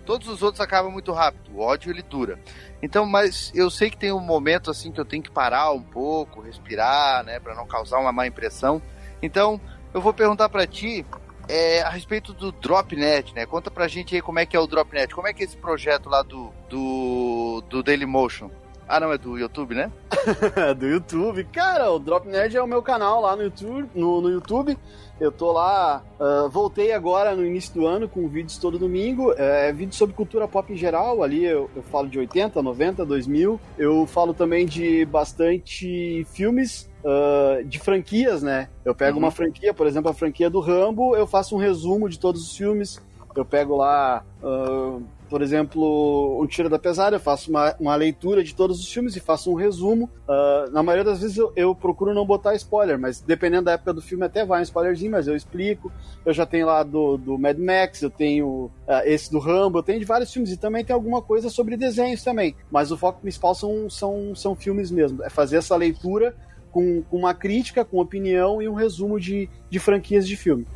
Todos 0.05 0.27
os 0.27 0.43
outros 0.43 0.59
acabam 0.59 0.91
muito 0.91 1.13
rápido, 1.13 1.55
o 1.55 1.61
ódio, 1.61 1.89
ele 1.89 2.01
dura. 2.01 2.37
Então, 2.81 3.05
mas 3.05 3.51
eu 3.55 3.71
sei 3.71 3.89
que 3.89 3.97
tem 3.97 4.11
um 4.11 4.19
momento, 4.19 4.69
assim, 4.69 4.91
que 4.91 4.99
eu 4.99 5.05
tenho 5.05 5.23
que 5.23 5.31
parar 5.31 5.71
um 5.71 5.81
pouco, 5.81 6.41
respirar, 6.41 7.23
né? 7.23 7.39
Pra 7.39 7.55
não 7.55 7.65
causar 7.65 7.99
uma 7.99 8.11
má 8.11 8.27
impressão. 8.27 8.81
Então, 9.21 9.59
eu 9.93 10.01
vou 10.01 10.13
perguntar 10.13 10.49
pra 10.49 10.67
ti, 10.67 11.05
é, 11.47 11.81
a 11.81 11.89
respeito 11.89 12.33
do 12.33 12.51
Dropnet, 12.51 13.33
né? 13.33 13.45
Conta 13.45 13.71
pra 13.71 13.87
gente 13.87 14.13
aí 14.13 14.21
como 14.21 14.39
é 14.39 14.45
que 14.45 14.57
é 14.57 14.59
o 14.59 14.67
Dropnet, 14.67 15.15
como 15.15 15.27
é 15.27 15.33
que 15.33 15.43
é 15.43 15.45
esse 15.45 15.55
projeto 15.55 16.09
lá 16.09 16.21
do, 16.21 16.51
do, 16.69 17.63
do 17.69 17.81
Dailymotion. 17.81 18.49
Ah, 18.87 18.99
não, 18.99 19.11
é 19.11 19.17
do 19.17 19.37
YouTube, 19.37 19.73
né? 19.75 19.91
do 20.77 20.85
YouTube. 20.87 21.43
Cara, 21.45 21.91
o 21.91 21.99
Drop 21.99 22.27
Nerd 22.27 22.55
é 22.55 22.61
o 22.61 22.67
meu 22.67 22.81
canal 22.81 23.21
lá 23.21 23.35
no 23.35 23.43
YouTube. 23.43 23.89
No, 23.95 24.21
no 24.21 24.29
YouTube. 24.29 24.77
Eu 25.19 25.31
tô 25.31 25.51
lá, 25.51 26.03
ah, 26.19 26.47
voltei 26.51 26.91
agora 26.91 27.35
no 27.35 27.45
início 27.45 27.73
do 27.73 27.87
ano 27.87 28.09
com 28.09 28.27
vídeos 28.27 28.57
todo 28.57 28.77
domingo. 28.79 29.33
É, 29.37 29.71
vídeos 29.71 29.95
sobre 29.97 30.15
cultura 30.15 30.47
pop 30.47 30.71
em 30.71 30.75
geral. 30.75 31.23
Ali 31.23 31.45
eu, 31.45 31.69
eu 31.75 31.83
falo 31.83 32.07
de 32.09 32.19
80, 32.19 32.61
90, 32.61 33.05
2000. 33.05 33.59
Eu 33.77 34.05
falo 34.05 34.33
também 34.33 34.65
de 34.65 35.05
bastante 35.05 36.25
filmes. 36.33 36.89
ah, 37.05 37.61
de 37.65 37.79
franquias, 37.79 38.41
né? 38.43 38.69
Eu 38.85 38.93
pego 38.95 39.17
Uhum. 39.17 39.25
uma 39.25 39.31
franquia, 39.31 39.73
por 39.73 39.87
exemplo, 39.87 40.09
a 40.09 40.13
franquia 40.13 40.49
do 40.49 40.59
Rambo, 40.59 41.15
eu 41.15 41.27
faço 41.27 41.55
um 41.55 41.59
resumo 41.59 42.07
de 42.09 42.17
todos 42.19 42.41
os 42.41 42.55
filmes. 42.57 43.01
Eu 43.35 43.45
pego 43.45 43.75
lá, 43.75 44.23
ah, 44.43 44.99
por 45.29 45.41
exemplo, 45.41 46.39
um 46.41 46.45
Tiro 46.45 46.69
da 46.69 46.77
Pesada, 46.77 47.15
eu 47.15 47.19
faço 47.19 47.49
uma, 47.49 47.75
uma 47.79 47.95
leitura 47.95 48.43
de 48.43 48.53
todos 48.53 48.79
os 48.79 48.91
filmes 48.91 49.15
e 49.15 49.19
faço 49.19 49.51
um 49.51 49.55
resumo. 49.55 50.09
Ah, 50.27 50.67
na 50.71 50.83
maioria 50.83 51.03
das 51.03 51.21
vezes 51.21 51.37
eu, 51.37 51.51
eu 51.55 51.73
procuro 51.73 52.13
não 52.13 52.25
botar 52.25 52.53
spoiler, 52.55 52.99
mas 52.99 53.21
dependendo 53.21 53.65
da 53.65 53.71
época 53.71 53.93
do 53.93 54.01
filme 54.01 54.25
até 54.25 54.45
vai 54.45 54.59
um 54.59 54.63
spoilerzinho, 54.63 55.11
mas 55.11 55.27
eu 55.27 55.35
explico. 55.35 55.91
Eu 56.25 56.33
já 56.33 56.45
tenho 56.45 56.67
lá 56.67 56.83
do, 56.83 57.17
do 57.17 57.37
Mad 57.37 57.57
Max, 57.57 58.01
eu 58.01 58.09
tenho 58.09 58.69
ah, 58.87 59.01
esse 59.05 59.31
do 59.31 59.39
Rambo, 59.39 59.79
eu 59.79 59.83
tenho 59.83 59.99
de 59.99 60.05
vários 60.05 60.31
filmes 60.31 60.51
e 60.51 60.57
também 60.57 60.85
tem 60.85 60.93
alguma 60.93 61.21
coisa 61.21 61.49
sobre 61.49 61.75
desenhos 61.75 62.23
também. 62.23 62.55
Mas 62.71 62.91
o 62.91 62.97
foco 62.97 63.21
principal 63.21 63.55
são, 63.55 63.89
são, 63.89 64.35
são 64.35 64.55
filmes 64.55 64.91
mesmo, 64.91 65.23
é 65.23 65.29
fazer 65.29 65.57
essa 65.57 65.75
leitura 65.75 66.35
com, 66.73 67.03
com 67.03 67.17
uma 67.17 67.33
crítica, 67.33 67.85
com 67.85 67.99
opinião 67.99 68.61
e 68.61 68.67
um 68.67 68.73
resumo 68.73 69.19
de, 69.19 69.47
de 69.69 69.79
franquias 69.79 70.27
de 70.27 70.35
filme. 70.35 70.67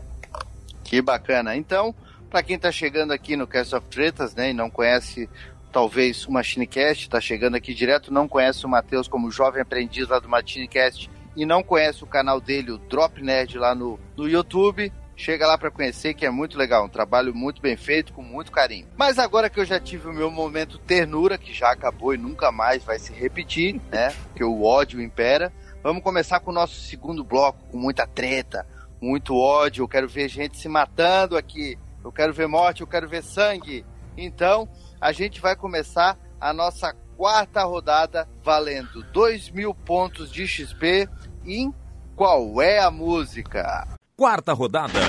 Que 0.83 1.01
bacana. 1.01 1.55
Então, 1.57 1.93
pra 2.29 2.43
quem 2.43 2.57
tá 2.57 2.71
chegando 2.71 3.11
aqui 3.11 3.35
no 3.35 3.47
Cast 3.47 3.75
of 3.75 3.87
Tretas, 3.87 4.35
né, 4.35 4.51
e 4.51 4.53
não 4.53 4.69
conhece 4.69 5.29
talvez 5.71 6.25
o 6.25 6.31
MachineCast, 6.31 7.09
tá 7.09 7.21
chegando 7.21 7.55
aqui 7.55 7.73
direto, 7.73 8.13
não 8.13 8.27
conhece 8.27 8.65
o 8.65 8.69
Matheus 8.69 9.07
como 9.07 9.31
jovem 9.31 9.61
aprendiz 9.61 10.07
lá 10.07 10.19
do 10.19 10.29
MachineCast 10.29 11.09
e 11.35 11.45
não 11.45 11.61
conhece 11.61 12.03
o 12.03 12.07
canal 12.07 12.41
dele, 12.41 12.71
o 12.71 12.77
Drop 12.77 13.21
Nerd, 13.21 13.57
lá 13.57 13.75
no, 13.75 13.99
no 14.15 14.27
YouTube, 14.27 14.91
chega 15.15 15.45
lá 15.45 15.57
pra 15.57 15.71
conhecer, 15.71 16.13
que 16.13 16.25
é 16.25 16.29
muito 16.29 16.57
legal, 16.57 16.85
um 16.85 16.89
trabalho 16.89 17.33
muito 17.33 17.61
bem 17.61 17.77
feito, 17.77 18.13
com 18.13 18.21
muito 18.21 18.51
carinho. 18.51 18.87
Mas 18.97 19.19
agora 19.19 19.49
que 19.49 19.59
eu 19.59 19.65
já 19.65 19.79
tive 19.79 20.07
o 20.07 20.13
meu 20.13 20.31
momento 20.31 20.77
ternura, 20.79 21.37
que 21.37 21.53
já 21.53 21.71
acabou 21.71 22.13
e 22.13 22.17
nunca 22.17 22.51
mais 22.51 22.83
vai 22.83 22.97
se 22.97 23.13
repetir, 23.13 23.79
né, 23.91 24.13
que 24.35 24.43
o 24.43 24.63
ódio 24.63 25.01
impera, 25.01 25.53
vamos 25.83 26.03
começar 26.03 26.39
com 26.39 26.51
o 26.51 26.53
nosso 26.53 26.79
segundo 26.81 27.23
bloco, 27.23 27.63
com 27.71 27.77
muita 27.77 28.07
treta, 28.07 28.65
muito 28.99 29.35
ódio, 29.35 29.83
eu 29.83 29.87
quero 29.87 30.07
ver 30.07 30.27
gente 30.27 30.57
se 30.57 30.67
matando 30.67 31.37
aqui, 31.37 31.77
eu 32.03 32.11
quero 32.11 32.33
ver 32.33 32.47
morte, 32.47 32.81
eu 32.81 32.87
quero 32.87 33.07
ver 33.07 33.23
sangue. 33.23 33.85
Então, 34.17 34.67
a 34.99 35.11
gente 35.11 35.39
vai 35.39 35.55
começar 35.55 36.17
a 36.39 36.53
nossa 36.53 36.93
quarta 37.15 37.63
rodada 37.63 38.27
valendo 38.43 39.03
2 39.11 39.49
mil 39.49 39.73
pontos 39.73 40.31
de 40.31 40.47
XP 40.47 41.09
em 41.45 41.73
Qual 42.15 42.61
é 42.61 42.79
a 42.79 42.91
Música? 42.91 43.87
Quarta 44.15 44.53
rodada. 44.53 44.99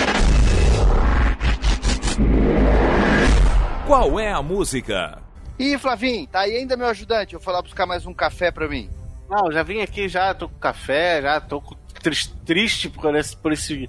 Qual 3.87 4.21
é 4.21 4.31
a 4.31 4.43
música? 4.43 5.23
E 5.59 5.79
Flavinho, 5.79 6.27
tá 6.27 6.41
aí 6.41 6.57
ainda 6.57 6.77
meu 6.77 6.89
ajudante? 6.89 7.35
Eu 7.35 7.41
vou 7.41 7.55
lá 7.55 7.63
buscar 7.63 7.87
mais 7.87 8.05
um 8.05 8.13
café 8.13 8.51
pra 8.51 8.69
mim. 8.69 8.91
Não, 9.29 9.51
já 9.51 9.63
vim 9.63 9.81
aqui, 9.81 10.09
já 10.09 10.33
tô 10.35 10.49
com 10.49 10.59
café, 10.59 11.23
já 11.23 11.41
tô 11.41 11.61
com 11.61 11.75
tris- 12.01 12.33
triste 12.45 12.89
por 12.89 13.15
esse, 13.17 13.37
por 13.37 13.53
esse 13.53 13.89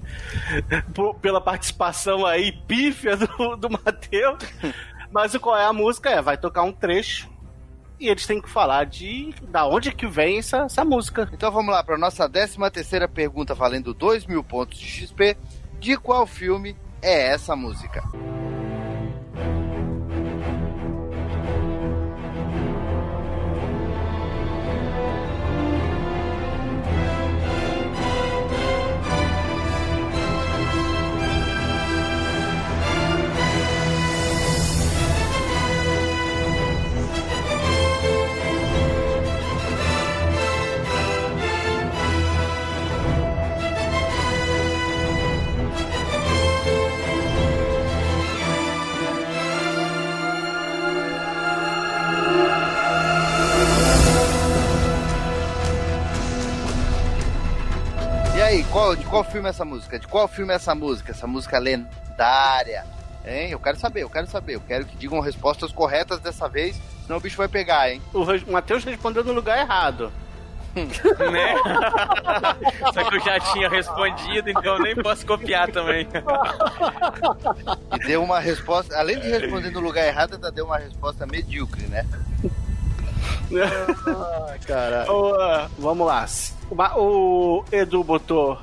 por- 0.94 1.14
pela 1.16 1.40
participação 1.40 2.24
aí 2.26 2.52
pífia 2.66 3.16
do, 3.16 3.56
do 3.56 3.70
Matheus. 3.70 4.38
Mas 5.12 5.34
o 5.34 5.40
qual 5.40 5.56
é 5.56 5.64
a 5.64 5.72
música 5.72 6.08
é, 6.10 6.22
vai 6.22 6.36
tocar 6.36 6.62
um 6.62 6.72
trecho 6.72 7.28
e 7.98 8.08
eles 8.08 8.26
têm 8.26 8.40
que 8.40 8.48
falar 8.48 8.84
de 8.86 9.34
da 9.48 9.66
onde 9.66 9.92
que 9.92 10.06
vem 10.06 10.38
essa, 10.38 10.58
essa 10.62 10.84
música. 10.84 11.28
Então 11.32 11.50
vamos 11.50 11.72
lá 11.72 11.82
para 11.84 11.98
nossa 11.98 12.28
13 12.28 12.56
terceira 12.72 13.08
pergunta 13.08 13.54
valendo 13.54 13.92
2 13.92 14.26
mil 14.26 14.42
pontos 14.44 14.78
de 14.78 14.86
XP. 14.86 15.36
De 15.78 15.96
qual 15.96 16.26
filme 16.26 16.76
é 17.02 17.28
essa 17.32 17.56
música? 17.56 18.02
E 18.14 18.59
qual, 59.20 59.24
de 59.24 59.24
qual 59.24 59.24
filme 59.24 59.46
é 59.46 59.50
essa 59.50 59.64
música? 59.64 59.98
De 59.98 60.08
qual 60.08 60.28
filme 60.28 60.52
é 60.52 60.56
essa 60.56 60.74
música? 60.74 61.12
Essa 61.12 61.26
música 61.26 61.58
lendária? 61.58 62.84
Hein? 63.24 63.50
Eu 63.50 63.58
quero 63.58 63.78
saber, 63.78 64.02
eu 64.02 64.10
quero 64.10 64.26
saber. 64.26 64.54
Eu 64.54 64.60
quero 64.60 64.86
que 64.86 64.96
digam 64.96 65.20
respostas 65.20 65.72
corretas 65.72 66.20
dessa 66.20 66.48
vez, 66.48 66.80
senão 67.02 67.18
o 67.18 67.20
bicho 67.20 67.36
vai 67.36 67.48
pegar, 67.48 67.90
hein? 67.90 68.00
O 68.14 68.24
Matheus 68.50 68.84
respondeu 68.84 69.22
no 69.24 69.32
lugar 69.32 69.58
errado. 69.58 70.12
né? 70.74 71.54
Só 72.94 73.04
que 73.10 73.16
eu 73.16 73.20
já 73.20 73.40
tinha 73.40 73.68
respondido, 73.68 74.50
então 74.50 74.76
eu 74.76 74.78
nem 74.78 74.94
posso 74.94 75.26
copiar 75.26 75.70
também. 75.70 76.06
E 77.92 78.06
deu 78.06 78.22
uma 78.22 78.38
resposta, 78.38 78.96
além 78.96 79.18
de 79.18 79.28
responder 79.28 79.70
no 79.70 79.80
lugar 79.80 80.06
errado, 80.06 80.34
ainda 80.34 80.52
deu 80.52 80.64
uma 80.64 80.78
resposta 80.78 81.26
medíocre, 81.26 81.86
né? 81.86 82.06
Ah, 83.52 84.54
cara. 84.64 85.06
Vamos 85.76 86.06
lá. 86.06 86.24
O 86.96 87.64
Edu 87.72 88.04
botou 88.04 88.56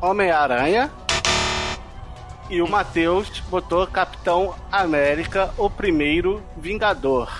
Homem-Aranha 0.00 0.90
e 2.48 2.60
o 2.62 2.68
Matheus 2.68 3.40
botou 3.48 3.86
Capitão 3.86 4.54
América, 4.72 5.50
o 5.56 5.70
primeiro 5.70 6.42
Vingador. 6.56 7.30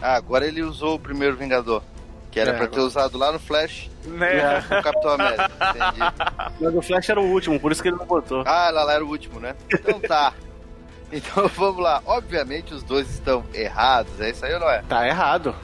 Ah, 0.00 0.14
agora 0.14 0.46
ele 0.46 0.62
usou 0.62 0.94
o 0.94 0.98
primeiro 0.98 1.36
Vingador. 1.36 1.82
Que 2.30 2.38
era 2.38 2.50
É, 2.50 2.54
pra 2.58 2.66
ter 2.68 2.80
usado 2.80 3.16
lá 3.16 3.32
no 3.32 3.38
Flash 3.40 3.90
Né? 4.04 4.58
o 4.58 4.82
Capitão 4.82 5.12
América. 5.12 5.50
Entendi. 5.70 5.98
Mas 6.60 6.74
o 6.74 6.82
Flash 6.82 7.08
era 7.08 7.20
o 7.20 7.24
último, 7.24 7.58
por 7.58 7.72
isso 7.72 7.82
que 7.82 7.88
ele 7.88 7.96
não 7.96 8.06
botou. 8.06 8.42
Ah, 8.46 8.70
lá, 8.70 8.84
lá 8.84 8.92
era 8.92 9.04
o 9.04 9.08
último, 9.08 9.40
né? 9.40 9.54
Então 9.72 9.98
tá. 10.00 10.32
Então 11.10 11.48
vamos 11.48 11.82
lá. 11.82 12.02
Obviamente 12.04 12.74
os 12.74 12.82
dois 12.82 13.08
estão 13.08 13.42
errados, 13.54 14.20
é 14.20 14.28
isso 14.28 14.44
aí 14.44 14.52
ou 14.52 14.60
não 14.60 14.68
é? 14.68 14.82
Tá 14.86 15.08
errado. 15.08 15.54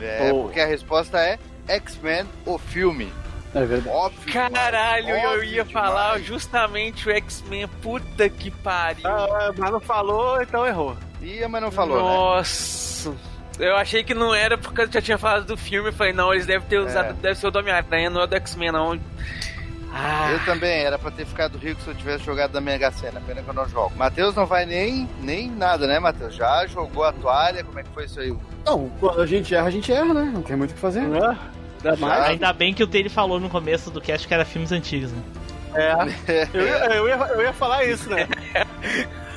É, 0.00 0.30
Oh. 0.32 0.44
porque 0.44 0.60
a 0.60 0.64
resposta 0.66 1.18
é 1.18 1.40
X-Men, 1.66 2.24
o 2.46 2.56
filme. 2.56 3.12
É 3.54 3.64
verdade. 3.64 3.96
Óbvio. 3.96 4.32
Caralho, 4.32 5.08
eu 5.10 5.30
óbvio 5.30 5.44
ia 5.44 5.64
demais. 5.64 5.72
falar 5.72 6.18
justamente 6.20 7.08
o 7.08 7.12
X-Men. 7.12 7.68
Puta 7.82 8.28
que 8.28 8.50
pariu. 8.50 9.06
Ah, 9.06 9.52
mas 9.56 9.70
não 9.70 9.80
falou, 9.80 10.40
então 10.42 10.66
errou. 10.66 10.96
Ia, 11.20 11.48
mas 11.48 11.62
não 11.62 11.70
falou, 11.70 11.96
né? 11.96 12.02
Nossa. 12.02 13.14
Eu 13.58 13.76
achei 13.76 14.02
que 14.02 14.14
não 14.14 14.34
era 14.34 14.56
porque 14.56 14.80
eu 14.80 14.90
já 14.90 15.00
tinha 15.02 15.18
falado 15.18 15.44
do 15.44 15.56
filme. 15.56 15.90
Eu 15.90 15.92
falei, 15.92 16.12
não, 16.12 16.32
eles 16.32 16.46
devem 16.46 16.66
ter 16.66 16.78
usado. 16.78 17.10
É. 17.10 17.12
Deve 17.12 17.34
ser 17.36 17.46
o 17.46 17.50
do 17.50 17.58
Homem-Aranha, 17.58 18.08
não 18.10 18.22
é 18.22 18.24
o 18.24 18.26
do 18.26 18.34
X-Men, 18.36 18.72
não. 18.72 18.98
Ah, 19.94 20.30
Eu 20.32 20.42
também, 20.46 20.80
era 20.84 20.98
pra 20.98 21.10
ter 21.10 21.26
ficado 21.26 21.58
rico 21.58 21.78
se 21.82 21.88
eu 21.88 21.94
tivesse 21.94 22.24
jogado 22.24 22.54
na 22.54 22.62
Mega 22.62 22.90
Sena, 22.90 23.20
pena 23.20 23.42
que 23.42 23.48
eu 23.50 23.52
não 23.54 23.68
jogo. 23.68 23.92
Matheus 23.94 24.34
não 24.34 24.46
vai 24.46 24.64
nem, 24.64 25.06
nem 25.20 25.50
nada, 25.50 25.86
né, 25.86 25.98
Matheus? 25.98 26.34
Já 26.34 26.66
jogou 26.66 27.04
a 27.04 27.12
toalha, 27.12 27.62
como 27.62 27.78
é 27.78 27.82
que 27.82 27.90
foi 27.90 28.06
isso 28.06 28.18
aí? 28.18 28.34
Não, 28.64 28.88
quando 28.98 29.20
a 29.20 29.26
gente 29.26 29.54
erra, 29.54 29.66
a 29.66 29.70
gente 29.70 29.92
erra, 29.92 30.14
né? 30.14 30.30
Não 30.32 30.40
tem 30.40 30.56
muito 30.56 30.70
o 30.70 30.74
que 30.74 30.80
fazer. 30.80 31.02
Né? 31.02 31.38
Ainda. 31.90 32.24
Ainda 32.24 32.52
bem 32.52 32.72
que 32.74 32.82
o 32.82 32.86
Taylor 32.86 33.10
falou 33.10 33.38
no 33.40 33.48
começo 33.50 33.90
do 33.90 34.00
cast 34.00 34.26
que 34.28 34.34
era 34.34 34.44
filmes 34.44 34.72
antigos, 34.72 35.10
né? 35.12 35.22
É. 35.74 35.92
Eu, 36.52 36.64
ia- 36.66 36.94
eu, 36.96 37.08
ia, 37.08 37.14
eu 37.34 37.42
ia 37.42 37.52
falar 37.52 37.84
isso, 37.84 38.08
né? 38.10 38.28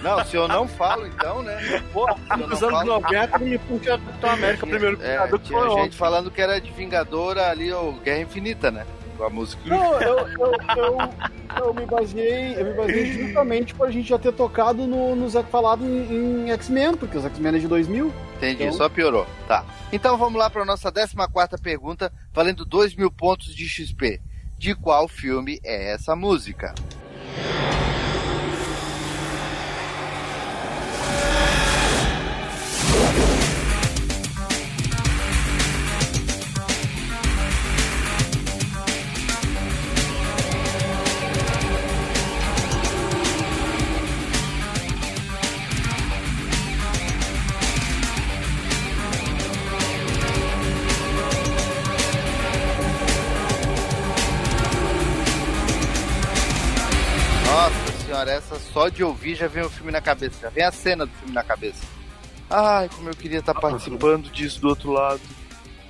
Não, 0.01 0.23
se 0.25 0.35
eu 0.35 0.47
não 0.47 0.67
falo, 0.67 1.07
então, 1.07 1.41
né? 1.41 1.81
Pô, 1.91 2.05
nos 2.37 2.61
anos 2.61 2.75
falo- 2.79 2.85
90 3.01 3.39
me 3.39 3.57
puxa 3.57 3.97
Capitão 3.97 4.29
América 4.29 4.67
primeiro 4.67 4.99
É, 5.01 5.27
que 5.27 5.39
tinha 5.39 5.61
gente 5.61 5.71
ontem. 5.71 5.91
falando 5.91 6.29
que 6.29 6.41
era 6.41 6.59
de 6.61 6.69
Vingadora 6.71 7.49
ali, 7.49 7.71
o 7.73 7.93
Guerra 8.03 8.19
Infinita, 8.19 8.69
né? 8.69 8.85
Com 9.17 9.23
a 9.23 9.29
música. 9.29 9.61
Não, 9.65 9.99
eu, 10.01 10.17
eu, 10.27 10.51
eu, 10.77 10.97
eu 11.57 11.73
me 11.73 11.85
baseei, 11.85 12.55
eu 12.59 12.65
me 12.65 12.73
baseei 12.73 13.05
justamente 13.13 13.73
pra 13.75 13.89
gente 13.91 14.09
já 14.09 14.17
ter 14.19 14.31
tocado 14.33 14.85
no, 14.87 15.15
no 15.15 15.29
Zé 15.29 15.43
falado 15.43 15.85
em, 15.85 16.45
em 16.47 16.51
X-Men, 16.51 16.95
porque 16.95 17.17
os 17.17 17.25
X-Men 17.25 17.55
é 17.55 17.59
de 17.59 17.67
2000. 17.67 18.13
Entendi, 18.37 18.63
Então- 18.63 18.73
só 18.73 18.89
piorou. 18.89 19.25
Tá. 19.47 19.65
Então 19.91 20.17
vamos 20.17 20.37
lá 20.39 20.49
para 20.49 20.65
nossa 20.65 20.91
14 20.91 21.15
pergunta, 21.61 22.11
valendo 22.33 22.65
2 22.65 22.95
mil 22.95 23.11
pontos 23.11 23.53
de 23.55 23.67
XP. 23.67 24.19
De 24.57 24.73
qual 24.75 25.07
filme 25.07 25.59
é 25.63 25.93
essa 25.93 26.15
música? 26.15 26.73
Nossa 26.77 27.64
só 58.85 58.89
de 58.89 59.03
ouvir 59.03 59.35
já 59.35 59.47
vem 59.47 59.63
o 59.63 59.69
filme 59.69 59.91
na 59.91 60.01
cabeça, 60.01 60.37
já 60.41 60.49
vem 60.49 60.63
a 60.63 60.71
cena 60.71 61.05
do 61.05 61.11
filme 61.13 61.33
na 61.33 61.43
cabeça. 61.43 61.83
Ai, 62.49 62.87
como 62.95 63.09
eu 63.09 63.15
queria 63.15 63.39
estar 63.39 63.55
participando 63.55 64.29
disso 64.29 64.61
do 64.61 64.69
outro 64.69 64.91
lado. 64.91 65.21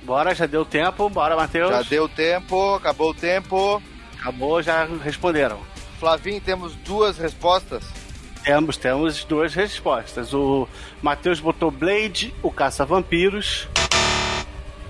Bora, 0.02 0.34
já 0.34 0.46
deu 0.46 0.64
tempo. 0.64 1.10
Bora, 1.10 1.36
Matheus. 1.36 1.70
Já 1.70 1.82
deu 1.82 2.08
tempo, 2.08 2.74
acabou 2.74 3.10
o 3.10 3.14
tempo. 3.14 3.82
Acabou, 4.18 4.62
já 4.62 4.86
responderam. 5.02 5.60
Flavinho, 5.98 6.40
temos 6.40 6.74
duas 6.76 7.18
respostas. 7.18 7.84
Temos, 8.42 8.76
temos 8.76 9.24
duas 9.24 9.52
respostas. 9.54 10.32
O 10.32 10.66
Matheus 11.02 11.40
botou 11.40 11.70
Blade, 11.70 12.34
o 12.42 12.50
Caça-Vampiros. 12.50 13.68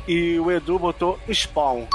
E 0.07 0.39
o 0.39 0.53
Edu 0.53 0.79
botou 0.79 1.19
Spawn. 1.33 1.87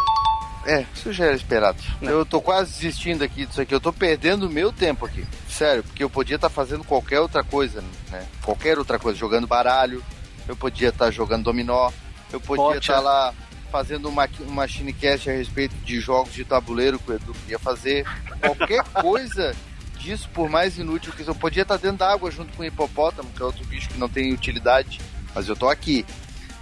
É, 0.66 0.86
isso 0.94 1.14
já 1.14 1.26
era 1.26 1.36
esperado. 1.36 1.82
Eu 2.02 2.26
tô 2.26 2.42
quase 2.42 2.74
desistindo 2.74 3.24
aqui 3.24 3.46
disso 3.46 3.62
aqui. 3.62 3.74
Eu 3.74 3.80
tô 3.80 3.94
perdendo 3.94 4.48
o 4.48 4.50
meu 4.50 4.74
tempo 4.74 5.06
aqui. 5.06 5.26
Sério, 5.52 5.84
porque 5.84 6.04
eu 6.04 6.10
podia 6.10 6.38
estar 6.38 6.50
fazendo 6.50 6.84
qualquer 6.84 7.20
outra 7.20 7.44
coisa, 7.44 7.84
né? 8.10 8.26
Qualquer 8.42 8.80
outra 8.80 8.98
coisa. 8.98 9.20
Jogando 9.20 9.46
baralho. 9.46 10.04
Eu 10.48 10.56
podia 10.56 10.90
estar 10.90 11.12
jogando 11.12 11.44
dominó. 11.44 11.92
Eu 12.32 12.40
podia 12.40 12.78
estar 12.78 13.02
lá 13.02 13.34
fazendo 13.70 14.08
uma, 14.08 14.28
uma 14.48 14.68
cinecast 14.68 15.30
a 15.30 15.34
respeito 15.34 15.76
de 15.84 16.00
jogos 16.00 16.34
de 16.34 16.46
tabuleiro 16.46 16.98
que 17.00 17.12
o 17.12 17.16
Edu 17.16 17.34
queria 17.34 17.60
fazer. 17.60 18.06
Qualquer 18.40 18.84
coisa 19.02 19.54
disso, 19.98 20.30
por 20.34 20.50
mais 20.50 20.78
inútil 20.78 21.12
que 21.12 21.22
isso. 21.22 21.32
Eu 21.32 21.36
podia 21.36 21.64
estar 21.64 21.78
dentro 21.78 21.98
da 21.98 22.12
água 22.12 22.32
junto 22.32 22.56
com 22.56 22.64
o 22.64 22.66
hipopótamo, 22.66 23.30
que 23.30 23.42
é 23.42 23.46
outro 23.46 23.66
bicho 23.66 23.90
que 23.90 24.00
não 24.00 24.08
tem 24.10 24.34
utilidade. 24.34 25.02
Mas 25.36 25.50
eu 25.50 25.56
tô 25.56 25.70
aqui 25.70 26.06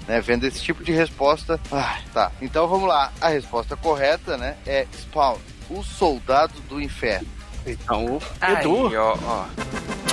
né, 0.07 0.19
vendo 0.19 0.45
esse 0.45 0.61
tipo 0.61 0.83
de 0.83 0.91
resposta. 0.91 1.59
Ah, 1.71 1.99
tá. 2.11 2.31
Então 2.41 2.67
vamos 2.67 2.89
lá. 2.89 3.13
A 3.21 3.29
resposta 3.29 3.77
correta, 3.77 4.35
né, 4.35 4.57
é 4.65 4.87
Spawn, 4.91 5.37
o 5.69 5.83
soldado 5.83 6.59
do 6.61 6.81
inferno. 6.81 7.38
Então, 7.65 8.05
o 8.05 8.21
Aí, 8.41 8.55
Edu. 8.55 8.91
ó, 8.97 9.17
ó. 9.25 9.45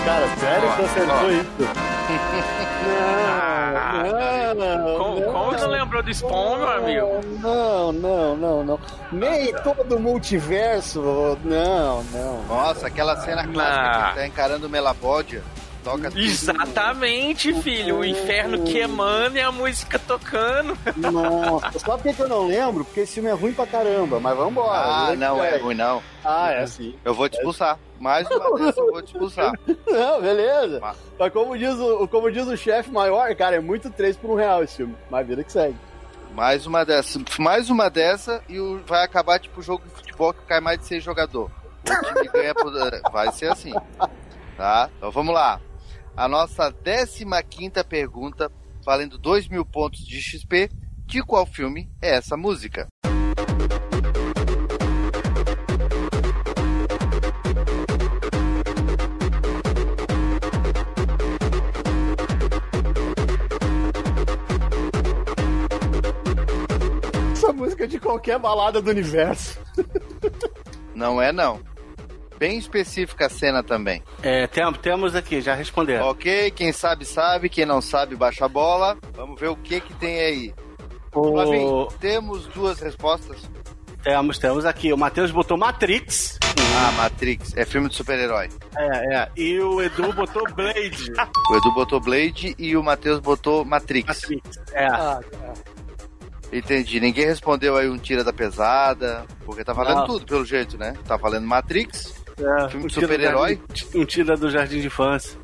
Cara, 0.05 0.29
sério 0.37 0.71
que 0.73 0.83
você 0.83 1.01
acertou 1.01 1.17
ó. 1.17 1.31
isso? 1.31 1.77
Ah, 2.99 4.03
Não, 4.55 4.55
não, 4.55 4.99
Como, 4.99 5.21
não. 5.21 5.33
como 5.33 5.53
não 5.53 5.69
lembrou 5.69 6.03
do 6.03 6.15
Spawn, 6.15 6.57
meu 6.59 6.69
amigo? 6.71 7.21
Não, 7.41 7.93
não, 7.93 8.37
não, 8.37 8.65
não. 8.65 8.81
Nem 9.11 9.53
todo 9.63 9.99
multiverso. 9.99 11.01
Não, 11.45 12.03
não. 12.05 12.43
Nossa, 12.49 12.87
aquela 12.87 13.17
cena 13.17 13.47
clássica 13.47 13.91
que 13.91 14.07
ele 14.09 14.15
tá 14.15 14.27
encarando 14.27 14.67
o 14.67 14.71
Melapódia. 14.71 15.43
Toca 15.87 16.11
tudo. 16.11 16.21
Exatamente, 16.21 17.55
filho. 17.63 17.99
O 18.01 18.05
inferno 18.05 18.65
queimando 18.65 19.37
e 19.39 19.41
a 19.41 19.53
música 19.53 20.01
tocando. 20.01 20.77
Nossa, 20.97 21.79
sabe 21.79 22.03
por 22.03 22.03
que 22.03 22.15
que 22.15 22.23
eu 22.23 22.29
não 22.29 22.49
lembro? 22.49 22.85
Porque 22.85 23.01
esse 23.01 23.15
filme 23.15 23.29
é 23.29 23.33
ruim 23.33 23.53
pra 23.53 23.69
caramba, 23.69 24.19
mas 24.19 24.37
vambora. 24.37 24.81
Ah, 24.81 25.07
que 25.11 25.17
não 25.17 25.45
é 25.45 25.57
ruim, 25.59 25.77
não. 25.77 26.03
Ah, 26.25 26.51
é 26.51 26.67
sim. 26.67 26.93
Eu 27.05 27.15
vou 27.15 27.29
te 27.29 27.37
expulsar. 27.37 27.79
Mais 28.01 28.29
uma 28.29 28.59
vez 28.59 28.77
eu 28.77 28.91
vou 28.91 29.01
te 29.01 29.13
expulsar. 29.13 29.53
Não, 29.87 30.21
beleza. 30.21 30.81
Mas- 30.81 30.97
Mas 31.19 31.33
como 31.33 31.57
diz 31.57 31.75
o, 31.79 32.07
como 32.09 32.31
diz 32.33 32.47
o 32.47 32.57
chefe 32.57 32.91
maior, 32.91 33.33
cara, 33.37 33.57
é 33.57 33.61
muito 33.61 33.89
3 33.89 34.17
por 34.17 34.33
um 34.33 34.35
real 34.35 34.63
esse 34.65 34.77
filme. 34.79 34.95
Mas 35.09 35.27
vida 35.27 35.43
que 35.45 35.51
segue. 35.53 35.77
Mais 36.35 36.67
uma 36.67 36.85
dessa. 36.85 37.19
Mais 37.39 37.71
uma 37.71 37.89
dessa 37.89 38.43
e 38.49 38.59
o- 38.61 38.83
vai 38.85 39.03
acabar 39.05 39.39
tipo 39.39 39.63
jogo 39.63 39.85
de 39.85 39.91
futebol 39.95 40.35
que 40.35 40.43
cai 40.43 40.61
mais 40.61 40.79
de 40.81 40.85
seis 40.87 41.03
jogador. 41.05 41.49
O 41.89 42.05
time 42.15 42.29
ganha 42.29 42.55
por... 42.55 42.73
Vai 43.13 43.31
ser 43.33 43.51
assim. 43.53 43.73
Tá? 44.59 44.91
Então 44.99 45.11
vamos 45.11 45.33
lá. 45.35 45.59
A 46.17 46.27
nossa 46.27 46.73
15 46.73 47.27
quinta 47.47 47.85
pergunta, 47.85 48.51
valendo 48.83 49.19
2 49.19 49.49
mil 49.49 49.67
pontos 49.67 50.01
de 50.01 50.19
XP. 50.19 50.71
De 51.05 51.23
qual 51.23 51.45
filme 51.45 51.91
é 52.01 52.17
essa 52.17 52.39
música? 52.39 52.89
Essa 67.31 67.53
música 67.53 67.85
é 67.85 67.87
de 67.87 68.01
qualquer 68.01 68.39
balada 68.39 68.81
do 68.81 68.91
universo. 68.91 69.61
Não 70.95 71.21
é 71.21 71.31
não. 71.31 71.61
Bem 72.39 72.59
específica 72.59 73.27
a 73.27 73.31
cena 73.31 73.63
também. 73.63 74.03
É, 74.23 74.47
tem- 74.47 74.71
temos 74.75 75.15
aqui, 75.15 75.41
já 75.41 75.55
responderam. 75.55 76.07
Ok, 76.09 76.51
quem 76.51 76.73
sabe 76.73 77.05
sabe, 77.05 77.49
quem 77.49 77.65
não 77.65 77.81
sabe 77.81 78.15
baixa 78.15 78.45
a 78.45 78.49
bola. 78.49 78.97
Vamos 79.15 79.41
ver 79.41 79.49
o 79.49 79.57
que 79.57 79.81
que 79.81 79.95
tem 79.95 80.21
aí. 80.21 80.55
O- 81.15 81.33
Flavinho, 81.33 81.89
temos 82.01 82.47
duas 82.49 82.79
respostas. 82.81 83.39
Temos, 84.03 84.39
temos 84.39 84.65
aqui. 84.65 84.93
O 84.93 84.97
Matheus 84.99 85.31
botou 85.33 85.57
Matrix. 85.57 86.39
Ah, 86.79 86.93
Matrix, 86.93 87.57
é 87.57 87.65
filme 87.65 87.89
de 87.89 87.95
super-herói. 87.97 88.51
É, 88.77 89.15
é. 89.17 89.29
E 89.37 89.59
o 89.59 89.81
Edu 89.83 90.13
botou 90.13 90.45
Blade. 90.53 91.11
O 91.51 91.57
Edu 91.57 91.73
botou 91.75 92.01
Blade 92.01 92.55
e 92.59 92.77
o 92.77 92.83
Matheus 92.83 93.19
botou 93.19 93.65
Matrix. 93.65 94.07
Matrix. 94.23 94.59
É. 94.73 94.87
Ah, 94.87 95.21
cara. 95.31 95.55
Entendi. 96.53 97.01
Ninguém 97.01 97.27
respondeu 97.27 97.77
aí 97.77 97.89
um 97.89 97.99
tira 97.99 98.23
da 98.23 98.33
pesada, 98.33 99.25
porque 99.45 99.65
tá 99.65 99.73
valendo 99.73 99.97
Não. 100.01 100.07
tudo 100.07 100.27
pelo 100.27 100.45
jeito, 100.45 100.79
né? 100.79 100.95
Tá 101.05 101.17
valendo 101.17 101.47
Matrix, 101.47 102.16
é. 102.39 102.69
Filme 102.69 102.87
de 102.89 102.95
super-herói? 102.95 103.61
Um 103.95 104.05
tira 104.05 104.37
do 104.37 104.51
Jardim 104.51 104.81
de 104.81 104.87
Infância. 104.87 105.39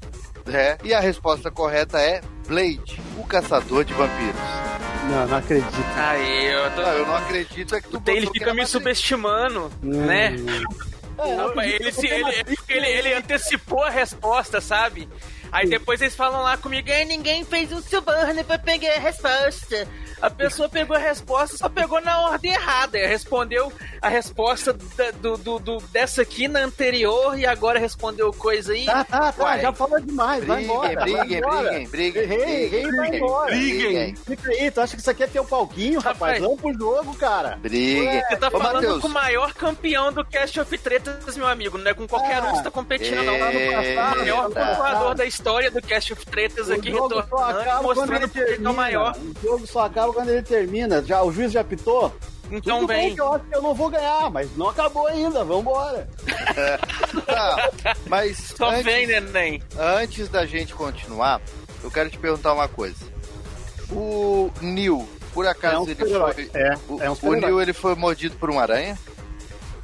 é. 0.53 0.77
E 0.85 0.93
a 0.93 1.01
resposta 1.01 1.51
correta 1.51 1.99
é 2.01 2.21
Blade, 2.47 3.01
o 3.19 3.25
caçador 3.25 3.85
de 3.85 3.93
vampiros. 3.95 4.35
Não, 5.11 5.27
não 5.27 5.37
acredito. 5.39 5.73
Aí, 5.97 6.47
eu 6.47 6.71
tô. 6.73 6.83
Não, 6.83 6.93
eu 6.93 7.07
não 7.07 7.17
acredito 7.17 7.75
é 7.75 7.81
que 7.81 7.89
tu 7.89 7.99
botou 7.99 8.15
que 8.15 8.27
fica 8.33 8.55
me 8.55 8.65
subestimando, 8.67 9.71
né? 9.83 10.37
Rapaz, 11.19 11.73
ele, 11.73 11.93
se- 11.93 12.07
ele, 12.07 12.25
ele, 12.69 12.87
ele 12.87 13.15
antecipou 13.15 13.83
a 13.85 13.91
resposta, 13.91 14.61
sabe? 14.61 15.09
Aí 15.53 15.69
depois 15.69 16.01
eles 16.01 16.17
falam 16.17 16.43
lá 16.43 16.57
comigo, 16.57 16.89
"É, 16.91 17.05
ninguém 17.05 17.45
fez 17.45 17.71
um 17.73 17.83
suborno 17.83 18.43
pra 18.45 18.59
pegar 18.59 18.95
a 18.95 18.99
resposta. 18.99 19.87
A 20.23 20.31
pessoa 20.31 20.69
pegou 20.69 20.97
a 20.97 21.01
resposta, 21.01 21.57
só 21.57 21.69
pegou 21.69 22.01
na 22.01 22.21
ordem 22.21 22.53
errada. 22.53 22.97
Respondeu 22.99 23.73
a 24.01 24.09
resposta 24.09 24.73
da- 24.73 25.11
do, 25.11 25.37
do- 25.37 25.59
do- 25.59 25.83
dessa 25.93 26.23
aqui 26.23 26.47
na 26.49 26.61
anterior 26.61 27.39
e 27.39 27.45
agora 27.45 27.79
respondeu 27.79 28.33
coisa 28.33 28.73
aí. 28.73 28.87
Tá, 28.87 29.03
tá, 29.05 29.33
tá. 29.33 29.43
Uai. 29.43 29.61
Já 29.61 29.73
falou 29.73 30.01
demais. 30.01 30.45
Vai 30.45 30.63
embora. 30.63 31.01
Briguem, 31.01 31.17
vai 31.17 31.19
briguem, 31.21 31.39
embora. 31.39 31.63
briguem, 31.71 31.89
briguem. 31.89 32.23
Errei, 32.23 32.65
errei, 32.65 32.93
vai 32.93 33.17
embora. 33.17 33.51
Briguem. 33.51 34.15
Fica 34.17 34.51
aí, 34.51 34.71
tu 34.71 34.81
acha 34.81 34.95
que 34.95 35.01
isso 35.03 35.11
aqui 35.11 35.23
é 35.25 35.27
teu 35.27 35.45
palquinho, 35.45 35.99
rapaz? 36.01 36.13
Rapaz. 36.13 36.41
Vamos 36.41 36.61
pro 36.61 36.73
jogo, 36.79 37.15
cara. 37.17 37.57
Briguem. 37.61 38.23
Você 38.29 38.37
tá 38.37 38.49
Ô, 38.49 38.51
falando 38.53 38.75
Matheus, 38.75 39.01
com 39.03 39.09
o 39.09 39.11
maior 39.11 39.53
campeão 39.55 40.13
do 40.13 40.25
Cast 40.25 40.61
of 40.61 40.79
Tretas, 40.79 41.37
meu 41.37 41.49
amigo. 41.49 41.77
Não 41.79 41.91
é 41.91 41.95
com 41.95 42.07
qualquer 42.07 42.41
um 42.43 42.51
que 42.51 42.57
você 42.59 42.63
tá 42.63 42.71
competindo, 42.71 43.23
não. 43.25 43.35
Eita. 43.35 44.13
O 44.13 44.19
maior 44.19 44.45
pontuador 44.51 45.15
da 45.17 45.25
história 45.27 45.71
do 45.71 45.83
Cast 45.83 46.13
of 46.13 46.25
Tretas 46.27 46.69
O 46.69 46.75
aqui, 46.75 46.91
retornando, 46.93 47.27
mostrando 47.83 48.31
ele 48.37 48.65
é 48.65 48.69
o 48.69 48.75
maior. 48.75 49.17
O 49.17 49.47
jogo 49.47 49.67
só 49.67 49.87
acaba 49.87 50.12
quando 50.13 50.31
ele 50.31 50.43
termina. 50.43 51.03
Já, 51.03 51.23
o 51.23 51.33
juiz 51.33 51.53
já 51.53 51.61
apitou? 51.61 52.15
Então 52.51 52.81
Tudo 52.81 52.89
bem 52.89 53.15
eu 53.17 53.33
acho 53.33 53.45
que 53.47 53.57
eu 53.57 53.63
não 53.63 53.75
vou 53.75 53.89
ganhar, 53.89 54.31
mas 54.31 54.55
não 54.57 54.69
acabou 54.69 55.07
ainda. 55.07 55.43
Vambora. 55.43 56.09
Tá, 57.25 57.71
mas 58.07 58.53
Só 58.57 58.71
antes, 58.71 58.85
vem, 58.85 59.07
neném. 59.07 59.63
antes 59.79 60.29
da 60.29 60.45
gente 60.45 60.75
continuar, 60.75 61.41
eu 61.83 61.91
quero 61.91 62.11
te 62.11 62.19
perguntar 62.19 62.53
uma 62.53 62.69
coisa. 62.69 63.11
O 63.91 64.51
Neil 64.61 65.09
por 65.33 65.47
acaso 65.47 65.77
É 65.77 65.79
um 65.81 65.89
ele 65.89 65.95
foi. 65.97 66.51
É, 66.55 66.75
o, 66.89 67.03
é 67.03 67.11
um 67.11 67.17
o. 67.23 67.35
Neo 67.35 67.61
ele 67.61 67.73
foi 67.73 67.95
mordido 67.95 68.37
por 68.37 68.51
uma 68.51 68.63
aranha? 68.63 68.99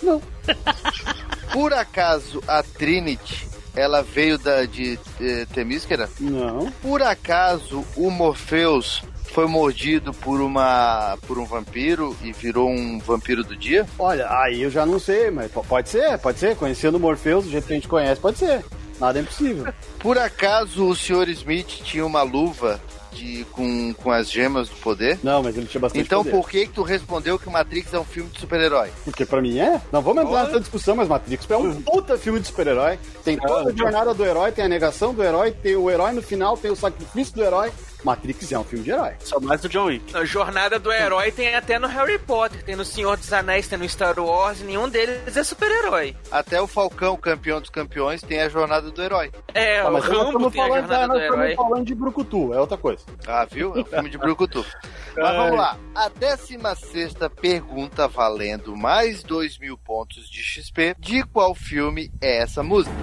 Não. 0.03 0.23
Por 1.53 1.73
acaso 1.73 2.43
a 2.47 2.63
Trinity 2.63 3.49
ela 3.75 4.03
veio 4.03 4.37
da 4.39 4.65
de 4.65 4.99
eh, 5.21 5.47
Temísquera? 5.53 6.09
Não. 6.21 6.71
Por 6.83 7.03
acaso 7.03 7.85
o 7.97 8.11
Morpheus 8.11 9.03
foi 9.33 9.47
mordido 9.47 10.13
por 10.13 10.41
uma 10.41 11.17
por 11.27 11.39
um 11.39 11.45
vampiro 11.45 12.17
e 12.23 12.33
virou 12.33 12.69
um 12.69 12.99
vampiro 12.99 13.45
do 13.45 13.57
dia? 13.57 13.87
Olha, 13.99 14.27
aí 14.31 14.63
eu 14.63 14.71
já 14.71 14.85
não 14.87 14.99
sei, 14.99 15.31
mas 15.31 15.51
po- 15.51 15.65
pode 15.65 15.89
ser, 15.89 16.19
pode 16.19 16.39
ser. 16.39 16.57
Conhecendo 16.57 16.97
o 16.97 17.01
Morpheus, 17.01 17.45
do 17.45 17.51
jeito 17.51 17.67
que 17.67 17.73
a 17.73 17.77
gente 17.77 17.89
conhece, 17.89 18.21
pode 18.21 18.39
ser. 18.39 18.65
Nada 19.01 19.19
é 19.19 19.23
impossível. 19.23 19.73
Por 20.01 20.19
acaso 20.19 20.87
o 20.89 20.95
Sr. 20.97 21.29
Smith 21.31 21.69
tinha 21.85 22.05
uma 22.05 22.23
luva 22.23 22.81
de 23.13 23.45
com, 23.53 23.93
com 23.95 24.11
as 24.13 24.31
gemas 24.31 24.69
do 24.69 24.77
poder? 24.77 25.19
Não, 25.23 25.43
mas 25.43 25.57
ele 25.57 25.67
tinha 25.67 25.81
bastante 25.81 26.05
Então 26.05 26.23
poder. 26.23 26.37
por 26.37 26.49
que 26.51 26.67
que 26.67 26.73
tu 26.73 26.83
respondeu 26.83 27.39
que 27.39 27.49
o 27.49 27.51
Matrix 27.51 27.93
é 27.95 27.99
um 27.99 28.05
filme 28.05 28.29
de 28.31 28.39
super-herói? 28.41 28.91
Porque 29.05 29.25
pra 29.25 29.41
mim 29.41 29.59
é. 29.59 29.81
Não 29.93 30.03
vamos 30.03 30.23
entrar 30.25 30.45
nessa 30.47 30.61
discussão, 30.61 30.95
mas 30.97 31.09
Matrix 31.09 31.49
é 31.51 31.57
um 31.57 31.81
puta 31.83 32.17
filme 32.19 32.39
de 32.41 32.47
super-herói. 32.49 32.99
Tem 33.25 33.37
toda 33.37 33.71
a 33.71 33.75
jornada 33.75 34.13
do 34.15 34.25
herói, 34.25 34.53
tem 34.53 34.65
a 34.65 34.69
negação 34.69 35.15
do 35.15 35.23
herói, 35.23 35.51
tem 35.53 35.75
o 35.75 35.91
herói 35.91 36.13
no 36.13 36.23
final, 36.23 36.57
tem 36.57 36.71
o 36.71 36.77
sacrifício 36.77 37.35
do 37.35 37.43
herói. 37.43 37.71
Matrix 38.05 38.53
é 38.53 38.59
um 38.59 38.65
filme 38.65 38.85
de 38.85 38.91
herói. 38.91 39.13
Só 39.21 39.41
mais 39.41 39.61
do 39.61 39.69
John 39.69 39.87
Wick. 39.87 40.17
A 40.17 40.25
jornada 40.25 40.79
do 40.79 40.93
herói 40.93 41.31
tem 41.33 41.55
até 41.55 41.79
no 41.79 41.87
Harry 41.89 42.19
Potter, 42.19 42.63
tem 42.63 42.77
no 42.77 42.85
Senhor 42.85 43.17
dos 43.17 43.33
Anéis, 43.33 43.67
tem 43.69 43.79
no 43.79 43.89
Star 43.89 44.19
Wars, 44.19 44.61
nenhum 44.61 44.89
deles 44.89 45.37
é 45.37 45.43
super-herói. 45.45 46.17
Até 46.31 46.61
o 46.61 46.67
Falcão, 46.67 47.17
campeão 47.17 47.61
dos 47.61 47.71
campeões, 47.71 48.23
tem 48.23 48.41
a 48.41 48.49
jornada 48.49 48.91
do 48.91 49.03
herói. 49.03 49.31
É, 49.55 49.83
Tá, 49.83 49.91
o 49.91 49.93
mas 49.93 50.05
nós 50.05 50.13
Rambo 50.13 50.27
estamos 50.29 50.53
tem 50.53 50.61
a 50.63 50.67
falando, 50.67 50.81
jornada 50.81 51.07
nós 51.07 51.17
do 51.17 51.23
estamos 51.25 51.45
herói. 51.45 51.57
falando 51.57 51.85
de 51.87 51.95
Brucutu, 51.95 52.55
é 52.55 52.61
outra 52.61 52.77
coisa. 52.77 53.05
Ah, 53.27 53.45
viu? 53.51 53.77
É 53.77 53.81
um 53.81 53.85
filme 53.85 54.11
de 54.11 54.19
Brucutu. 54.19 54.65
Mas 55.17 55.37
vamos 55.37 55.57
lá. 55.59 55.77
A 55.97 56.09
16 56.09 57.15
pergunta 57.41 58.07
valendo 58.07 58.77
mais 58.77 59.23
2 59.25 59.59
mil 59.59 59.77
pontos 59.77 60.31
de 60.31 60.41
XP. 60.43 60.95
De 60.99 61.25
qual 61.25 61.55
filme 61.55 62.11
é 62.21 62.39
essa 62.43 62.63
música? 62.63 62.95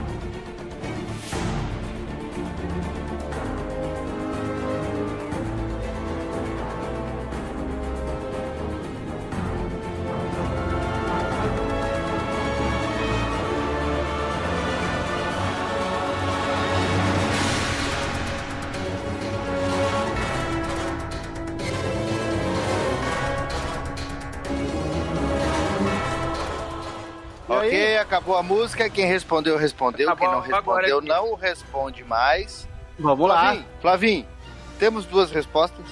Acabou 28.25 28.37
a 28.37 28.43
música. 28.43 28.89
Quem 28.89 29.05
respondeu, 29.05 29.55
respondeu. 29.57 30.09
Acabou 30.09 30.41
Quem 30.41 30.51
não 30.51 30.57
agora 30.57 30.87
respondeu, 30.87 31.15
não 31.15 31.35
responde 31.35 32.03
mais. 32.03 32.67
Vamos 32.97 33.29
lá. 33.29 33.41
Flavinho, 33.41 33.65
Flavinho, 33.81 34.25
temos 34.79 35.05
duas 35.05 35.31
respostas. 35.31 35.85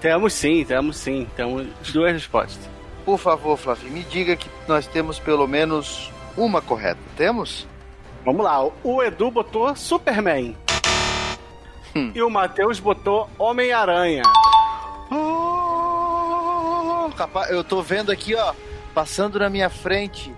Temos 0.00 0.32
sim, 0.32 0.64
temos 0.64 0.96
sim. 0.96 1.28
Temos 1.36 1.68
duas 1.92 2.12
respostas. 2.12 2.68
Por 3.04 3.18
favor, 3.18 3.56
Flavinho, 3.56 3.92
me 3.92 4.02
diga 4.02 4.34
que 4.34 4.50
nós 4.66 4.86
temos 4.88 5.20
pelo 5.20 5.46
menos 5.46 6.10
uma 6.36 6.60
correta. 6.60 6.98
Temos? 7.16 7.66
Vamos 8.24 8.44
lá. 8.44 8.64
O 8.82 9.02
Edu 9.02 9.30
botou 9.30 9.76
Superman. 9.76 10.56
Hum. 11.94 12.10
E 12.14 12.20
o 12.20 12.28
Matheus 12.28 12.80
botou 12.80 13.30
Homem-Aranha. 13.38 14.22
Oh, 15.12 15.16
eu 17.48 17.62
tô 17.62 17.80
vendo 17.80 18.10
aqui, 18.10 18.34
ó, 18.34 18.52
passando 18.92 19.38
na 19.38 19.48
minha 19.48 19.70
frente, 19.70 20.34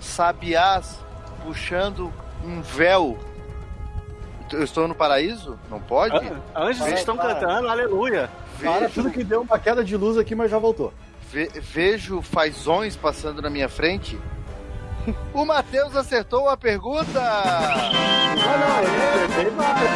sabiás 0.00 0.98
puxando 1.44 2.12
um 2.44 2.60
véu. 2.60 3.18
Eu 4.52 4.64
estou 4.64 4.88
no 4.88 4.94
paraíso? 4.94 5.58
Não 5.70 5.80
pode? 5.80 6.16
An- 6.16 6.40
Anjos 6.56 6.82
Para, 6.82 6.94
estão 6.94 7.16
para. 7.16 7.34
cantando, 7.34 7.68
aleluia. 7.68 8.28
Cara, 8.60 8.80
Vejo, 8.88 8.94
tudo 8.94 9.10
que 9.10 9.22
deu 9.22 9.42
uma 9.42 9.58
queda 9.58 9.84
de 9.84 9.96
luz 9.96 10.18
aqui, 10.18 10.34
mas 10.34 10.50
já 10.50 10.58
voltou. 10.58 10.92
ve- 11.30 11.50
vejo 11.60 12.20
fazões 12.20 12.96
passando 12.96 13.40
na 13.40 13.48
minha 13.48 13.68
frente. 13.68 14.18
O 15.34 15.44
Matheus 15.44 15.96
acertou 15.96 16.48
a 16.48 16.56
pergunta! 16.56 17.20
Ah, 17.20 17.90
não, 18.58 18.82
eu 18.82 19.24
acertei 19.24 19.50
várias. 19.50 19.90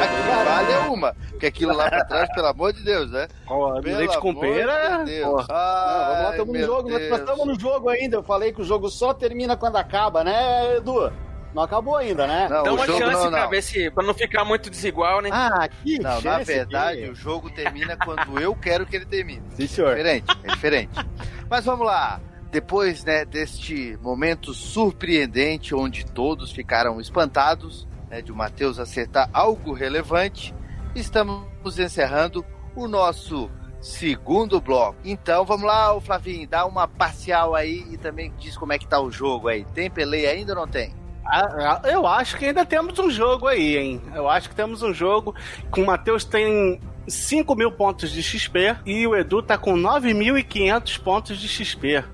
Vale 0.44 0.72
é 0.72 0.78
uma, 0.88 1.14
porque 1.30 1.46
aquilo 1.46 1.74
lá 1.76 1.88
pra 1.90 2.04
trás, 2.04 2.32
pelo 2.34 2.46
amor 2.46 2.72
de 2.72 2.82
Deus, 2.82 3.10
né? 3.10 3.28
Ó, 3.46 3.80
Pelo 3.80 3.98
leite 3.98 4.18
com 4.18 4.34
pera. 4.34 4.98
de 4.98 5.04
Deus. 5.16 5.30
Vamos 5.30 5.48
lá, 5.48 6.28
estamos 6.30 6.54
no 6.58 6.64
jogo. 6.66 6.88
Nós 6.90 6.98
Deus. 7.00 7.18
estamos 7.20 7.46
no 7.46 7.60
jogo 7.60 7.88
ainda. 7.88 8.16
Eu 8.16 8.22
falei 8.22 8.52
que 8.52 8.60
o 8.62 8.64
jogo 8.64 8.88
só 8.88 9.12
termina 9.12 9.56
quando 9.56 9.76
acaba, 9.76 10.24
né, 10.24 10.76
Edu? 10.76 11.12
Não 11.52 11.62
acabou 11.64 11.96
ainda, 11.96 12.26
né? 12.26 12.46
Não, 12.48 12.62
Dá 12.62 12.72
uma 12.72 12.86
jogo 12.86 12.98
chance 12.98 13.24
não, 13.24 13.30
pra 13.30 13.42
não. 13.42 13.50
ver 13.50 13.62
se. 13.62 13.90
pra 13.90 14.04
não 14.04 14.14
ficar 14.14 14.44
muito 14.44 14.70
desigual, 14.70 15.20
né? 15.20 15.30
Ah, 15.32 15.68
que 15.68 15.98
Não, 15.98 16.20
na 16.22 16.38
verdade, 16.38 17.02
aqui. 17.02 17.10
o 17.10 17.14
jogo 17.14 17.50
termina 17.50 17.96
quando 17.96 18.40
eu 18.40 18.54
quero 18.54 18.86
que 18.86 18.96
ele 18.96 19.06
termine. 19.06 19.42
Sim, 19.50 19.64
É 19.64 19.66
senhor. 19.66 19.90
diferente, 19.96 20.26
é 20.44 20.48
diferente. 20.52 20.90
Mas 21.50 21.64
vamos 21.64 21.84
lá. 21.86 22.20
Depois, 22.50 23.04
né, 23.04 23.24
deste 23.24 23.96
momento 24.02 24.52
surpreendente 24.52 25.74
onde 25.74 26.04
todos 26.04 26.50
ficaram 26.50 27.00
espantados, 27.00 27.86
né, 28.08 28.20
de 28.20 28.32
o 28.32 28.36
Matheus 28.36 28.78
acertar 28.78 29.30
algo 29.32 29.72
relevante, 29.72 30.54
estamos 30.94 31.78
encerrando 31.78 32.44
o 32.74 32.88
nosso 32.88 33.48
segundo 33.80 34.60
bloco. 34.60 34.98
Então, 35.04 35.44
vamos 35.44 35.66
lá, 35.66 35.94
o 35.94 36.00
Flavinho, 36.00 36.46
dá 36.46 36.66
uma 36.66 36.86
parcial 36.86 37.54
aí 37.54 37.86
e 37.90 37.96
também 37.96 38.32
diz 38.38 38.56
como 38.56 38.72
é 38.72 38.78
que 38.78 38.86
tá 38.86 39.00
o 39.00 39.10
jogo 39.10 39.48
aí. 39.48 39.64
Tem 39.72 39.90
peleia 39.90 40.30
ainda 40.30 40.52
ou 40.52 40.60
não 40.60 40.68
tem? 40.68 40.92
Ah, 41.24 41.80
ah, 41.84 41.88
Eu 41.88 42.06
acho 42.06 42.36
que 42.36 42.46
ainda 42.46 42.64
temos 42.64 42.98
um 42.98 43.10
jogo 43.10 43.46
aí, 43.46 43.76
hein? 43.76 44.02
Eu 44.14 44.28
acho 44.28 44.48
que 44.48 44.54
temos 44.54 44.82
um 44.82 44.92
jogo 44.92 45.34
com 45.70 45.82
o 45.82 45.86
Matheus 45.86 46.24
tem 46.24 46.80
5 47.06 47.54
mil 47.54 47.70
pontos 47.70 48.10
de 48.10 48.22
XP 48.22 48.76
e 48.84 49.06
o 49.06 49.16
Edu 49.16 49.42
tá 49.42 49.56
com 49.56 49.74
9.500 49.74 51.00
pontos 51.00 51.38
de 51.38 51.48
XP. 51.48 52.04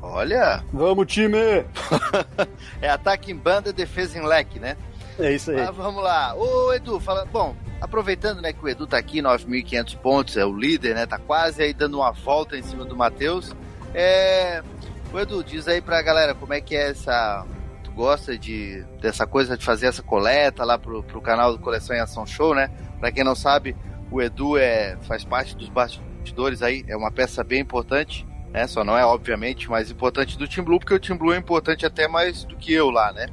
Olha, 0.00 0.64
Vamos, 0.72 1.06
time! 1.06 1.36
é 2.80 2.88
ataque 2.88 3.32
em 3.32 3.36
banda, 3.36 3.72
defesa 3.72 4.18
em 4.18 4.24
leque, 4.24 4.58
né? 4.58 4.76
É 5.18 5.32
isso 5.32 5.50
aí. 5.50 5.60
Ah, 5.60 5.72
vamos 5.72 6.02
lá. 6.02 6.34
Ô, 6.36 6.72
Edu, 6.72 7.00
fala. 7.00 7.24
Bom, 7.24 7.56
aproveitando 7.80 8.40
né, 8.40 8.52
que 8.52 8.64
o 8.64 8.68
Edu 8.68 8.86
tá 8.86 8.96
aqui, 8.96 9.20
9.500 9.20 9.96
pontos, 9.98 10.36
é 10.36 10.46
o 10.46 10.56
líder, 10.56 10.94
né? 10.94 11.06
Tá 11.06 11.18
quase 11.18 11.62
aí 11.62 11.74
dando 11.74 11.98
uma 11.98 12.12
volta 12.12 12.56
em 12.56 12.62
cima 12.62 12.84
do 12.84 12.96
Matheus. 12.96 13.54
É. 13.92 14.62
O 15.12 15.18
Edu, 15.18 15.42
diz 15.42 15.66
aí 15.66 15.80
pra 15.80 16.00
galera 16.02 16.34
como 16.34 16.54
é 16.54 16.60
que 16.60 16.76
é 16.76 16.90
essa. 16.90 17.44
Tu 17.82 17.90
gosta 17.90 18.38
de 18.38 18.84
dessa 19.00 19.26
coisa 19.26 19.56
de 19.56 19.64
fazer 19.64 19.86
essa 19.86 20.02
coleta 20.02 20.64
lá 20.64 20.78
pro, 20.78 21.02
pro 21.02 21.20
canal 21.20 21.52
do 21.52 21.58
Coleção 21.58 21.96
em 21.96 22.00
Ação 22.00 22.24
Show, 22.24 22.54
né? 22.54 22.70
Pra 23.00 23.10
quem 23.10 23.24
não 23.24 23.34
sabe, 23.34 23.74
o 24.10 24.22
Edu 24.22 24.56
é, 24.56 24.96
faz 25.02 25.24
parte 25.24 25.56
dos 25.56 25.68
bastidores 25.68 26.62
aí, 26.62 26.84
é 26.86 26.96
uma 26.96 27.10
peça 27.10 27.42
bem 27.42 27.60
importante. 27.60 28.26
Né? 28.58 28.66
Só 28.66 28.82
não 28.82 28.98
é, 28.98 29.04
obviamente, 29.06 29.70
mais 29.70 29.88
importante 29.88 30.36
do 30.36 30.48
Team 30.48 30.64
Blue, 30.64 30.80
porque 30.80 30.92
o 30.92 30.98
Team 30.98 31.16
Blue 31.16 31.32
é 31.32 31.36
importante 31.36 31.86
até 31.86 32.08
mais 32.08 32.42
do 32.42 32.56
que 32.56 32.72
eu 32.72 32.90
lá, 32.90 33.12
né? 33.12 33.28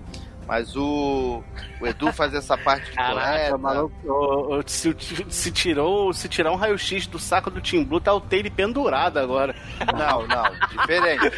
Mas 0.48 0.76
o, 0.76 1.42
o 1.82 1.88
Edu 1.88 2.14
faz 2.14 2.36
essa 2.36 2.56
parte 2.56 2.92
de 2.92 2.96
Caraca, 2.96 3.58
maluco, 3.58 4.64
se, 4.68 4.96
se 5.28 5.52
tirou, 5.52 6.14
se 6.14 6.30
tirar 6.30 6.52
um 6.52 6.56
raio-x 6.56 7.08
do 7.08 7.18
saco 7.18 7.50
do 7.50 7.60
Team 7.60 7.84
Blue, 7.84 8.00
tá 8.00 8.14
o 8.14 8.22
Taylor 8.22 8.52
pendurado 8.52 9.18
agora. 9.18 9.56
Não, 9.98 10.28
não, 10.28 10.44
diferente. 10.70 11.32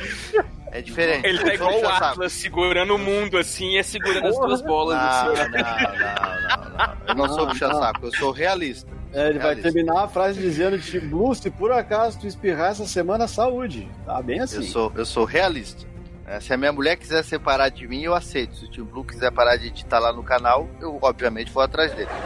É 0.69 0.81
diferente. 0.81 1.25
Ele 1.25 1.39
tá 1.39 1.53
igual 1.53 1.79
o. 1.79 1.87
Atlas, 1.87 2.33
segurando 2.33 2.93
o 2.93 2.97
mundo 2.97 3.37
assim 3.37 3.77
e 3.77 3.83
segurando 3.85 4.27
as 4.27 4.37
duas 4.37 4.61
bolas 4.61 4.97
Não, 4.97 5.07
assim. 5.07 5.41
não, 5.41 5.49
não, 5.49 6.59
não, 6.59 6.77
não. 6.77 6.97
Eu 7.07 7.15
não 7.15 7.29
sou 7.29 7.47
puxa-saco, 7.47 8.05
eu 8.07 8.11
sou 8.11 8.31
realista. 8.31 8.96
É, 9.13 9.29
ele 9.29 9.39
vai 9.39 9.55
terminar 9.55 10.03
a 10.03 10.07
frase 10.07 10.39
dizendo, 10.39 10.77
tipo, 10.79 11.07
Blue, 11.07 11.33
se 11.33 11.49
por 11.49 11.71
acaso 11.71 12.19
tu 12.19 12.27
espirrar 12.27 12.71
essa 12.71 12.85
semana, 12.85 13.27
saúde. 13.27 13.89
Tá 14.05 14.21
bem 14.21 14.41
assim. 14.41 14.57
Eu 14.57 14.63
sou, 14.63 14.91
eu 14.95 15.05
sou 15.05 15.25
realista. 15.25 15.85
É, 16.25 16.39
se 16.41 16.53
a 16.53 16.57
minha 16.57 16.73
mulher 16.73 16.97
quiser 16.97 17.23
separar 17.23 17.69
de 17.69 17.87
mim, 17.87 18.01
eu 18.03 18.13
aceito. 18.13 18.55
Se 18.57 18.65
o 18.65 18.71
Team 18.71 18.85
Blue 18.85 19.05
quiser 19.05 19.31
parar 19.31 19.55
de 19.55 19.67
editar 19.67 19.99
lá 19.99 20.11
no 20.11 20.23
canal, 20.23 20.67
eu 20.81 20.99
obviamente 21.01 21.51
vou 21.51 21.63
atrás 21.63 21.93
dele. 21.93 22.09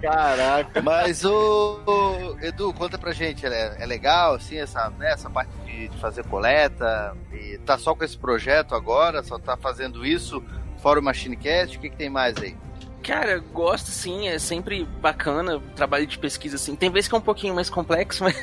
Caraca. 0.00 0.80
Mas 0.80 1.24
o, 1.24 1.80
o- 1.86 2.36
Edu, 2.40 2.72
conta 2.72 2.96
pra 2.96 3.12
gente, 3.12 3.44
é, 3.44 3.76
é 3.78 3.86
legal 3.86 4.34
assim 4.34 4.56
essa, 4.56 4.88
né, 4.98 5.12
essa 5.12 5.28
parte 5.28 5.50
de, 5.66 5.88
de 5.88 5.98
fazer 5.98 6.24
coleta? 6.24 7.14
E 7.32 7.58
tá 7.58 7.76
só 7.76 7.94
com 7.94 8.04
esse 8.04 8.16
projeto 8.16 8.74
agora? 8.74 9.22
Só 9.22 9.38
tá 9.38 9.56
fazendo 9.56 10.06
isso 10.06 10.42
fora 10.78 11.00
o 11.00 11.02
Machinecast? 11.02 11.76
O 11.76 11.80
que, 11.80 11.90
que 11.90 11.96
tem 11.96 12.08
mais 12.08 12.36
aí? 12.38 12.56
Cara, 13.02 13.38
gosto 13.52 13.90
sim, 13.90 14.28
é 14.28 14.38
sempre 14.38 14.84
bacana 15.00 15.56
o 15.56 15.60
trabalho 15.60 16.06
de 16.06 16.18
pesquisa 16.18 16.56
assim. 16.56 16.76
Tem 16.76 16.90
vezes 16.90 17.08
que 17.08 17.14
é 17.14 17.18
um 17.18 17.22
pouquinho 17.22 17.54
mais 17.54 17.70
complexo, 17.70 18.22
mas, 18.24 18.36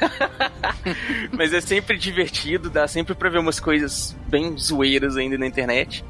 mas 1.32 1.53
é 1.53 1.62
sempre 1.62 1.97
divertido, 1.97 2.70
dá 2.70 2.88
sempre 2.88 3.14
pra 3.14 3.30
ver 3.30 3.38
umas 3.38 3.60
coisas 3.60 4.16
bem 4.28 4.58
zoeiras 4.58 5.16
ainda 5.16 5.38
na 5.38 5.45
internet. 5.45 6.03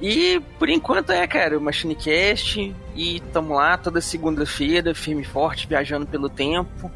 E 0.00 0.40
por 0.58 0.68
enquanto 0.68 1.10
é, 1.10 1.26
cara, 1.26 1.58
o 1.58 1.60
MachineCast 1.60 2.74
e 2.94 3.20
tamo 3.32 3.54
lá 3.54 3.76
toda 3.76 4.00
segunda-feira, 4.00 4.94
firme 4.94 5.22
e 5.22 5.26
forte, 5.26 5.66
viajando 5.66 6.06
pelo 6.06 6.28
tempo. 6.28 6.90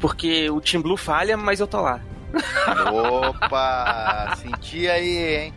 Porque 0.00 0.48
o 0.48 0.60
Team 0.60 0.82
Blue 0.82 0.96
falha, 0.96 1.36
mas 1.36 1.60
eu 1.60 1.66
tô 1.66 1.80
lá. 1.80 2.00
Opa! 2.92 4.34
senti 4.40 4.88
aí, 4.88 5.36
hein? 5.36 5.54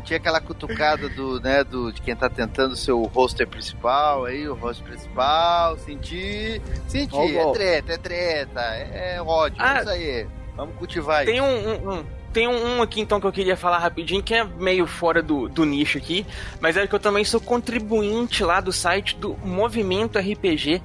Senti 0.00 0.14
aquela 0.14 0.40
cutucada 0.40 1.08
do, 1.10 1.38
né, 1.40 1.62
do, 1.62 1.92
de 1.92 2.00
quem 2.00 2.16
tá 2.16 2.28
tentando 2.30 2.74
ser 2.74 2.92
o 2.92 3.02
roster 3.04 3.46
principal 3.46 4.24
aí, 4.24 4.48
o 4.48 4.54
roster 4.54 4.86
principal. 4.86 5.76
Senti. 5.76 6.60
Senti, 6.88 7.14
Ó 7.14 7.24
o 7.26 7.28
é 7.50 7.52
treta, 7.52 7.92
é 7.92 7.98
treta, 7.98 8.60
é, 8.60 9.14
é 9.16 9.22
ódio, 9.22 9.58
Ah, 9.60 9.76
é 9.76 9.80
isso 9.80 9.88
aí. 9.90 10.26
Vamos 10.56 10.74
cultivar 10.76 11.24
Tem 11.26 11.36
isso. 11.36 11.44
um, 11.44 11.68
um- 11.90 11.98
um- 11.98 12.04
tem 12.32 12.46
um, 12.48 12.76
um 12.78 12.82
aqui 12.82 13.00
então 13.00 13.20
que 13.20 13.26
eu 13.26 13.32
queria 13.32 13.56
falar 13.56 13.78
rapidinho, 13.78 14.22
que 14.22 14.32
é 14.34 14.44
meio 14.44 14.86
fora 14.86 15.20
do, 15.22 15.48
do 15.48 15.64
nicho 15.66 15.98
aqui, 15.98 16.24
mas 16.60 16.76
é 16.76 16.86
que 16.86 16.94
eu 16.94 17.00
também 17.00 17.24
sou 17.24 17.40
contribuinte 17.40 18.42
lá 18.44 18.60
do 18.60 18.72
site 18.72 19.16
do 19.16 19.36
Movimento 19.44 20.16
RPG, 20.18 20.80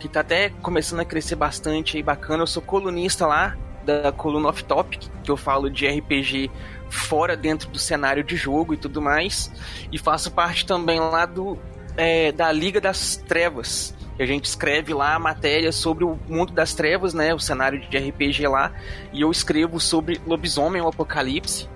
que 0.00 0.08
tá 0.08 0.20
até 0.20 0.50
começando 0.60 1.00
a 1.00 1.04
crescer 1.04 1.36
bastante 1.36 1.96
aí, 1.96 2.02
bacana. 2.02 2.42
Eu 2.42 2.46
sou 2.48 2.60
colunista 2.62 3.26
lá 3.26 3.56
da 3.84 4.10
coluna 4.12 4.48
Off 4.48 4.62
Topic, 4.64 5.04
que 5.22 5.30
eu 5.30 5.36
falo 5.36 5.70
de 5.70 5.86
RPG 5.86 6.50
fora 6.90 7.36
dentro 7.36 7.68
do 7.68 7.78
cenário 7.78 8.24
de 8.24 8.36
jogo 8.36 8.74
e 8.74 8.76
tudo 8.76 9.00
mais, 9.00 9.50
e 9.92 9.98
faço 9.98 10.30
parte 10.30 10.66
também 10.66 11.00
lá 11.00 11.26
do 11.26 11.58
é, 11.96 12.32
da 12.32 12.50
Liga 12.52 12.80
das 12.80 13.16
Trevas. 13.16 13.94
A 14.18 14.26
gente 14.26 14.46
escreve 14.46 14.92
lá 14.92 15.14
a 15.14 15.18
matéria 15.18 15.70
sobre 15.70 16.04
o 16.04 16.18
mundo 16.28 16.52
das 16.52 16.74
trevas, 16.74 17.14
né? 17.14 17.32
O 17.32 17.38
cenário 17.38 17.80
de 17.80 17.96
RPG 17.96 18.48
lá. 18.48 18.72
E 19.12 19.20
eu 19.20 19.30
escrevo 19.30 19.78
sobre 19.78 20.20
lobisomem 20.26 20.82
o 20.82 20.88
apocalipse. 20.88 21.68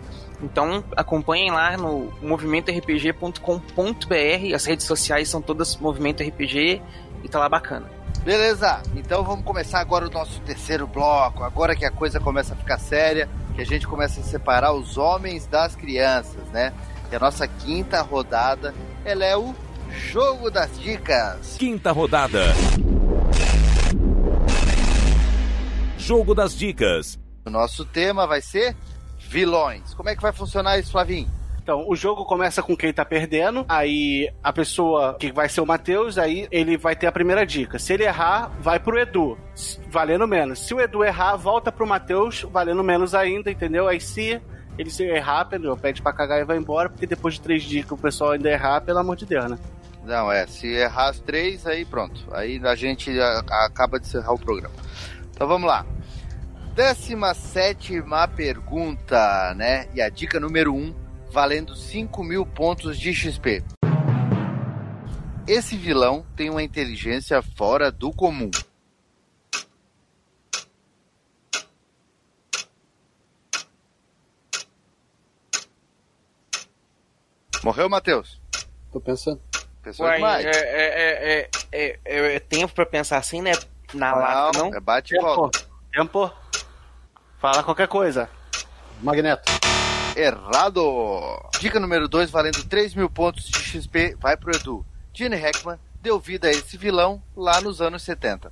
Então 0.42 0.82
acompanhem 0.96 1.52
lá 1.52 1.76
no 1.76 2.12
movimentorpg.com.br. 2.20 4.54
As 4.54 4.64
redes 4.64 4.86
sociais 4.86 5.28
são 5.28 5.40
todas 5.40 5.76
Movimento 5.76 6.24
RPG 6.24 6.82
e 7.22 7.28
tá 7.28 7.38
lá 7.38 7.48
bacana. 7.48 8.01
Beleza, 8.24 8.80
então 8.94 9.24
vamos 9.24 9.44
começar 9.44 9.80
agora 9.80 10.06
o 10.06 10.10
nosso 10.10 10.40
terceiro 10.42 10.86
bloco. 10.86 11.42
Agora 11.42 11.74
que 11.74 11.84
a 11.84 11.90
coisa 11.90 12.20
começa 12.20 12.54
a 12.54 12.56
ficar 12.56 12.78
séria, 12.78 13.28
que 13.54 13.60
a 13.60 13.66
gente 13.66 13.86
começa 13.86 14.20
a 14.20 14.22
separar 14.22 14.72
os 14.72 14.96
homens 14.96 15.46
das 15.46 15.74
crianças, 15.74 16.46
né? 16.52 16.72
E 17.10 17.16
a 17.16 17.18
nossa 17.18 17.48
quinta 17.48 18.00
rodada, 18.00 18.72
ela 19.04 19.24
é 19.24 19.36
o 19.36 19.52
Jogo 19.90 20.50
das 20.50 20.78
Dicas. 20.78 21.56
Quinta 21.58 21.90
rodada. 21.90 22.44
Jogo 25.98 26.34
das 26.34 26.56
dicas. 26.56 27.18
O 27.44 27.50
nosso 27.50 27.84
tema 27.84 28.26
vai 28.26 28.40
ser 28.40 28.76
vilões. 29.18 29.94
Como 29.94 30.08
é 30.08 30.16
que 30.16 30.22
vai 30.22 30.32
funcionar 30.32 30.78
isso, 30.78 30.92
Flavinho? 30.92 31.28
Então, 31.62 31.84
o 31.88 31.94
jogo 31.94 32.24
começa 32.24 32.60
com 32.60 32.76
quem 32.76 32.92
tá 32.92 33.04
perdendo, 33.04 33.64
aí 33.68 34.32
a 34.42 34.52
pessoa 34.52 35.14
que 35.14 35.30
vai 35.30 35.48
ser 35.48 35.60
o 35.60 35.66
Matheus, 35.66 36.18
aí 36.18 36.48
ele 36.50 36.76
vai 36.76 36.96
ter 36.96 37.06
a 37.06 37.12
primeira 37.12 37.46
dica. 37.46 37.78
Se 37.78 37.92
ele 37.92 38.02
errar, 38.02 38.50
vai 38.58 38.80
pro 38.80 38.98
Edu, 38.98 39.38
valendo 39.88 40.26
menos. 40.26 40.58
Se 40.58 40.74
o 40.74 40.80
Edu 40.80 41.04
errar, 41.04 41.36
volta 41.36 41.70
pro 41.70 41.86
Matheus, 41.86 42.42
valendo 42.50 42.82
menos 42.82 43.14
ainda, 43.14 43.48
entendeu? 43.48 43.86
Aí 43.86 44.00
se 44.00 44.42
ele 44.76 44.90
se 44.90 45.04
errar, 45.04 45.46
entendeu? 45.46 45.76
pede 45.76 46.02
pra 46.02 46.12
cagar 46.12 46.40
e 46.40 46.44
vai 46.44 46.56
embora, 46.56 46.88
porque 46.88 47.06
depois 47.06 47.34
de 47.34 47.40
três 47.42 47.62
dicas 47.62 47.92
o 47.92 47.96
pessoal 47.96 48.32
ainda 48.32 48.50
errar, 48.50 48.80
pelo 48.80 48.98
amor 48.98 49.14
de 49.14 49.24
Deus, 49.24 49.48
né? 49.48 49.58
Não, 50.04 50.32
é, 50.32 50.44
se 50.48 50.66
errar 50.66 51.10
as 51.10 51.20
três, 51.20 51.64
aí 51.64 51.84
pronto. 51.84 52.26
Aí 52.32 52.60
a 52.64 52.74
gente 52.74 53.12
acaba 53.20 54.00
de 54.00 54.06
encerrar 54.06 54.32
o 54.32 54.38
programa. 54.38 54.74
Então 55.30 55.46
vamos 55.46 55.68
lá. 55.68 55.86
17 56.74 58.02
pergunta, 58.34 59.54
né? 59.54 59.86
E 59.94 60.00
a 60.00 60.08
dica 60.08 60.40
número 60.40 60.74
1, 60.74 61.01
valendo 61.32 61.74
5 61.74 62.22
mil 62.22 62.44
pontos 62.44 62.98
de 62.98 63.14
XP. 63.14 63.64
Esse 65.48 65.76
vilão 65.76 66.26
tem 66.36 66.50
uma 66.50 66.62
inteligência 66.62 67.40
fora 67.42 67.90
do 67.90 68.12
comum. 68.12 68.50
Morreu, 77.64 77.88
Matheus? 77.88 78.40
Tô 78.92 79.00
pensando. 79.00 79.40
Pensou 79.82 80.04
Uai, 80.06 80.16
demais. 80.16 80.44
é, 80.46 80.50
é, 80.50 81.40
é, 81.40 81.50
é, 81.72 81.98
é- 82.04 82.34
é 82.36 82.40
tempo 82.40 82.72
pra 82.74 82.84
pensar 82.86 83.16
assim, 83.18 83.40
né? 83.40 83.52
Na 83.94 84.14
lata, 84.14 84.58
não? 84.58 84.74
é 84.74 84.80
bate 84.80 85.14
e 85.14 85.20
volta. 85.20 85.58
Tempo. 85.92 86.30
Fala 87.38 87.62
qualquer 87.62 87.88
coisa. 87.88 88.28
Magneto. 89.02 89.50
Errado! 90.16 91.48
Dica 91.58 91.80
número 91.80 92.06
2, 92.06 92.30
valendo 92.30 92.62
3 92.64 92.94
mil 92.94 93.08
pontos 93.08 93.44
de 93.44 93.58
XP, 93.58 94.16
vai 94.20 94.36
pro 94.36 94.54
Edu. 94.54 94.84
Gene 95.12 95.36
Hackman 95.36 95.78
deu 96.02 96.20
vida 96.20 96.48
a 96.48 96.50
esse 96.50 96.76
vilão 96.76 97.22
lá 97.34 97.58
nos 97.60 97.80
anos 97.80 98.02
70. 98.02 98.50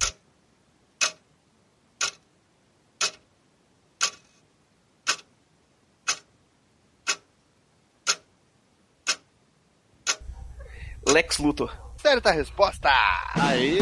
Lex 11.07 11.39
Luthor. 11.39 11.77
Certa 11.97 12.31
resposta! 12.31 12.91
Aí. 13.35 13.79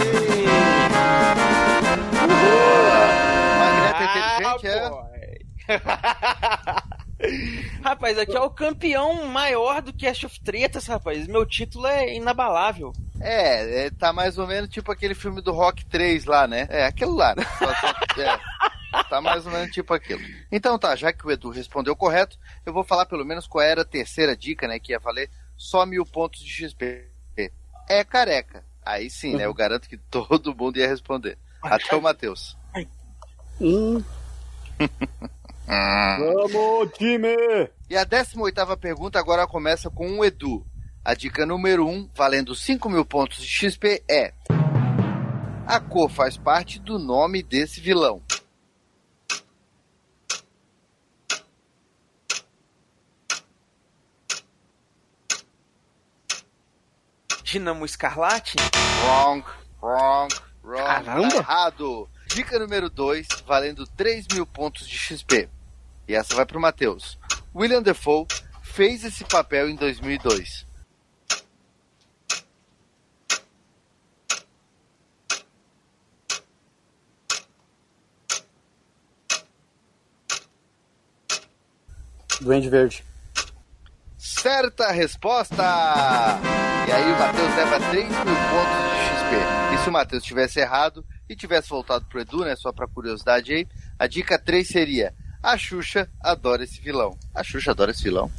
Magneto 3.58 4.02
é 4.02 4.04
inteligente, 4.04 4.66
é? 4.66 4.90
rapaz, 7.82 8.18
aqui 8.18 8.36
é 8.36 8.40
o 8.40 8.50
campeão 8.50 9.26
maior 9.26 9.80
do 9.82 9.92
Cast 9.92 10.26
of 10.26 10.40
Tretas, 10.40 10.86
rapaz. 10.86 11.26
Meu 11.26 11.44
título 11.46 11.86
é 11.86 12.14
inabalável. 12.14 12.92
é? 13.20 13.86
É, 13.86 13.90
tá 13.90 14.12
mais 14.12 14.38
ou 14.38 14.46
menos 14.46 14.70
tipo 14.70 14.90
aquele 14.92 15.14
filme 15.14 15.40
do 15.40 15.52
Rock 15.52 15.84
3 15.86 16.24
lá, 16.24 16.46
né? 16.46 16.66
É, 16.70 16.84
aquilo 16.84 17.14
lá. 17.14 17.34
né? 17.34 17.44
Só- 17.58 17.74
só- 17.74 18.20
é, 18.22 19.02
tá 19.10 19.20
mais 19.20 19.44
ou 19.46 19.52
menos 19.52 19.70
tipo 19.70 19.92
aquilo. 19.94 20.20
Então 20.50 20.78
tá, 20.78 20.94
já 20.96 21.12
que 21.12 21.26
o 21.26 21.30
Edu 21.30 21.50
respondeu 21.50 21.94
correto, 21.94 22.38
eu 22.64 22.72
vou 22.72 22.82
falar 22.84 23.06
pelo 23.06 23.24
menos 23.24 23.46
qual 23.46 23.62
era 23.64 23.82
a 23.82 23.84
terceira 23.84 24.36
dica, 24.36 24.66
né? 24.66 24.78
Que 24.78 24.92
ia 24.92 24.98
valer 24.98 25.30
só 25.56 25.84
mil 25.84 26.04
pontos 26.06 26.40
de 26.40 26.50
XP. 26.50 27.06
É 27.88 28.04
careca. 28.04 28.62
Aí 28.84 29.08
sim, 29.10 29.34
né? 29.36 29.44
Eu 29.46 29.54
garanto 29.54 29.88
que 29.88 29.96
todo 29.96 30.54
mundo 30.54 30.78
ia 30.78 30.88
responder. 30.88 31.36
Até 31.62 31.96
o 31.96 32.00
Matheus. 32.02 32.56
Hum. 33.60 34.02
Vamos, 35.68 36.92
time! 36.96 37.36
E 37.90 37.96
a 37.96 38.02
18 38.04 38.76
pergunta 38.78 39.18
agora 39.18 39.46
começa 39.46 39.90
com 39.90 40.18
o 40.18 40.24
Edu. 40.24 40.64
A 41.04 41.12
dica 41.12 41.44
número 41.44 41.86
1, 41.86 42.10
valendo 42.14 42.54
5 42.54 42.88
mil 42.88 43.04
pontos 43.04 43.38
de 43.38 43.46
XP, 43.46 44.02
é: 44.10 44.32
A 45.66 45.78
cor 45.78 46.10
faz 46.10 46.38
parte 46.38 46.78
do 46.78 46.98
nome 46.98 47.42
desse 47.42 47.80
vilão. 47.80 48.22
Dinamo 57.44 57.84
Escarlate? 57.84 58.56
Wrong, 59.04 59.44
wrong, 59.82 60.34
wrong. 60.64 60.84
Caramba. 60.84 61.28
Tá 61.28 61.36
errado. 61.36 62.08
Dica 62.26 62.58
número 62.58 62.88
2, 62.90 63.26
valendo 63.46 63.86
3 63.86 64.26
mil 64.32 64.46
pontos 64.46 64.86
de 64.86 64.96
XP. 64.96 65.48
E 66.08 66.14
essa 66.14 66.34
vai 66.34 66.46
pro 66.46 66.58
Matheus. 66.58 67.18
William 67.54 67.82
Defoe 67.82 68.26
fez 68.62 69.04
esse 69.04 69.24
papel 69.24 69.68
em 69.68 69.76
2002. 69.76 70.66
Duende 82.40 82.70
Verde. 82.70 83.04
Certa 84.16 84.90
resposta! 84.92 85.62
E 86.88 86.92
aí 86.92 87.12
o 87.12 87.18
Matheus 87.18 87.54
leva 87.56 87.80
3 87.90 88.06
mil 88.06 88.14
pontos 88.14 88.78
de 88.84 89.04
XP. 89.04 89.74
E 89.74 89.78
se 89.82 89.88
o 89.88 89.92
Matheus 89.92 90.22
tivesse 90.22 90.60
errado 90.60 91.04
e 91.28 91.36
tivesse 91.36 91.68
voltado 91.68 92.06
pro 92.06 92.20
Edu, 92.20 92.44
né? 92.44 92.56
Só 92.56 92.72
pra 92.72 92.88
curiosidade 92.88 93.52
aí, 93.52 93.68
a 93.98 94.06
dica 94.06 94.38
3 94.38 94.66
seria: 94.66 95.12
A 95.42 95.56
Xuxa 95.56 96.08
adora 96.22 96.64
esse 96.64 96.80
vilão. 96.80 97.16
A 97.34 97.42
Xuxa 97.44 97.70
adora 97.70 97.90
esse 97.90 98.02
vilão. 98.02 98.30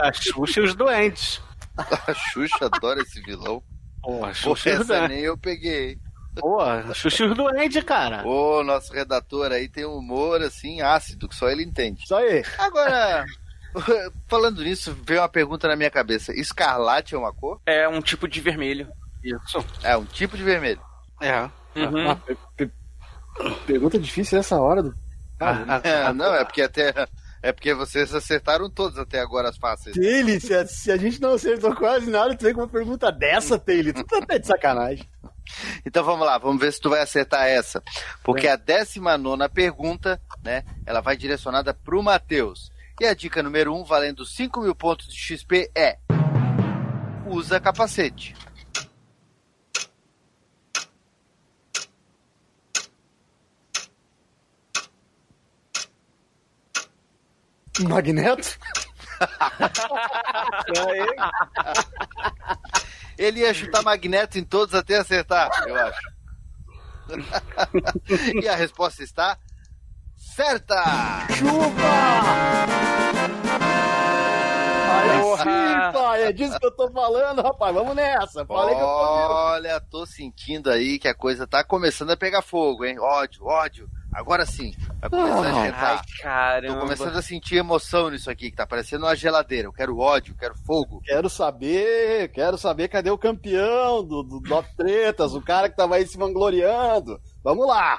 A 0.00 0.12
Xuxa 0.12 0.60
e 0.60 0.64
os 0.64 0.74
doentes. 0.74 1.40
A 1.76 2.14
Xuxa 2.14 2.66
adora 2.66 3.00
esse 3.00 3.20
vilão. 3.22 3.62
Pô, 4.02 4.24
a 4.24 4.34
Xuxa 4.34 4.70
os 4.74 4.80
essa 4.90 5.08
nem 5.08 5.20
eu 5.20 5.36
peguei. 5.38 5.98
Pô, 6.36 6.60
a 6.60 6.92
Xuxa 6.94 7.24
e 7.24 7.26
os 7.28 7.36
doentes, 7.36 7.82
cara. 7.84 8.26
Ô, 8.26 8.62
nosso 8.64 8.92
redator 8.92 9.52
aí 9.52 9.68
tem 9.68 9.84
um 9.86 9.96
humor 9.96 10.42
assim 10.42 10.80
ácido 10.80 11.28
que 11.28 11.34
só 11.34 11.48
ele 11.48 11.62
entende. 11.62 12.02
Isso 12.04 12.14
aí. 12.14 12.42
Agora, 12.58 13.24
falando 14.28 14.62
nisso, 14.62 14.96
veio 15.04 15.20
uma 15.20 15.28
pergunta 15.28 15.68
na 15.68 15.76
minha 15.76 15.90
cabeça: 15.90 16.32
escarlate 16.38 17.14
é 17.14 17.18
uma 17.18 17.32
cor? 17.32 17.60
É 17.66 17.88
um 17.88 18.00
tipo 18.02 18.26
de 18.26 18.40
vermelho. 18.40 18.88
Isso. 19.22 19.64
É 19.82 19.96
um 19.96 20.04
tipo 20.04 20.36
de 20.36 20.42
vermelho. 20.42 20.80
É. 21.20 21.42
Uhum. 21.76 22.10
Ah, 22.10 22.16
pe- 22.16 22.36
pe- 22.56 22.70
pergunta 23.66 23.98
difícil 23.98 24.36
nessa 24.36 24.60
hora. 24.60 24.82
Do... 24.82 24.94
A- 25.42 25.76
a- 25.76 25.80
É, 25.82 26.02
a- 26.06 26.12
não, 26.14 26.34
é 26.34 26.44
porque 26.44 26.62
até, 26.62 26.92
É 27.44 27.50
porque 27.50 27.74
vocês 27.74 28.14
acertaram 28.14 28.70
todos 28.70 28.96
até 29.00 29.18
agora 29.18 29.48
as 29.48 29.56
fáceis. 29.56 29.96
Taylor, 29.96 30.40
se 30.40 30.54
a, 30.54 30.64
se 30.64 30.92
a 30.92 30.96
gente 30.96 31.20
não 31.20 31.34
acertou 31.34 31.74
quase 31.74 32.08
nada, 32.08 32.36
tu 32.36 32.44
vem 32.44 32.54
com 32.54 32.60
uma 32.60 32.68
pergunta 32.68 33.10
dessa, 33.10 33.58
Taylor. 33.58 33.92
Tu 33.92 34.04
tá 34.04 34.18
até 34.18 34.38
de 34.38 34.46
sacanagem. 34.46 35.04
Então 35.84 36.04
vamos 36.04 36.24
lá, 36.24 36.38
vamos 36.38 36.60
ver 36.60 36.72
se 36.72 36.80
tu 36.80 36.88
vai 36.88 37.00
acertar 37.00 37.48
essa. 37.48 37.82
Porque 38.22 38.46
a 38.46 38.54
19 38.54 39.48
pergunta, 39.52 40.20
né? 40.40 40.62
Ela 40.86 41.00
vai 41.00 41.16
direcionada 41.16 41.74
pro 41.74 42.00
Matheus. 42.00 42.70
E 43.00 43.06
a 43.06 43.12
dica 43.12 43.42
número 43.42 43.74
1, 43.74 43.80
um, 43.80 43.84
valendo 43.84 44.24
5 44.24 44.60
mil 44.60 44.74
pontos 44.76 45.08
de 45.08 45.18
XP, 45.18 45.68
é: 45.74 45.98
usa 47.26 47.58
capacete. 47.58 48.36
Magneto? 57.80 58.58
Ele 63.18 63.40
ia 63.40 63.54
chutar 63.54 63.82
Magneto 63.82 64.38
em 64.38 64.44
todos 64.44 64.74
até 64.74 64.96
acertar, 64.98 65.50
eu 65.66 65.76
acho. 65.76 66.12
e 68.42 68.48
a 68.48 68.54
resposta 68.54 69.02
está 69.02 69.38
certa! 70.16 70.82
Chupa! 71.30 71.82
Sim, 75.38 75.92
pai, 75.92 76.24
é 76.24 76.32
disso 76.32 76.58
que 76.58 76.66
eu 76.66 76.70
tô 76.70 76.90
falando, 76.90 77.42
rapaz. 77.42 77.74
Vamos 77.74 77.94
nessa. 77.94 78.44
Falei 78.44 78.74
que 78.74 78.80
eu 78.80 78.86
Olha, 78.86 79.80
tô 79.80 80.06
sentindo 80.06 80.70
aí 80.70 80.98
que 80.98 81.08
a 81.08 81.14
coisa 81.14 81.46
tá 81.46 81.64
começando 81.64 82.10
a 82.10 82.16
pegar 82.16 82.42
fogo, 82.42 82.84
hein? 82.84 82.98
Ódio, 82.98 83.44
ódio. 83.46 83.88
Agora 84.12 84.44
sim, 84.44 84.74
vai 85.00 85.08
começar 85.08 85.46
a 85.48 85.52
Ai, 85.54 85.68
agitar. 85.68 86.04
Tô 86.04 86.22
caramba. 86.22 86.80
começando 86.80 87.16
a 87.16 87.22
sentir 87.22 87.56
emoção 87.56 88.10
nisso 88.10 88.30
aqui, 88.30 88.50
que 88.50 88.56
tá 88.56 88.66
parecendo 88.66 89.06
uma 89.06 89.16
geladeira. 89.16 89.68
Eu 89.68 89.72
quero 89.72 89.96
ódio, 89.98 90.34
quero 90.38 90.54
fogo. 90.66 91.00
Quero 91.04 91.30
saber, 91.30 92.28
quero 92.32 92.58
saber 92.58 92.88
cadê 92.88 93.10
o 93.10 93.16
campeão 93.18 94.04
do, 94.04 94.22
do 94.22 94.40
Dop 94.40 94.68
Tretas, 94.76 95.34
o 95.34 95.40
cara 95.40 95.68
que 95.70 95.76
tava 95.76 95.96
aí 95.96 96.06
se 96.06 96.18
vangloriando. 96.18 97.18
Vamos 97.42 97.66
lá. 97.66 97.98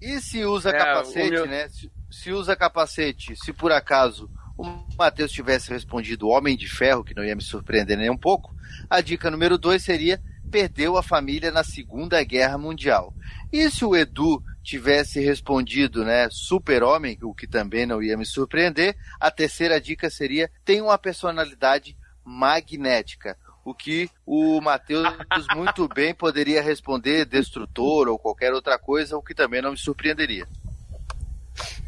E 0.00 0.20
se 0.20 0.44
usa 0.44 0.70
É, 0.70 0.72
capacete, 0.72 1.30
meu- 1.30 1.46
né? 1.46 1.68
Se, 1.68 1.90
se 2.10 2.32
usa 2.32 2.56
capacete, 2.56 3.36
se 3.36 3.52
por 3.52 3.70
acaso 3.72 4.28
o 4.56 4.64
Matheus 4.98 5.30
tivesse 5.30 5.70
respondido 5.70 6.28
Homem 6.28 6.56
de 6.56 6.68
Ferro, 6.68 7.04
que 7.04 7.14
não 7.14 7.24
ia 7.24 7.36
me 7.36 7.42
surpreender 7.42 7.96
nem 7.98 8.10
um 8.10 8.16
pouco, 8.18 8.54
a 8.88 9.00
dica 9.00 9.30
número 9.30 9.56
2 9.58 9.82
seria 9.82 10.20
perdeu 10.50 10.98
a 10.98 11.02
família 11.02 11.50
na 11.50 11.64
Segunda 11.64 12.22
Guerra 12.24 12.58
Mundial. 12.58 13.14
E 13.50 13.70
se 13.70 13.84
o 13.86 13.96
Edu 13.96 14.42
tivesse 14.62 15.20
respondido, 15.20 16.04
né, 16.04 16.28
Super-Homem, 16.30 17.18
o 17.22 17.34
que 17.34 17.46
também 17.46 17.84
não 17.86 18.02
ia 18.02 18.16
me 18.16 18.24
surpreender, 18.24 18.96
a 19.18 19.30
terceira 19.30 19.80
dica 19.80 20.08
seria 20.08 20.50
tem 20.64 20.80
uma 20.80 20.96
personalidade 20.96 21.96
magnética. 22.24 23.36
O 23.64 23.74
que 23.74 24.10
o 24.26 24.60
Matheus 24.60 25.06
muito 25.54 25.88
bem 25.88 26.14
poderia 26.14 26.62
responder 26.62 27.24
Destrutor 27.24 28.08
ou 28.08 28.18
qualquer 28.18 28.52
outra 28.52 28.78
coisa, 28.78 29.16
o 29.16 29.22
que 29.22 29.34
também 29.34 29.62
não 29.62 29.72
me 29.72 29.78
surpreenderia. 29.78 30.46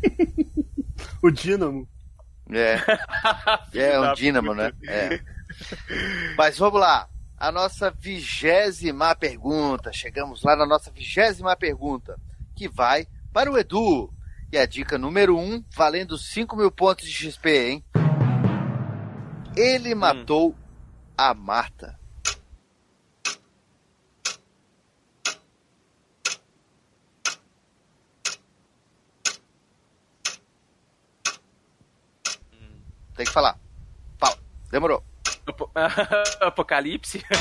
O 1.22 1.31
Dínamo. 1.31 1.89
É. 2.53 2.77
É 3.75 3.99
um 3.99 4.14
dínamo, 4.14 4.55
né? 4.55 4.72
É. 4.87 5.20
Mas 6.37 6.59
vamos 6.59 6.81
lá. 6.81 7.09
A 7.37 7.51
nossa 7.51 7.91
vigésima 7.91 9.14
pergunta. 9.14 9.93
Chegamos 9.93 10.43
lá 10.43 10.55
na 10.55 10.66
nossa 10.66 10.91
vigésima 10.91 11.57
pergunta. 11.57 12.18
Que 12.55 12.69
vai 12.69 13.07
para 13.33 13.51
o 13.51 13.59
Edu. 13.59 14.13
E 14.53 14.59
a 14.59 14.67
dica 14.67 14.97
número 14.97 15.37
um, 15.37 15.65
valendo 15.75 16.17
5 16.17 16.57
mil 16.57 16.71
pontos 16.71 17.07
de 17.07 17.13
XP, 17.13 17.51
hein? 17.51 17.85
Ele 19.57 19.95
matou 19.95 20.55
a 21.17 21.35
Marta. 21.35 21.99
Tem 33.17 33.25
que 33.25 33.33
falar. 33.33 33.59
Fala. 34.19 34.37
Demorou. 34.71 35.14
Apo- 35.47 35.70
Apocalipse? 36.40 37.22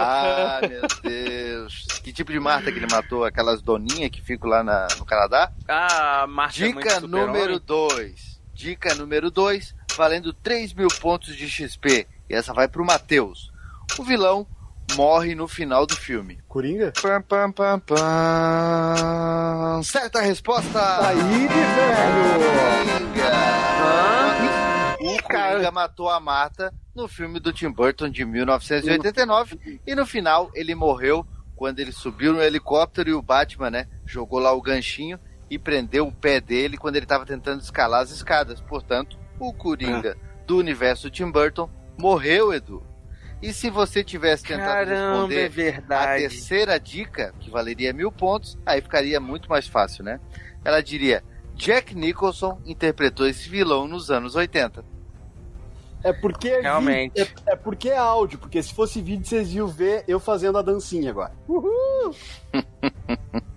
Ah, 0.00 0.60
meu 0.62 0.82
Deus. 1.02 1.86
Que 2.02 2.12
tipo 2.12 2.32
de 2.32 2.40
Marta 2.40 2.70
que 2.72 2.78
ele 2.78 2.86
matou? 2.90 3.24
Aquelas 3.24 3.62
doninhas 3.62 4.10
que 4.10 4.20
ficam 4.22 4.48
lá 4.50 4.62
na- 4.64 4.88
no 4.98 5.04
Canadá? 5.04 5.50
Ah, 5.68 6.26
Marta 6.28 6.56
é 6.62 6.66
Dica 6.68 6.90
super-homem. 7.00 7.26
número 7.26 7.58
2. 7.60 8.40
Dica 8.54 8.94
número 8.94 9.30
2, 9.30 9.74
valendo 9.96 10.32
3 10.32 10.72
mil 10.74 10.88
pontos 11.00 11.34
de 11.36 11.48
XP. 11.48 12.06
E 12.28 12.34
essa 12.34 12.52
vai 12.52 12.66
pro 12.68 12.84
Matheus. 12.84 13.50
O 13.98 14.02
vilão 14.04 14.46
morre 14.96 15.34
no 15.34 15.46
final 15.46 15.86
do 15.86 15.94
filme. 15.96 16.40
Coringa? 16.48 16.92
Pam, 17.00 17.22
pam, 17.22 17.52
pam, 17.52 17.78
pam. 17.80 17.96
Certa 19.84 20.20
resposta! 20.20 21.06
Aí, 21.08 21.16
velho! 21.16 21.48
Coringa. 23.14 23.57
O 25.28 25.50
Coringa 25.50 25.70
matou 25.70 26.08
a 26.08 26.18
Marta 26.18 26.72
no 26.94 27.06
filme 27.06 27.38
do 27.38 27.52
Tim 27.52 27.70
Burton 27.70 28.08
de 28.08 28.24
1989 28.24 29.80
e 29.86 29.94
no 29.94 30.06
final 30.06 30.50
ele 30.54 30.74
morreu 30.74 31.26
quando 31.54 31.80
ele 31.80 31.92
subiu 31.92 32.32
no 32.32 32.40
helicóptero 32.40 33.10
e 33.10 33.12
o 33.12 33.20
Batman, 33.20 33.70
né, 33.70 33.88
jogou 34.06 34.38
lá 34.38 34.52
o 34.52 34.62
ganchinho 34.62 35.18
e 35.50 35.58
prendeu 35.58 36.06
o 36.06 36.12
pé 36.12 36.40
dele 36.40 36.76
quando 36.76 36.96
ele 36.96 37.04
estava 37.04 37.26
tentando 37.26 37.60
escalar 37.60 38.02
as 38.02 38.10
escadas. 38.10 38.60
Portanto, 38.60 39.18
o 39.38 39.52
Coringa 39.52 40.16
do 40.46 40.56
universo 40.56 41.10
Tim 41.10 41.30
Burton 41.30 41.68
morreu, 41.98 42.52
Edu. 42.52 42.82
E 43.42 43.52
se 43.52 43.70
você 43.70 44.02
tivesse 44.02 44.44
tentado 44.44 44.90
Caramba, 44.90 45.28
responder 45.28 45.74
é 45.88 45.94
a 45.94 46.16
terceira 46.16 46.78
dica, 46.78 47.32
que 47.38 47.50
valeria 47.50 47.92
mil 47.92 48.10
pontos, 48.10 48.58
aí 48.66 48.80
ficaria 48.80 49.20
muito 49.20 49.48
mais 49.48 49.68
fácil, 49.68 50.04
né? 50.04 50.20
Ela 50.64 50.82
diria: 50.82 51.22
Jack 51.54 51.94
Nicholson 51.94 52.60
interpretou 52.64 53.26
esse 53.26 53.48
vilão 53.48 53.86
nos 53.86 54.10
anos 54.10 54.34
80. 54.34 54.84
É 56.02 56.12
porque 56.12 56.48
é 56.48 56.60
Realmente. 56.60 57.18
vídeo, 57.18 57.34
é, 57.46 57.52
é 57.52 57.56
porque 57.56 57.88
é 57.88 57.96
áudio, 57.96 58.38
porque 58.38 58.62
se 58.62 58.72
fosse 58.72 59.00
vídeo 59.00 59.26
vocês 59.26 59.52
iam 59.52 59.66
ver 59.66 60.04
eu 60.06 60.20
fazendo 60.20 60.58
a 60.58 60.62
dancinha 60.62 61.10
agora. 61.10 61.32
Uhul! 61.48 62.14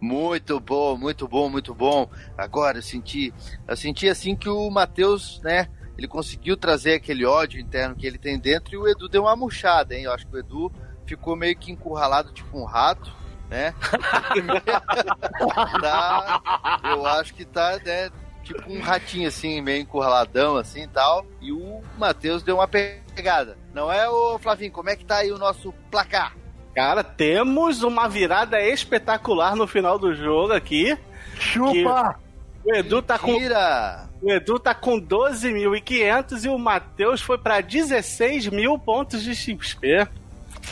Muito 0.00 0.60
bom, 0.60 0.96
muito 0.96 1.28
bom, 1.28 1.48
muito 1.48 1.74
bom. 1.74 2.08
Agora 2.36 2.78
eu 2.78 2.82
senti, 2.82 3.32
eu 3.66 3.76
senti 3.76 4.08
assim 4.08 4.36
que 4.36 4.48
o 4.48 4.70
Matheus, 4.70 5.40
né, 5.42 5.68
ele 5.96 6.08
conseguiu 6.08 6.56
trazer 6.56 6.94
aquele 6.94 7.24
ódio 7.24 7.60
interno 7.60 7.94
que 7.94 8.06
ele 8.06 8.18
tem 8.18 8.38
dentro 8.38 8.74
e 8.74 8.76
o 8.76 8.88
Edu 8.88 9.08
deu 9.08 9.22
uma 9.22 9.36
murchada, 9.36 9.94
hein? 9.94 10.04
Eu 10.04 10.12
acho 10.12 10.26
que 10.26 10.34
o 10.34 10.38
Edu 10.38 10.72
ficou 11.06 11.36
meio 11.36 11.56
que 11.56 11.72
encurralado 11.72 12.32
tipo 12.32 12.58
um 12.58 12.64
rato, 12.64 13.12
né? 13.48 13.74
tá, 15.80 16.80
eu 16.84 17.06
acho 17.06 17.34
que 17.34 17.44
tá, 17.44 17.78
né, 17.84 18.10
tipo 18.44 18.70
um 18.70 18.80
ratinho 18.80 19.28
assim, 19.28 19.60
meio 19.60 19.82
encurraladão 19.82 20.56
assim 20.56 20.82
e 20.82 20.88
tal. 20.88 21.26
E 21.40 21.50
o 21.50 21.82
Matheus 21.98 22.42
deu 22.42 22.56
uma 22.56 22.68
pegada. 22.68 23.56
Não 23.72 23.90
é, 23.90 24.08
ô 24.08 24.38
Flavinho, 24.38 24.70
como 24.70 24.90
é 24.90 24.96
que 24.96 25.04
tá 25.04 25.16
aí 25.18 25.32
o 25.32 25.38
nosso 25.38 25.72
placar? 25.90 26.36
Cara, 26.74 27.04
temos 27.04 27.82
uma 27.82 28.08
virada 28.08 28.60
espetacular 28.60 29.54
no 29.54 29.66
final 29.66 29.98
do 29.98 30.14
jogo 30.14 30.52
aqui. 30.52 30.96
Chupa! 31.38 32.18
O 32.64 32.74
Edu 32.74 33.02
tá 33.02 33.18
com, 33.18 33.38
Tira! 33.38 34.08
o 34.22 34.30
Edu 34.30 34.58
tá 34.58 34.74
com 34.74 34.98
12.500 34.98 36.44
e 36.44 36.48
o 36.48 36.58
Matheus 36.58 37.20
foi 37.20 37.36
pra 37.36 37.60
16 37.60 38.48
mil 38.48 38.78
pontos 38.78 39.22
de 39.22 39.34
XP. 39.34 40.08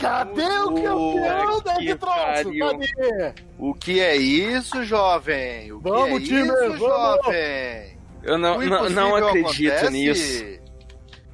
Cadê 0.00 0.42
o 0.42 0.74
campeão 0.74 1.52
Puta 1.52 1.72
da 1.72 1.76
que 1.78 1.94
troço? 1.94 2.52
Cadê? 2.58 3.34
O 3.58 3.74
que 3.74 4.00
é 4.00 4.16
isso, 4.16 4.84
jovem? 4.84 5.72
O 5.72 5.80
que 5.82 5.88
Vamos, 5.88 6.22
é 6.22 6.24
time, 6.24 6.42
isso, 6.42 6.54
vamos! 6.56 6.78
jovem? 6.78 7.98
Eu 8.22 8.38
não, 8.38 8.60
não, 8.60 8.90
não 8.90 9.16
acredito 9.16 9.72
acontece. 9.72 9.90
nisso. 9.92 10.62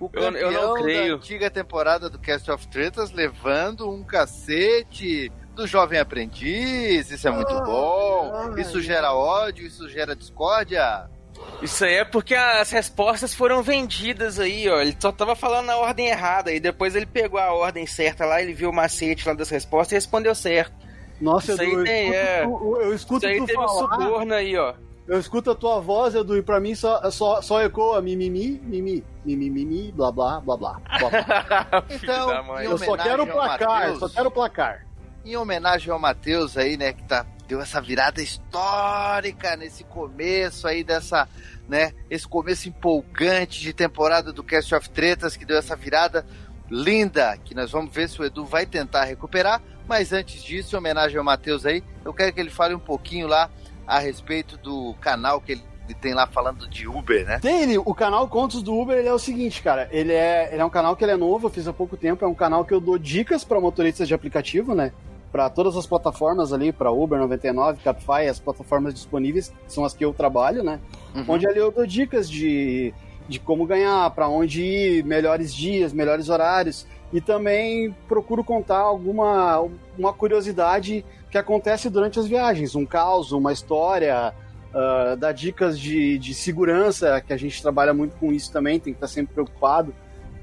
O 0.00 0.08
Eu- 0.12 0.22
eu 0.22 0.32
campeão 0.32 0.52
não 0.76 0.82
creio. 0.82 1.08
da 1.10 1.14
antiga 1.16 1.50
temporada 1.50 2.08
do 2.08 2.18
Cast 2.18 2.50
of 2.50 2.68
Tretas 2.68 3.10
levando 3.12 3.90
um 3.90 4.02
cacete 4.04 5.30
do 5.54 5.66
jovem 5.66 5.98
aprendiz. 5.98 7.10
Isso 7.10 7.26
é 7.26 7.30
muito 7.30 7.52
Ah, 7.52 7.60
bom. 7.62 8.52
ai, 8.54 8.60
Isso 8.60 8.80
gera 8.80 9.12
ódio, 9.12 9.66
isso 9.66 9.88
gera 9.88 10.14
discórdia. 10.14 11.10
Isso 11.60 11.84
aí 11.84 11.94
é 11.94 12.04
porque 12.04 12.34
as 12.34 12.70
respostas 12.70 13.34
foram 13.34 13.62
vendidas 13.62 14.38
aí, 14.38 14.68
ó. 14.68 14.80
Ele 14.80 14.96
só 14.98 15.10
tava 15.10 15.34
falando 15.34 15.66
na 15.66 15.76
ordem 15.76 16.06
errada. 16.08 16.52
E 16.52 16.60
depois 16.60 16.94
ele 16.94 17.06
pegou 17.06 17.40
a 17.40 17.52
ordem 17.52 17.84
certa 17.86 18.24
lá, 18.24 18.40
ele 18.40 18.52
viu 18.52 18.70
o 18.70 18.72
macete 18.72 19.26
lá 19.26 19.34
das 19.34 19.48
respostas 19.50 19.92
e 19.92 19.94
respondeu 19.96 20.34
certo. 20.34 20.72
Nossa, 21.20 21.52
Isso 21.52 21.62
aí 21.62 21.68
Edu, 21.68 21.78
eu 21.80 21.84
tem, 21.84 22.08
escuto, 22.10 22.16
é. 22.16 22.42
tu, 22.44 22.76
eu 22.80 22.94
escuto 22.94 23.26
Isso 23.26 23.32
aí 23.34 23.38
tu 23.40 23.46
teve 23.46 23.58
um 23.58 23.66
falar, 23.68 23.78
suborno 23.96 24.34
aí, 24.34 24.56
ó. 24.56 24.74
eu 25.08 25.18
escuto 25.18 25.50
a 25.50 25.54
tua 25.56 25.80
voz, 25.80 26.14
Edu, 26.14 26.36
e 26.36 26.42
pra 26.42 26.60
mim 26.60 26.76
só, 26.76 27.10
só, 27.10 27.42
só 27.42 27.60
ecoa 27.60 28.00
mimimi, 28.00 28.60
mimi, 28.62 29.04
mimimi, 29.24 29.90
blá 29.90 30.12
blá, 30.12 30.40
blá 30.40 30.56
blá. 30.56 30.80
blá, 31.00 31.10
blá. 31.10 31.84
Então, 31.90 32.60
Eu 32.60 32.78
só 32.78 32.96
quero 32.96 33.24
o 33.24 33.26
placar, 33.26 33.68
Matheus. 33.80 33.98
só 33.98 34.08
quero 34.08 34.28
o 34.28 34.30
placar. 34.30 34.86
Em 35.24 35.36
homenagem 35.36 35.92
ao 35.92 35.98
Matheus 35.98 36.56
aí, 36.56 36.76
né, 36.76 36.92
que 36.92 37.02
tá 37.02 37.26
deu 37.48 37.62
essa 37.62 37.80
virada 37.80 38.20
histórica 38.22 39.56
nesse 39.56 39.82
começo 39.82 40.68
aí 40.68 40.84
dessa, 40.84 41.26
né, 41.66 41.94
esse 42.10 42.28
começo 42.28 42.68
empolgante 42.68 43.60
de 43.62 43.72
temporada 43.72 44.32
do 44.32 44.44
Cast 44.44 44.74
of 44.74 44.90
Tretas 44.90 45.34
que 45.34 45.46
deu 45.46 45.56
essa 45.56 45.74
virada 45.74 46.26
linda, 46.70 47.38
que 47.42 47.54
nós 47.54 47.70
vamos 47.70 47.92
ver 47.92 48.10
se 48.10 48.20
o 48.20 48.24
Edu 48.24 48.44
vai 48.44 48.66
tentar 48.66 49.04
recuperar, 49.04 49.62
mas 49.88 50.12
antes 50.12 50.42
disso, 50.42 50.76
em 50.76 50.78
homenagem 50.78 51.16
ao 51.16 51.24
Matheus 51.24 51.64
aí, 51.64 51.82
eu 52.04 52.12
quero 52.12 52.30
que 52.34 52.40
ele 52.40 52.50
fale 52.50 52.74
um 52.74 52.78
pouquinho 52.78 53.26
lá 53.26 53.50
a 53.86 53.98
respeito 53.98 54.58
do 54.58 54.94
canal 55.00 55.40
que 55.40 55.52
ele 55.52 55.64
tem 56.02 56.12
lá 56.12 56.26
falando 56.26 56.68
de 56.68 56.86
Uber, 56.86 57.24
né? 57.24 57.38
Tem 57.38 57.62
ele, 57.62 57.78
o 57.78 57.94
canal 57.94 58.28
Contos 58.28 58.62
do 58.62 58.78
Uber, 58.78 58.98
ele 58.98 59.08
é 59.08 59.14
o 59.14 59.18
seguinte, 59.18 59.62
cara, 59.62 59.88
ele 59.90 60.12
é, 60.12 60.50
ele 60.52 60.60
é 60.60 60.64
um 60.64 60.68
canal 60.68 60.94
que 60.94 61.02
ele 61.02 61.12
é 61.12 61.16
novo, 61.16 61.46
eu 61.46 61.50
fiz 61.50 61.66
há 61.66 61.72
pouco 61.72 61.96
tempo, 61.96 62.22
é 62.22 62.28
um 62.28 62.34
canal 62.34 62.66
que 62.66 62.74
eu 62.74 62.80
dou 62.80 62.98
dicas 62.98 63.42
para 63.42 63.58
motoristas 63.58 64.06
de 64.06 64.12
aplicativo, 64.12 64.74
né? 64.74 64.92
Para 65.30 65.50
todas 65.50 65.76
as 65.76 65.86
plataformas 65.86 66.52
ali, 66.52 66.72
para 66.72 66.90
Uber 66.90 67.18
99, 67.18 67.82
Capify, 67.82 68.26
as 68.28 68.38
plataformas 68.38 68.94
disponíveis, 68.94 69.52
são 69.66 69.84
as 69.84 69.92
que 69.92 70.04
eu 70.04 70.14
trabalho, 70.14 70.62
né? 70.62 70.80
Uhum. 71.14 71.24
Onde 71.28 71.46
ali 71.46 71.58
eu 71.58 71.70
dou 71.70 71.86
dicas 71.86 72.30
de, 72.30 72.94
de 73.28 73.38
como 73.38 73.66
ganhar, 73.66 74.10
para 74.10 74.28
onde 74.28 74.62
ir, 74.62 75.04
melhores 75.04 75.54
dias, 75.54 75.92
melhores 75.92 76.28
horários. 76.28 76.86
E 77.12 77.20
também 77.20 77.94
procuro 78.06 78.42
contar 78.42 78.80
alguma 78.80 79.66
uma 79.98 80.12
curiosidade 80.12 81.04
que 81.30 81.38
acontece 81.38 81.90
durante 81.90 82.18
as 82.18 82.26
viagens, 82.26 82.74
um 82.74 82.86
caos, 82.86 83.32
uma 83.32 83.52
história, 83.52 84.32
uh, 84.68 85.16
dar 85.16 85.32
dicas 85.32 85.78
de, 85.78 86.18
de 86.18 86.34
segurança, 86.34 87.20
que 87.20 87.32
a 87.32 87.36
gente 87.36 87.60
trabalha 87.60 87.92
muito 87.92 88.16
com 88.16 88.32
isso 88.32 88.52
também, 88.52 88.78
tem 88.78 88.92
que 88.92 88.98
estar 88.98 89.08
sempre 89.08 89.34
preocupado. 89.34 89.94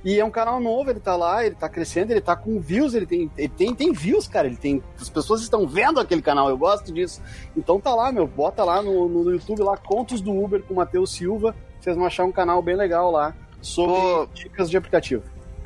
E 0.06 0.20
é 0.20 0.24
um 0.24 0.30
canal 0.30 0.60
novo, 0.60 0.92
ele 0.92 1.00
tá 1.00 1.16
lá, 1.16 1.44
ele 1.44 1.56
tá 1.56 1.68
crescendo, 1.68 2.12
ele 2.12 2.22
tá 2.22 2.36
com 2.36 2.60
views, 2.60 2.94
ele 2.94 3.08
tem, 3.08 3.32
ele 3.36 3.50
tem, 3.50 3.74
tem 3.74 3.92
views, 3.92 4.28
cara. 4.28 4.46
Ele 4.46 4.56
tem. 4.56 4.84
As 5.02 5.10
pessoas 5.10 5.42
estão 5.42 5.68
vendo 5.68 6.00
aquele 6.00 6.22
canal, 6.22 6.48
eu 6.48 6.56
gosto 6.56 6.94
disso. 6.94 7.20
Então 7.58 7.80
tá 7.80 7.96
lá, 7.96 8.12
meu, 8.12 8.28
bota 8.28 8.64
lá 8.64 8.84
no, 8.84 9.10
no 9.10 9.32
YouTube 9.32 9.64
lá, 9.64 9.76
Contos 9.76 10.22
do 10.22 10.32
Uber 10.32 10.62
com 10.62 10.76
o 10.76 10.78
Matheus 10.78 11.12
Silva. 11.12 11.56
Vocês 11.80 11.96
vão 11.96 12.06
achar 12.06 12.24
um 12.24 12.32
canal 12.32 12.62
bem 12.62 12.76
legal 12.76 13.10
lá 13.10 13.36
sobre 13.62 13.96
Pô, 13.96 14.30
dicas 14.32 14.70
de 14.70 14.78
aplicativo. 14.78 15.24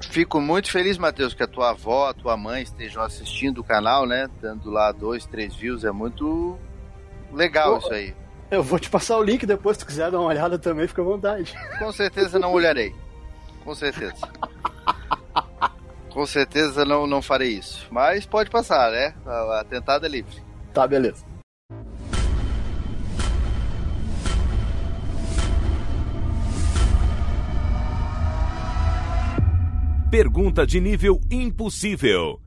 Fico 0.09 0.39
muito 0.39 0.71
feliz, 0.71 0.97
Matheus, 0.97 1.33
que 1.33 1.43
a 1.43 1.47
tua 1.47 1.71
avó, 1.71 2.07
a 2.07 2.13
tua 2.13 2.37
mãe 2.37 2.63
estejam 2.63 3.03
assistindo 3.03 3.59
o 3.59 3.63
canal, 3.63 4.05
né? 4.05 4.29
Dando 4.41 4.69
lá 4.69 4.93
dois, 4.93 5.25
três 5.25 5.53
views, 5.53 5.83
é 5.83 5.91
muito 5.91 6.57
legal 7.33 7.73
Pô, 7.73 7.77
isso 7.79 7.93
aí. 7.93 8.15
Eu 8.49 8.63
vou 8.63 8.79
te 8.79 8.89
passar 8.89 9.17
o 9.17 9.23
link 9.23 9.45
depois, 9.45 9.75
se 9.75 9.83
tu 9.83 9.87
quiser 9.87 10.09
dar 10.09 10.19
uma 10.19 10.29
olhada 10.29 10.57
também, 10.57 10.87
fica 10.87 11.01
à 11.01 11.05
vontade. 11.05 11.53
Com 11.77 11.91
certeza 11.91 12.39
não 12.39 12.53
olharei. 12.53 12.95
Com 13.69 13.75
certeza. 13.75 14.27
Com 16.11 16.25
certeza 16.25 16.83
não, 16.83 17.05
não 17.05 17.21
farei 17.21 17.49
isso. 17.49 17.85
Mas 17.91 18.25
pode 18.25 18.49
passar, 18.49 18.89
né? 18.91 19.13
A, 19.23 19.59
a 19.59 19.63
tentada 19.63 20.07
é 20.07 20.09
livre. 20.09 20.41
Tá, 20.73 20.87
beleza. 20.87 21.23
Pergunta 30.09 30.65
de 30.65 30.81
nível 30.81 31.21
impossível. 31.29 32.41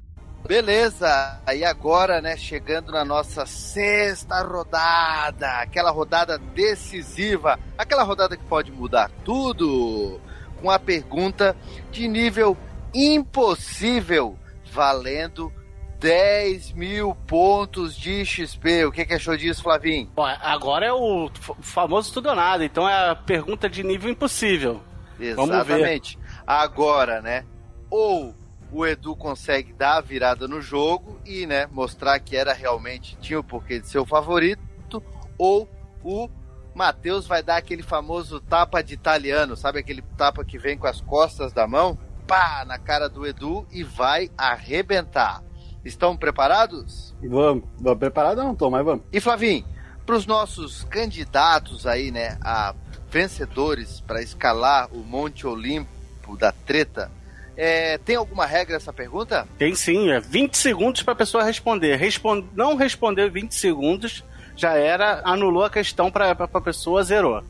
Beleza, 0.44 1.40
e 1.54 1.64
agora, 1.64 2.20
né, 2.20 2.36
chegando 2.36 2.90
na 2.90 3.04
nossa 3.04 3.46
sexta 3.46 4.42
rodada, 4.42 5.60
aquela 5.60 5.92
rodada 5.92 6.36
decisiva, 6.36 7.60
aquela 7.78 8.02
rodada 8.02 8.36
que 8.36 8.42
pode 8.42 8.72
mudar 8.72 9.08
tudo, 9.24 10.20
com 10.62 10.70
a 10.70 10.78
pergunta 10.78 11.56
de 11.90 12.06
nível 12.06 12.56
impossível, 12.94 14.38
valendo 14.70 15.52
10 15.98 16.72
mil 16.72 17.14
pontos 17.26 17.96
de 17.96 18.24
XP. 18.24 18.86
O 18.86 18.92
que, 18.92 19.04
que 19.04 19.14
achou 19.14 19.36
disso, 19.36 19.62
Flavinho? 19.62 20.08
Bom, 20.14 20.24
agora 20.24 20.86
é 20.86 20.92
o 20.92 21.28
famoso 21.60 22.12
tudo 22.12 22.28
ou 22.28 22.36
nada, 22.36 22.64
então 22.64 22.88
é 22.88 23.10
a 23.10 23.16
pergunta 23.16 23.68
de 23.68 23.82
nível 23.82 24.10
impossível. 24.10 24.80
Exatamente. 25.18 26.18
Agora, 26.46 27.20
né, 27.20 27.44
ou 27.90 28.34
o 28.70 28.86
Edu 28.86 29.14
consegue 29.14 29.72
dar 29.72 29.98
a 29.98 30.00
virada 30.00 30.48
no 30.48 30.60
jogo 30.60 31.20
e, 31.26 31.46
né, 31.46 31.68
mostrar 31.70 32.18
que 32.20 32.36
era 32.36 32.52
realmente 32.52 33.16
tinha 33.20 33.38
o 33.38 33.44
porquê 33.44 33.78
de 33.78 33.88
ser 33.88 33.98
o 33.98 34.06
favorito, 34.06 35.02
ou 35.36 35.68
o 36.02 36.28
Matheus 36.74 37.26
vai 37.26 37.42
dar 37.42 37.56
aquele 37.56 37.82
famoso 37.82 38.40
tapa 38.40 38.82
de 38.82 38.94
italiano, 38.94 39.56
sabe 39.56 39.78
aquele 39.78 40.02
tapa 40.16 40.44
que 40.44 40.58
vem 40.58 40.76
com 40.76 40.86
as 40.86 41.00
costas 41.00 41.52
da 41.52 41.66
mão, 41.66 41.98
pá, 42.26 42.64
na 42.66 42.78
cara 42.78 43.08
do 43.08 43.26
Edu 43.26 43.66
e 43.70 43.82
vai 43.82 44.30
arrebentar. 44.36 45.42
Estão 45.84 46.16
preparados? 46.16 47.14
Vamos. 47.22 47.64
vamos. 47.78 47.98
Preparado 47.98 48.42
não 48.42 48.54
tô, 48.54 48.70
mas 48.70 48.84
vamos. 48.84 49.04
E 49.12 49.20
Flavinho, 49.20 49.64
para 50.06 50.16
os 50.16 50.26
nossos 50.26 50.84
candidatos 50.84 51.86
aí, 51.86 52.10
né, 52.10 52.38
a 52.40 52.74
vencedores 53.10 54.00
para 54.00 54.22
escalar 54.22 54.88
o 54.92 54.98
Monte 54.98 55.46
Olimpo 55.46 56.36
da 56.38 56.52
treta, 56.52 57.10
é, 57.56 57.98
tem 57.98 58.16
alguma 58.16 58.46
regra 58.46 58.76
essa 58.76 58.92
pergunta? 58.92 59.46
Tem 59.58 59.74
sim, 59.74 60.10
é 60.10 60.20
20 60.20 60.56
segundos 60.56 61.02
para 61.02 61.12
a 61.12 61.16
pessoa 61.16 61.44
responder. 61.44 61.96
Respond... 61.96 62.46
Não 62.54 62.76
responder 62.76 63.30
20 63.30 63.54
segundos 63.54 64.24
já 64.62 64.74
era, 64.74 65.20
anulou 65.24 65.64
a 65.64 65.70
questão 65.70 66.08
para 66.08 66.30
a 66.30 66.60
pessoa, 66.60 67.02
zerou. 67.02 67.42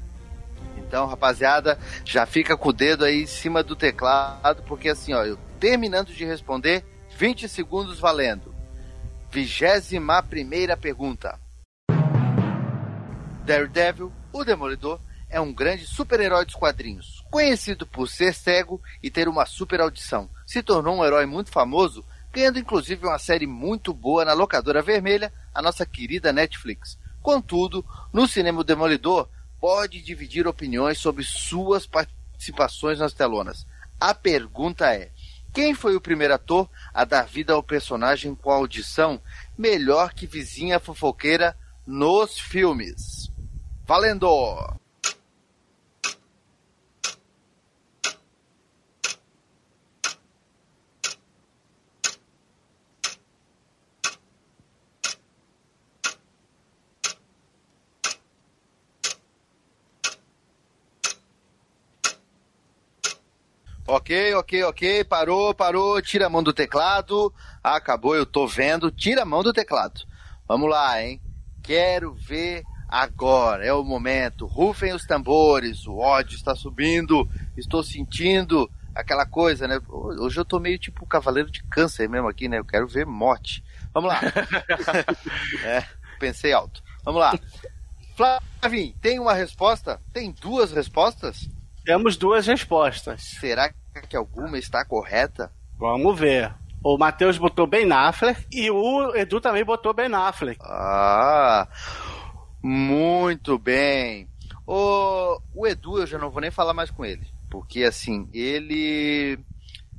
Então, 0.78 1.06
rapaziada, 1.06 1.78
já 2.06 2.24
fica 2.24 2.56
com 2.56 2.70
o 2.70 2.72
dedo 2.72 3.04
aí 3.04 3.24
em 3.24 3.26
cima 3.26 3.62
do 3.62 3.76
teclado, 3.76 4.62
porque 4.62 4.88
assim, 4.88 5.12
ó, 5.12 5.22
eu 5.22 5.38
terminando 5.60 6.08
de 6.08 6.24
responder, 6.24 6.82
20 7.18 7.50
segundos 7.50 8.00
valendo. 8.00 8.54
Vigésima 9.30 10.22
primeira 10.22 10.74
pergunta. 10.74 11.38
Daredevil, 13.44 14.10
o 14.32 14.42
Demolidor, 14.42 14.98
é 15.28 15.38
um 15.38 15.52
grande 15.52 15.86
super-herói 15.86 16.46
dos 16.46 16.54
quadrinhos. 16.54 17.22
Conhecido 17.30 17.86
por 17.86 18.08
ser 18.08 18.32
cego 18.32 18.80
e 19.02 19.10
ter 19.10 19.28
uma 19.28 19.44
super 19.44 19.82
audição, 19.82 20.30
se 20.46 20.62
tornou 20.62 20.96
um 20.96 21.04
herói 21.04 21.26
muito 21.26 21.50
famoso, 21.50 22.02
ganhando 22.32 22.58
inclusive 22.58 23.06
uma 23.06 23.18
série 23.18 23.46
muito 23.46 23.92
boa 23.92 24.24
na 24.24 24.32
locadora 24.32 24.80
vermelha, 24.80 25.30
a 25.54 25.60
nossa 25.60 25.84
querida 25.84 26.32
Netflix. 26.32 27.01
Contudo, 27.22 27.84
no 28.12 28.26
cinema 28.26 28.64
Demolidor 28.64 29.28
pode 29.60 30.02
dividir 30.02 30.46
opiniões 30.48 30.98
sobre 30.98 31.22
suas 31.22 31.86
participações 31.86 32.98
nas 32.98 33.12
telonas. 33.12 33.64
A 34.00 34.12
pergunta 34.12 34.92
é: 34.92 35.10
quem 35.52 35.74
foi 35.74 35.94
o 35.94 36.00
primeiro 36.00 36.34
ator 36.34 36.68
a 36.92 37.04
dar 37.04 37.26
vida 37.26 37.52
ao 37.52 37.62
personagem 37.62 38.34
com 38.34 38.50
audição 38.50 39.20
melhor 39.56 40.12
que 40.12 40.26
vizinha 40.26 40.80
fofoqueira 40.80 41.56
nos 41.86 42.38
filmes? 42.38 43.30
Valendo! 43.86 44.81
Ok, 63.94 64.34
ok, 64.36 64.62
ok. 64.62 65.04
Parou, 65.04 65.54
parou. 65.54 66.00
Tira 66.00 66.24
a 66.24 66.30
mão 66.30 66.42
do 66.42 66.50
teclado. 66.50 67.30
Acabou, 67.62 68.16
eu 68.16 68.24
tô 68.24 68.46
vendo. 68.46 68.90
Tira 68.90 69.20
a 69.20 69.26
mão 69.26 69.42
do 69.42 69.52
teclado. 69.52 70.00
Vamos 70.48 70.70
lá, 70.70 71.02
hein? 71.02 71.20
Quero 71.62 72.14
ver 72.14 72.62
agora. 72.88 73.66
É 73.66 73.70
o 73.70 73.84
momento. 73.84 74.46
Rufem 74.46 74.94
os 74.94 75.04
tambores. 75.04 75.86
O 75.86 75.98
ódio 75.98 76.36
está 76.36 76.54
subindo. 76.54 77.28
Estou 77.54 77.82
sentindo 77.82 78.66
aquela 78.94 79.26
coisa, 79.26 79.68
né? 79.68 79.78
Hoje 79.86 80.40
eu 80.40 80.44
tô 80.46 80.58
meio 80.58 80.78
tipo 80.78 81.04
cavaleiro 81.04 81.50
de 81.50 81.62
câncer 81.64 82.08
mesmo 82.08 82.28
aqui, 82.28 82.48
né? 82.48 82.60
Eu 82.60 82.64
quero 82.64 82.88
ver 82.88 83.04
morte. 83.04 83.62
Vamos 83.92 84.08
lá. 84.08 84.20
é, 85.66 85.84
pensei 86.18 86.54
alto. 86.54 86.82
Vamos 87.04 87.20
lá. 87.20 87.38
Flavim, 88.16 88.94
tem 89.02 89.20
uma 89.20 89.34
resposta? 89.34 90.00
Tem 90.14 90.32
duas 90.32 90.72
respostas? 90.72 91.46
Temos 91.84 92.16
duas 92.16 92.46
respostas. 92.46 93.20
Será 93.38 93.70
que 94.00 94.16
alguma 94.16 94.58
está 94.58 94.84
correta? 94.84 95.52
Vamos 95.78 96.18
ver. 96.18 96.54
O 96.82 96.98
Matheus 96.98 97.38
botou 97.38 97.66
Ben 97.66 97.90
Affleck 97.92 98.46
e 98.50 98.70
o 98.70 99.14
Edu 99.14 99.40
também 99.40 99.64
botou 99.64 99.94
Ben 99.94 100.12
Affleck. 100.12 100.58
Ah, 100.62 101.68
muito 102.62 103.58
bem. 103.58 104.28
O, 104.66 105.40
o 105.54 105.66
Edu, 105.66 105.98
eu 105.98 106.06
já 106.06 106.18
não 106.18 106.30
vou 106.30 106.40
nem 106.40 106.50
falar 106.50 106.72
mais 106.72 106.90
com 106.90 107.04
ele. 107.04 107.26
Porque, 107.50 107.84
assim, 107.84 108.28
ele. 108.32 109.38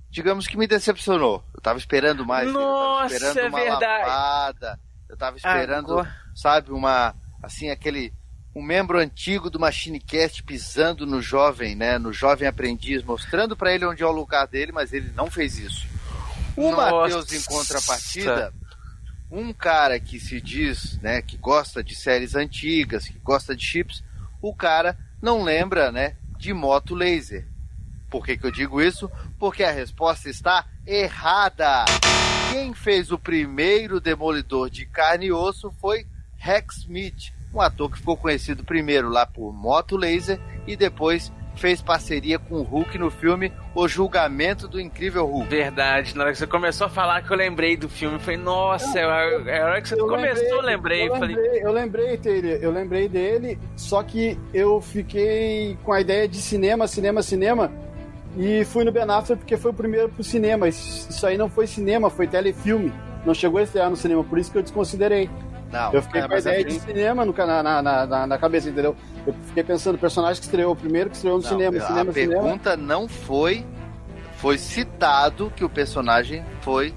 Digamos 0.10 0.48
que 0.48 0.58
me 0.58 0.68
decepcionou. 0.68 1.44
Eu 1.54 1.62
tava 1.62 1.78
esperando 1.78 2.26
mais. 2.26 2.52
Nossa, 2.52 3.14
eu 3.14 3.20
tava 3.20 3.30
esperando 3.30 3.46
é 3.46 3.50
uma 3.50 3.60
verdade. 3.60 4.80
Eu 5.10 5.18
tava 5.18 5.38
esperando, 5.38 5.92
Agora... 5.92 6.16
sabe, 6.36 6.72
uma. 6.72 7.16
Assim, 7.42 7.70
aquele 7.70 8.14
um 8.56 8.62
membro 8.62 9.00
antigo 9.00 9.50
do 9.50 9.60
MachineCast 9.60 10.44
pisando 10.44 11.06
no 11.06 11.22
jovem, 11.22 11.76
né, 11.76 11.98
no 11.98 12.14
jovem 12.14 12.48
aprendiz, 12.48 13.04
mostrando 13.04 13.56
para 13.56 13.74
ele 13.74 13.86
onde 13.86 14.04
é 14.04 14.06
o 14.06 14.12
lugar 14.12 14.48
dele, 14.48 14.72
mas 14.72 14.94
ele 14.94 15.12
não 15.16 15.30
fez 15.30 15.58
isso. 15.58 15.88
O 16.56 16.72
Matheus, 16.72 17.32
em 17.34 17.42
contrapartida, 17.42 18.54
um 19.32 19.52
cara 19.52 20.00
que 20.00 20.20
se 20.20 20.40
diz, 20.40 21.00
né, 21.02 21.22
que 21.22 21.36
gosta 21.36 21.84
de 21.84 21.96
séries 21.96 22.36
antigas, 22.36 23.08
que 23.08 23.18
gosta 23.20 23.56
de 23.56 23.66
chips, 23.66 24.04
o 24.40 24.54
cara 24.54 24.96
não 25.20 25.42
lembra, 25.42 25.92
né, 25.92 26.16
de 26.38 26.54
moto 26.54 26.94
laser. 26.94 27.48
Por 28.12 28.24
que, 28.24 28.38
que 28.38 28.46
eu 28.46 28.52
digo 28.52 28.80
isso? 28.80 29.10
Porque 29.40 29.64
a 29.64 29.72
resposta 29.72 30.30
está 30.30 30.68
errada. 30.86 31.86
Quem 32.52 32.72
fez 32.76 33.12
o 33.12 33.18
primeiro 33.18 34.00
demolidor 34.00 34.70
de 34.70 34.86
carne 34.86 35.28
e 35.28 35.32
osso 35.32 35.72
foi 35.82 36.06
Rex 36.38 36.78
Smith, 36.80 37.34
um 37.54 37.62
ator 37.62 37.92
que 37.92 37.98
ficou 37.98 38.18
conhecido 38.18 38.64
primeiro 38.64 39.10
lá 39.10 39.26
por 39.26 39.54
Moto 39.54 39.96
Laser 39.96 40.40
e 40.66 40.76
depois 40.76 41.32
fez 41.56 41.82
parceria 41.82 42.40
com 42.40 42.56
o 42.56 42.64
Hulk 42.64 42.98
no 42.98 43.12
filme 43.12 43.54
O 43.76 43.88
Julgamento 43.88 44.68
do 44.68 44.82
Incrível 44.82 45.26
Hulk. 45.26 45.50
Verdade, 45.50 46.16
na 46.16 46.24
hora 46.24 46.32
que 46.32 46.40
você 46.40 46.48
começou 46.48 46.88
a 46.88 46.90
falar 46.90 47.22
que 47.22 47.32
eu 47.32 47.38
lembrei 47.38 47.78
do 47.78 47.88
filme, 47.88 48.18
foi 48.20 48.38
nossa, 48.38 49.00
é 49.00 49.62
a 49.62 49.66
hora 49.66 49.82
que 49.82 49.90
você 49.90 49.96
Eu 49.96 50.08
começou, 50.08 50.46
eu 50.46 50.62
lembrei, 50.62 51.08
eu 51.08 51.16
falei, 51.16 51.36
lembrei, 51.36 51.64
eu 51.64 51.72
lembrei 51.72 52.18
dele, 52.18 52.60
eu 52.62 52.72
lembrei 52.72 53.08
dele, 53.08 53.60
só 53.76 54.02
que 54.02 54.38
eu 54.54 54.82
fiquei 54.82 55.78
com 55.84 55.94
a 55.94 56.02
ideia 56.02 56.28
de 56.28 56.38
cinema, 56.38 56.88
cinema, 56.88 57.22
cinema, 57.22 57.72
e 58.36 58.66
fui 58.66 58.84
no 58.84 58.92
Ben 58.92 59.04
Affleck 59.04 59.42
porque 59.42 59.58
foi 59.58 59.72
o 59.72 59.74
primeiro 59.74 60.10
pro 60.10 60.24
cinema. 60.24 60.68
Isso 60.68 61.10
isso 61.10 61.28
aí 61.28 61.38
não 61.38 61.50
foi 61.50 61.68
cinema, 61.68 62.10
foi 62.10 62.28
telefilme. 62.28 62.92
Não 63.26 63.34
chegou 63.34 63.60
a 63.60 63.64
estrear 63.64 63.90
no 63.90 63.96
cinema, 63.96 64.24
por 64.24 64.38
isso 64.38 64.52
que 64.52 64.58
eu 64.58 64.64
desconsiderei. 64.64 65.30
Não, 65.74 65.92
Eu 65.92 66.02
fiquei 66.04 66.22
é, 66.22 66.28
com 66.28 66.34
a 66.36 66.38
ideia 66.40 66.58
assim- 66.60 66.78
de 66.78 66.80
cinema 66.86 67.26
no, 67.26 67.34
na, 67.34 67.64
na, 67.64 67.82
na, 68.06 68.28
na 68.28 68.38
cabeça, 68.38 68.70
entendeu? 68.70 68.96
Eu 69.26 69.34
fiquei 69.48 69.64
pensando, 69.64 69.98
personagem 69.98 70.40
que 70.40 70.46
estreou 70.46 70.76
primeiro, 70.76 71.10
que 71.10 71.16
estreou 71.16 71.38
no 71.38 71.44
Não, 71.44 71.50
cinema, 71.50 71.78
a 71.78 71.88
cinema, 71.88 72.14
cinema. 72.14 72.42
pergunta 72.42 72.78
não 72.78 73.08
foi. 73.08 73.66
Foi 74.38 74.58
citado 74.58 75.52
que 75.56 75.64
o 75.66 75.70
personagem 75.70 76.46
foi. 76.62 76.94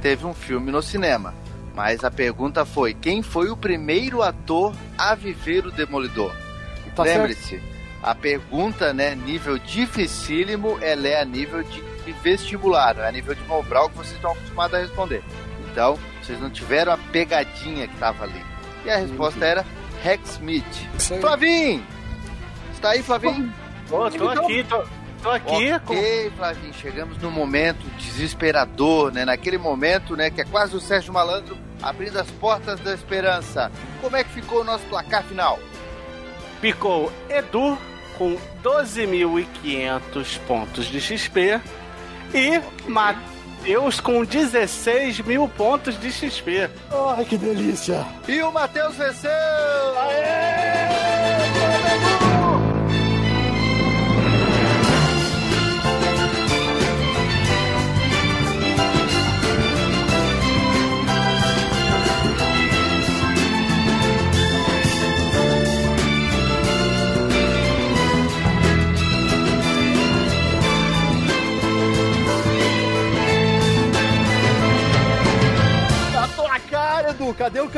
Teve 0.00 0.26
um 0.26 0.34
filme 0.34 0.72
no 0.72 0.82
cinema. 0.82 1.32
Mas 1.74 2.02
a 2.02 2.10
pergunta 2.10 2.64
foi: 2.64 2.92
quem 2.92 3.22
foi 3.22 3.50
o 3.50 3.56
primeiro 3.56 4.20
ator 4.22 4.74
a 4.98 5.14
viver 5.14 5.64
o 5.64 5.70
Demolidor? 5.70 6.32
Tá 6.96 7.04
Lembre-se, 7.04 7.62
a 8.02 8.14
pergunta, 8.16 8.92
né, 8.92 9.14
nível 9.14 9.58
dificílimo, 9.58 10.76
ela 10.80 11.06
é 11.06 11.20
a 11.20 11.24
nível 11.24 11.62
de 11.62 11.82
vestibular, 12.22 12.96
é 12.98 13.06
a 13.06 13.12
nível 13.12 13.34
de 13.34 13.42
Mobral 13.44 13.88
que 13.90 13.98
vocês 13.98 14.14
estão 14.14 14.32
acostumados 14.32 14.74
a 14.74 14.78
responder. 14.80 15.22
Então, 15.70 15.98
vocês 16.28 16.40
não 16.40 16.50
tiveram 16.50 16.92
a 16.92 16.98
pegadinha 16.98 17.88
que 17.88 17.96
tava 17.96 18.24
ali. 18.24 18.44
E 18.84 18.90
a 18.90 18.98
resposta 18.98 19.44
era 19.44 19.64
Rex 20.02 20.32
Smith. 20.32 20.86
Flavinho! 21.20 21.84
Está 22.70 22.90
aí, 22.90 23.02
Flavinho? 23.02 23.52
Tô, 23.88 24.10
tô 24.10 24.28
aqui, 24.28 24.64
tô, 24.64 24.84
tô 25.22 25.30
aqui. 25.30 25.72
Ok, 25.72 26.32
Flavinho, 26.36 26.74
chegamos 26.74 27.16
num 27.18 27.30
momento 27.30 27.86
desesperador, 27.96 29.10
né? 29.10 29.24
Naquele 29.24 29.56
momento, 29.56 30.14
né, 30.14 30.30
que 30.30 30.42
é 30.42 30.44
quase 30.44 30.76
o 30.76 30.80
Sérgio 30.80 31.14
Malandro 31.14 31.56
abrindo 31.82 32.18
as 32.18 32.30
portas 32.32 32.78
da 32.80 32.92
esperança. 32.92 33.72
Como 34.02 34.14
é 34.14 34.22
que 34.22 34.30
ficou 34.30 34.60
o 34.60 34.64
nosso 34.64 34.84
placar 34.84 35.24
final? 35.24 35.58
Ficou 36.60 37.10
Edu 37.30 37.78
com 38.18 38.36
12.500 38.62 40.38
pontos 40.46 40.86
de 40.86 41.00
XP 41.00 41.58
e 42.34 42.60
Matheus 42.86 43.37
com 44.00 44.24
16 44.24 45.20
mil 45.20 45.48
pontos 45.48 45.98
de 46.00 46.10
XP. 46.10 46.70
Ai, 47.16 47.24
que 47.24 47.36
delícia! 47.36 48.06
E 48.26 48.40
o 48.42 48.50
Matheus 48.52 48.96
venceu! 48.96 49.30
Tá 49.90 51.47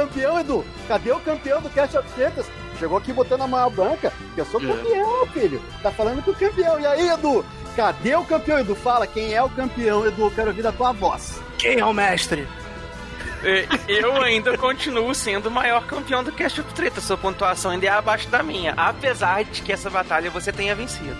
campeão, 0.07 0.38
Edu? 0.38 0.64
Cadê 0.88 1.12
o 1.12 1.20
campeão 1.20 1.61
do 1.61 1.70
Cast 1.70 1.96
of 1.98 2.09
Tretas? 2.12 2.46
Chegou 2.78 2.96
aqui 2.98 3.12
botando 3.12 3.42
a 3.42 3.46
mão 3.46 3.70
branca, 3.70 4.12
que 4.34 4.40
eu 4.40 4.44
sou 4.46 4.61
campeão, 4.61 5.26
filho. 5.28 5.62
Tá 5.82 5.90
falando 5.90 6.22
com 6.22 6.30
o 6.30 6.34
campeão. 6.34 6.80
E 6.80 6.86
aí, 6.86 7.09
Edu? 7.11 7.44
Cadê 7.76 8.14
o 8.14 8.24
campeão, 8.24 8.59
Edu? 8.59 8.74
Fala, 8.74 9.07
quem 9.07 9.34
é 9.34 9.42
o 9.42 9.51
campeão, 9.51 10.07
Edu? 10.07 10.22
Eu 10.26 10.30
quero 10.30 10.48
ouvir 10.48 10.62
da 10.62 10.72
tua 10.72 10.92
voz. 10.92 11.40
Quem 11.59 11.78
é 11.78 11.84
o 11.84 11.92
mestre? 11.92 12.48
"É, 13.42 13.66
eu 13.88 14.20
ainda 14.22 14.57
continuo 14.59 15.14
sendo 15.14 15.46
o 15.48 15.51
maior 15.51 15.86
campeão 15.86 16.22
do 16.22 16.30
Cast 16.32 16.61
of 16.61 16.74
Treta, 16.74 17.01
sua 17.01 17.16
pontuação 17.16 17.70
ainda 17.70 17.86
é 17.86 17.88
abaixo 17.88 18.28
da 18.28 18.42
minha, 18.42 18.74
apesar 18.76 19.44
de 19.44 19.62
que 19.62 19.72
essa 19.72 19.88
batalha 19.88 20.30
você 20.30 20.53
tenha 20.53 20.74
vencido. 20.74 21.16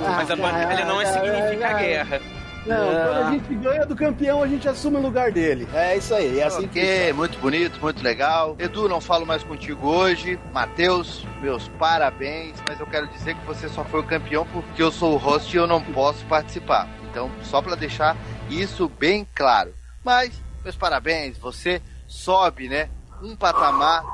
Mas 0.00 0.30
a 0.30 0.36
batalha 0.36 0.84
não 0.86 1.04
significa 1.04 1.72
guerra. 1.74 2.20
Não, 2.66 2.76
quando 2.76 3.26
a 3.26 3.30
gente 3.30 3.54
ganha 3.54 3.86
do 3.86 3.96
campeão, 3.96 4.42
a 4.42 4.46
gente 4.46 4.68
assume 4.68 4.98
o 4.98 5.00
lugar 5.00 5.32
dele. 5.32 5.66
É 5.72 5.96
isso 5.96 6.14
aí, 6.14 6.38
é 6.38 6.44
assim 6.44 6.68
que 6.68 6.78
ok, 6.78 7.12
muito 7.14 7.38
bonito, 7.38 7.80
muito 7.80 8.02
legal. 8.02 8.54
Edu, 8.58 8.88
não 8.88 9.00
falo 9.00 9.24
mais 9.24 9.42
contigo 9.42 9.88
hoje. 9.88 10.38
Matheus, 10.52 11.26
meus 11.40 11.68
parabéns, 11.78 12.56
mas 12.68 12.78
eu 12.78 12.86
quero 12.86 13.08
dizer 13.08 13.34
que 13.34 13.46
você 13.46 13.68
só 13.68 13.84
foi 13.84 14.00
o 14.00 14.04
campeão 14.04 14.46
porque 14.52 14.82
eu 14.82 14.92
sou 14.92 15.14
o 15.14 15.16
host 15.16 15.54
e 15.54 15.58
eu 15.58 15.66
não 15.66 15.82
posso 15.82 16.24
participar. 16.26 16.88
Então, 17.10 17.30
só 17.42 17.62
para 17.62 17.74
deixar 17.74 18.16
isso 18.48 18.88
bem 18.88 19.26
claro. 19.34 19.74
Mas, 20.04 20.32
meus 20.62 20.76
parabéns, 20.76 21.38
você 21.38 21.80
sobe, 22.06 22.68
né, 22.68 22.88
um 23.22 23.34
patamar 23.34 24.04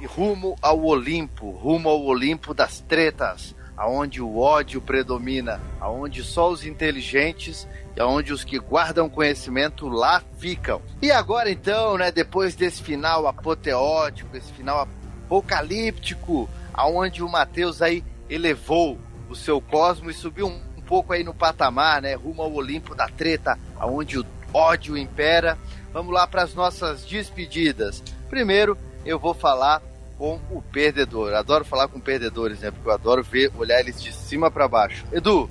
e 0.00 0.06
rumo 0.06 0.56
ao 0.60 0.82
Olimpo, 0.84 1.50
rumo 1.50 1.88
ao 1.88 2.02
Olimpo 2.02 2.52
das 2.52 2.80
tretas, 2.80 3.54
aonde 3.82 4.22
o 4.22 4.38
ódio 4.38 4.80
predomina, 4.80 5.60
aonde 5.80 6.22
só 6.22 6.48
os 6.48 6.64
inteligentes 6.64 7.66
e 7.96 8.00
aonde 8.00 8.32
os 8.32 8.44
que 8.44 8.56
guardam 8.56 9.10
conhecimento 9.10 9.88
lá 9.88 10.22
ficam. 10.38 10.80
E 11.02 11.10
agora 11.10 11.50
então, 11.50 11.98
né, 11.98 12.12
depois 12.12 12.54
desse 12.54 12.80
final 12.80 13.26
apoteótico, 13.26 14.36
esse 14.36 14.52
final 14.52 14.86
apocalíptico, 15.26 16.48
aonde 16.72 17.24
o 17.24 17.28
Mateus 17.28 17.82
aí 17.82 18.04
elevou 18.30 19.00
o 19.28 19.34
seu 19.34 19.60
cosmo 19.60 20.08
e 20.10 20.14
subiu 20.14 20.46
um, 20.46 20.60
um 20.78 20.82
pouco 20.82 21.12
aí 21.12 21.24
no 21.24 21.34
patamar, 21.34 22.00
né, 22.00 22.14
rumo 22.14 22.40
ao 22.40 22.52
Olimpo 22.52 22.94
da 22.94 23.08
treta, 23.08 23.58
aonde 23.74 24.16
o 24.16 24.26
ódio 24.54 24.96
impera. 24.96 25.58
Vamos 25.92 26.14
lá 26.14 26.24
para 26.24 26.44
as 26.44 26.54
nossas 26.54 27.04
despedidas. 27.04 28.00
Primeiro, 28.30 28.78
eu 29.04 29.18
vou 29.18 29.34
falar 29.34 29.82
com 30.22 30.38
o 30.52 30.62
perdedor. 30.62 31.34
Adoro 31.34 31.64
falar 31.64 31.88
com 31.88 31.98
perdedores, 31.98 32.60
né? 32.60 32.70
Porque 32.70 32.88
eu 32.88 32.92
adoro 32.92 33.24
ver, 33.24 33.50
olhar 33.58 33.80
eles 33.80 34.00
de 34.00 34.12
cima 34.12 34.52
para 34.52 34.68
baixo. 34.68 35.04
Edu, 35.10 35.50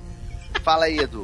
fala 0.62 0.86
aí, 0.86 0.98
Edu. 0.98 1.20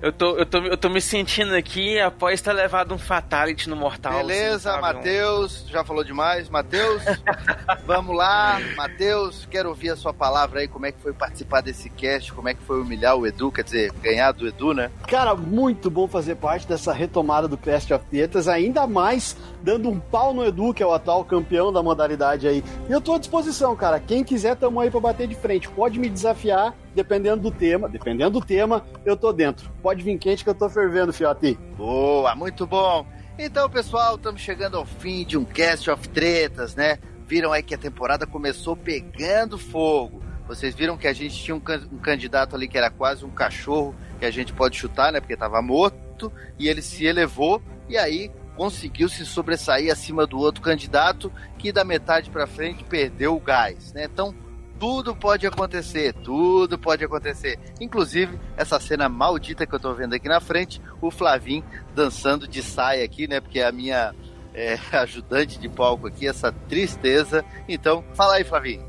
Eu 0.00 0.12
tô, 0.12 0.36
eu, 0.36 0.46
tô, 0.46 0.58
eu 0.58 0.76
tô 0.76 0.88
me 0.88 1.00
sentindo 1.00 1.54
aqui 1.54 1.98
após 1.98 2.40
ter 2.40 2.52
levado 2.52 2.94
um 2.94 2.98
Fatality 2.98 3.68
no 3.68 3.74
Mortal. 3.74 4.18
Beleza, 4.18 4.70
assim, 4.70 4.80
sabe? 4.80 4.82
Matheus, 4.82 5.64
já 5.68 5.84
falou 5.84 6.04
demais. 6.04 6.48
Matheus, 6.48 7.02
vamos 7.84 8.16
lá. 8.16 8.60
Matheus, 8.76 9.46
quero 9.50 9.70
ouvir 9.70 9.90
a 9.90 9.96
sua 9.96 10.14
palavra 10.14 10.60
aí. 10.60 10.68
Como 10.68 10.86
é 10.86 10.92
que 10.92 11.00
foi 11.00 11.12
participar 11.12 11.62
desse 11.62 11.90
cast? 11.90 12.32
Como 12.32 12.48
é 12.48 12.54
que 12.54 12.62
foi 12.62 12.80
humilhar 12.80 13.16
o 13.16 13.26
Edu? 13.26 13.50
Quer 13.50 13.64
dizer, 13.64 13.92
ganhar 14.00 14.30
do 14.30 14.46
Edu, 14.46 14.72
né? 14.72 14.88
Cara, 15.08 15.34
muito 15.34 15.90
bom 15.90 16.06
fazer 16.06 16.36
parte 16.36 16.66
dessa 16.68 16.92
retomada 16.92 17.48
do 17.48 17.58
Clash 17.58 17.90
of 17.90 18.04
Theaters, 18.08 18.46
ainda 18.46 18.86
mais 18.86 19.36
dando 19.62 19.88
um 19.88 19.98
pau 19.98 20.32
no 20.32 20.44
Edu, 20.44 20.72
que 20.72 20.82
é 20.82 20.86
o 20.86 20.92
atual 20.92 21.24
campeão 21.24 21.72
da 21.72 21.82
modalidade 21.82 22.46
aí. 22.46 22.62
E 22.88 22.92
eu 22.92 23.00
tô 23.00 23.14
à 23.14 23.18
disposição, 23.18 23.74
cara. 23.74 23.98
Quem 23.98 24.22
quiser, 24.22 24.54
tamo 24.54 24.78
aí 24.80 24.90
pra 24.92 25.00
bater 25.00 25.26
de 25.26 25.34
frente. 25.34 25.68
Pode 25.68 25.98
me 25.98 26.08
desafiar, 26.08 26.72
dependendo 27.02 27.42
do 27.42 27.50
tema. 27.52 27.88
Dependendo 27.88 28.40
do 28.40 28.44
tema, 28.44 28.84
eu 29.04 29.16
tô 29.16 29.32
dentro. 29.32 29.70
Pode 29.80 30.02
vir 30.02 30.18
quente 30.18 30.42
que 30.42 30.50
eu 30.50 30.54
tô 30.54 30.68
fervendo, 30.68 31.12
fiote. 31.12 31.56
Boa, 31.76 32.34
muito 32.34 32.66
bom. 32.66 33.06
Então, 33.38 33.70
pessoal, 33.70 34.16
estamos 34.16 34.40
chegando 34.40 34.76
ao 34.76 34.84
fim 34.84 35.24
de 35.24 35.38
um 35.38 35.44
cast 35.44 35.88
of 35.90 36.08
tretas, 36.08 36.74
né? 36.74 36.98
Viram 37.26 37.52
aí 37.52 37.62
que 37.62 37.74
a 37.74 37.78
temporada 37.78 38.26
começou 38.26 38.76
pegando 38.76 39.56
fogo. 39.56 40.20
Vocês 40.48 40.74
viram 40.74 40.96
que 40.96 41.06
a 41.06 41.12
gente 41.12 41.36
tinha 41.36 41.54
um, 41.54 41.60
can- 41.60 41.86
um 41.92 41.98
candidato 41.98 42.56
ali 42.56 42.66
que 42.66 42.76
era 42.76 42.90
quase 42.90 43.24
um 43.24 43.30
cachorro 43.30 43.94
que 44.18 44.26
a 44.26 44.30
gente 44.30 44.52
pode 44.52 44.76
chutar, 44.76 45.12
né? 45.12 45.20
Porque 45.20 45.34
estava 45.34 45.62
morto 45.62 46.32
e 46.58 46.66
ele 46.68 46.82
se 46.82 47.06
elevou 47.06 47.62
e 47.88 47.96
aí 47.96 48.28
conseguiu 48.56 49.08
se 49.08 49.24
sobressair 49.24 49.92
acima 49.92 50.26
do 50.26 50.36
outro 50.38 50.60
candidato 50.60 51.30
que 51.58 51.70
da 51.70 51.84
metade 51.84 52.28
para 52.28 52.44
frente 52.46 52.82
perdeu 52.82 53.36
o 53.36 53.40
gás, 53.40 53.92
né? 53.92 54.08
Então 54.12 54.34
tudo 54.78 55.14
pode 55.14 55.46
acontecer, 55.46 56.12
tudo 56.12 56.78
pode 56.78 57.04
acontecer. 57.04 57.58
Inclusive, 57.80 58.38
essa 58.56 58.78
cena 58.78 59.08
maldita 59.08 59.66
que 59.66 59.74
eu 59.74 59.80
tô 59.80 59.92
vendo 59.94 60.14
aqui 60.14 60.28
na 60.28 60.40
frente, 60.40 60.80
o 61.00 61.10
Flavim 61.10 61.62
dançando 61.94 62.46
de 62.46 62.62
saia 62.62 63.04
aqui, 63.04 63.26
né? 63.26 63.40
Porque 63.40 63.60
é 63.60 63.66
a 63.66 63.72
minha 63.72 64.14
é, 64.54 64.78
ajudante 64.98 65.58
de 65.58 65.68
palco 65.68 66.06
aqui, 66.06 66.26
essa 66.26 66.52
tristeza. 66.52 67.44
Então, 67.68 68.04
fala 68.14 68.34
aí, 68.34 68.44
Flavinho. 68.44 68.86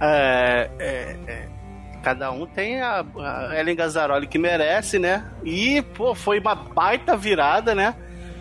É, 0.00 0.70
é, 0.78 1.16
é, 1.26 1.48
cada 2.02 2.30
um 2.32 2.46
tem 2.46 2.80
a, 2.80 3.04
a 3.18 3.58
Ellen 3.58 3.76
Gazzaroli 3.76 4.26
que 4.26 4.38
merece, 4.38 4.98
né? 4.98 5.24
E, 5.44 5.80
pô, 5.80 6.14
foi 6.14 6.38
uma 6.40 6.54
baita 6.54 7.16
virada, 7.16 7.74
né? 7.74 7.94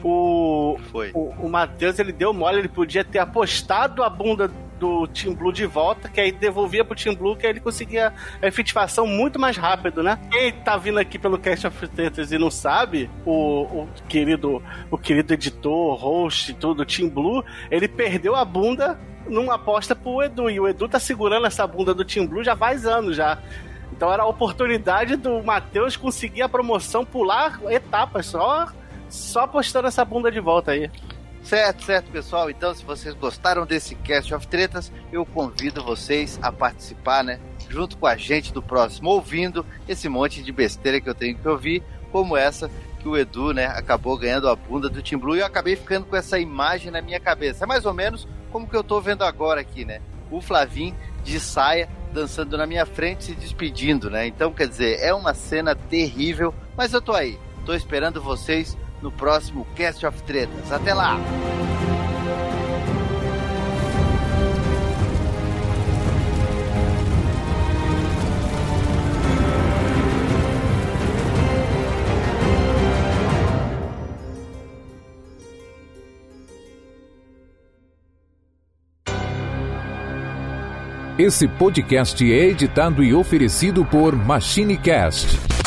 O 0.03 0.31
O, 0.71 0.77
Foi. 0.91 1.11
o, 1.13 1.29
o 1.45 1.49
Matheus, 1.49 1.99
ele 1.99 2.11
deu 2.11 2.33
mole, 2.33 2.59
ele 2.59 2.67
podia 2.67 3.03
ter 3.03 3.19
apostado 3.19 4.03
a 4.03 4.09
bunda 4.09 4.49
do 4.79 5.05
Team 5.07 5.35
Blue 5.35 5.53
de 5.53 5.65
volta, 5.65 6.09
que 6.09 6.19
aí 6.19 6.31
devolvia 6.31 6.83
pro 6.83 6.95
Team 6.95 7.15
Blue, 7.15 7.35
que 7.35 7.45
aí 7.45 7.51
ele 7.51 7.59
conseguia 7.59 8.11
a 8.41 8.47
efetivação 8.47 9.05
muito 9.05 9.39
mais 9.39 9.55
rápido, 9.55 10.01
né? 10.01 10.19
Quem 10.31 10.51
tá 10.51 10.75
vindo 10.75 10.97
aqui 10.97 11.19
pelo 11.19 11.37
Cast 11.37 11.67
of 11.67 11.87
Tetris 11.87 12.31
e 12.31 12.37
não 12.39 12.49
sabe, 12.49 13.09
o, 13.23 13.61
o 13.61 13.89
querido 14.09 14.61
o 14.89 14.97
querido 14.97 15.33
editor, 15.33 15.95
host, 15.95 16.53
tudo, 16.55 16.83
Team 16.83 17.09
Blue, 17.09 17.43
ele 17.69 17.87
perdeu 17.87 18.35
a 18.35 18.43
bunda 18.43 18.99
numa 19.27 19.55
aposta 19.55 19.95
pro 19.95 20.23
Edu, 20.23 20.49
e 20.49 20.59
o 20.59 20.67
Edu 20.67 20.89
tá 20.89 20.99
segurando 20.99 21.45
essa 21.45 21.65
bunda 21.67 21.93
do 21.93 22.03
Team 22.03 22.25
Blue 22.25 22.43
já 22.43 22.55
faz 22.55 22.85
anos 22.85 23.15
já. 23.15 23.37
Então 23.91 24.11
era 24.11 24.23
a 24.23 24.27
oportunidade 24.27 25.15
do 25.15 25.43
Matheus 25.43 25.95
conseguir 25.95 26.41
a 26.41 26.49
promoção, 26.49 27.05
pular 27.05 27.59
etapas, 27.69 28.25
só, 28.25 28.67
só 29.11 29.41
apostando 29.41 29.87
essa 29.87 30.03
bunda 30.03 30.31
de 30.31 30.39
volta 30.39 30.71
aí. 30.71 30.89
Certo, 31.43 31.83
certo, 31.83 32.11
pessoal. 32.11 32.49
Então, 32.49 32.73
se 32.73 32.85
vocês 32.85 33.13
gostaram 33.15 33.65
desse 33.65 33.95
Cast 33.95 34.33
of 34.33 34.47
Tretas, 34.47 34.91
eu 35.11 35.25
convido 35.25 35.83
vocês 35.83 36.39
a 36.41 36.51
participar, 36.51 37.23
né? 37.23 37.39
Junto 37.67 37.97
com 37.97 38.05
a 38.05 38.15
gente 38.15 38.53
do 38.53 38.61
próximo, 38.61 39.09
ouvindo 39.09 39.65
esse 39.87 40.07
monte 40.07 40.43
de 40.43 40.51
besteira 40.51 41.01
que 41.01 41.09
eu 41.09 41.15
tenho 41.15 41.37
que 41.37 41.47
ouvir, 41.47 41.83
como 42.11 42.37
essa 42.37 42.69
que 42.99 43.07
o 43.07 43.17
Edu, 43.17 43.51
né, 43.51 43.65
acabou 43.65 44.15
ganhando 44.15 44.47
a 44.47 44.55
bunda 44.55 44.87
do 44.87 45.01
Team 45.01 45.19
Blue 45.19 45.35
e 45.35 45.39
eu 45.39 45.45
acabei 45.45 45.75
ficando 45.75 46.05
com 46.05 46.15
essa 46.15 46.37
imagem 46.37 46.91
na 46.91 47.01
minha 47.01 47.19
cabeça. 47.19 47.63
É 47.63 47.67
mais 47.67 47.83
ou 47.83 47.93
menos 47.93 48.27
como 48.51 48.67
que 48.67 48.75
eu 48.75 48.83
tô 48.83 49.01
vendo 49.01 49.23
agora 49.23 49.59
aqui, 49.59 49.83
né? 49.83 50.01
O 50.29 50.39
Flavim 50.39 50.93
de 51.23 51.39
saia 51.39 51.89
dançando 52.13 52.57
na 52.57 52.67
minha 52.67 52.85
frente, 52.85 53.23
se 53.23 53.33
despedindo, 53.33 54.09
né? 54.09 54.27
Então, 54.27 54.53
quer 54.53 54.67
dizer, 54.67 54.99
é 54.99 55.13
uma 55.13 55.33
cena 55.33 55.73
terrível, 55.73 56.53
mas 56.77 56.93
eu 56.93 57.01
tô 57.01 57.13
aí. 57.13 57.39
Tô 57.65 57.73
esperando 57.73 58.21
vocês 58.21 58.77
no 59.01 59.11
próximo 59.11 59.65
Cast 59.75 60.05
of 60.05 60.21
Tretas. 60.23 60.71
Até 60.71 60.93
lá! 60.93 61.19
Esse 81.17 81.47
podcast 81.47 82.23
é 82.33 82.45
editado 82.47 83.03
e 83.03 83.13
oferecido 83.13 83.85
por 83.85 84.15
MachineCast 84.15 85.60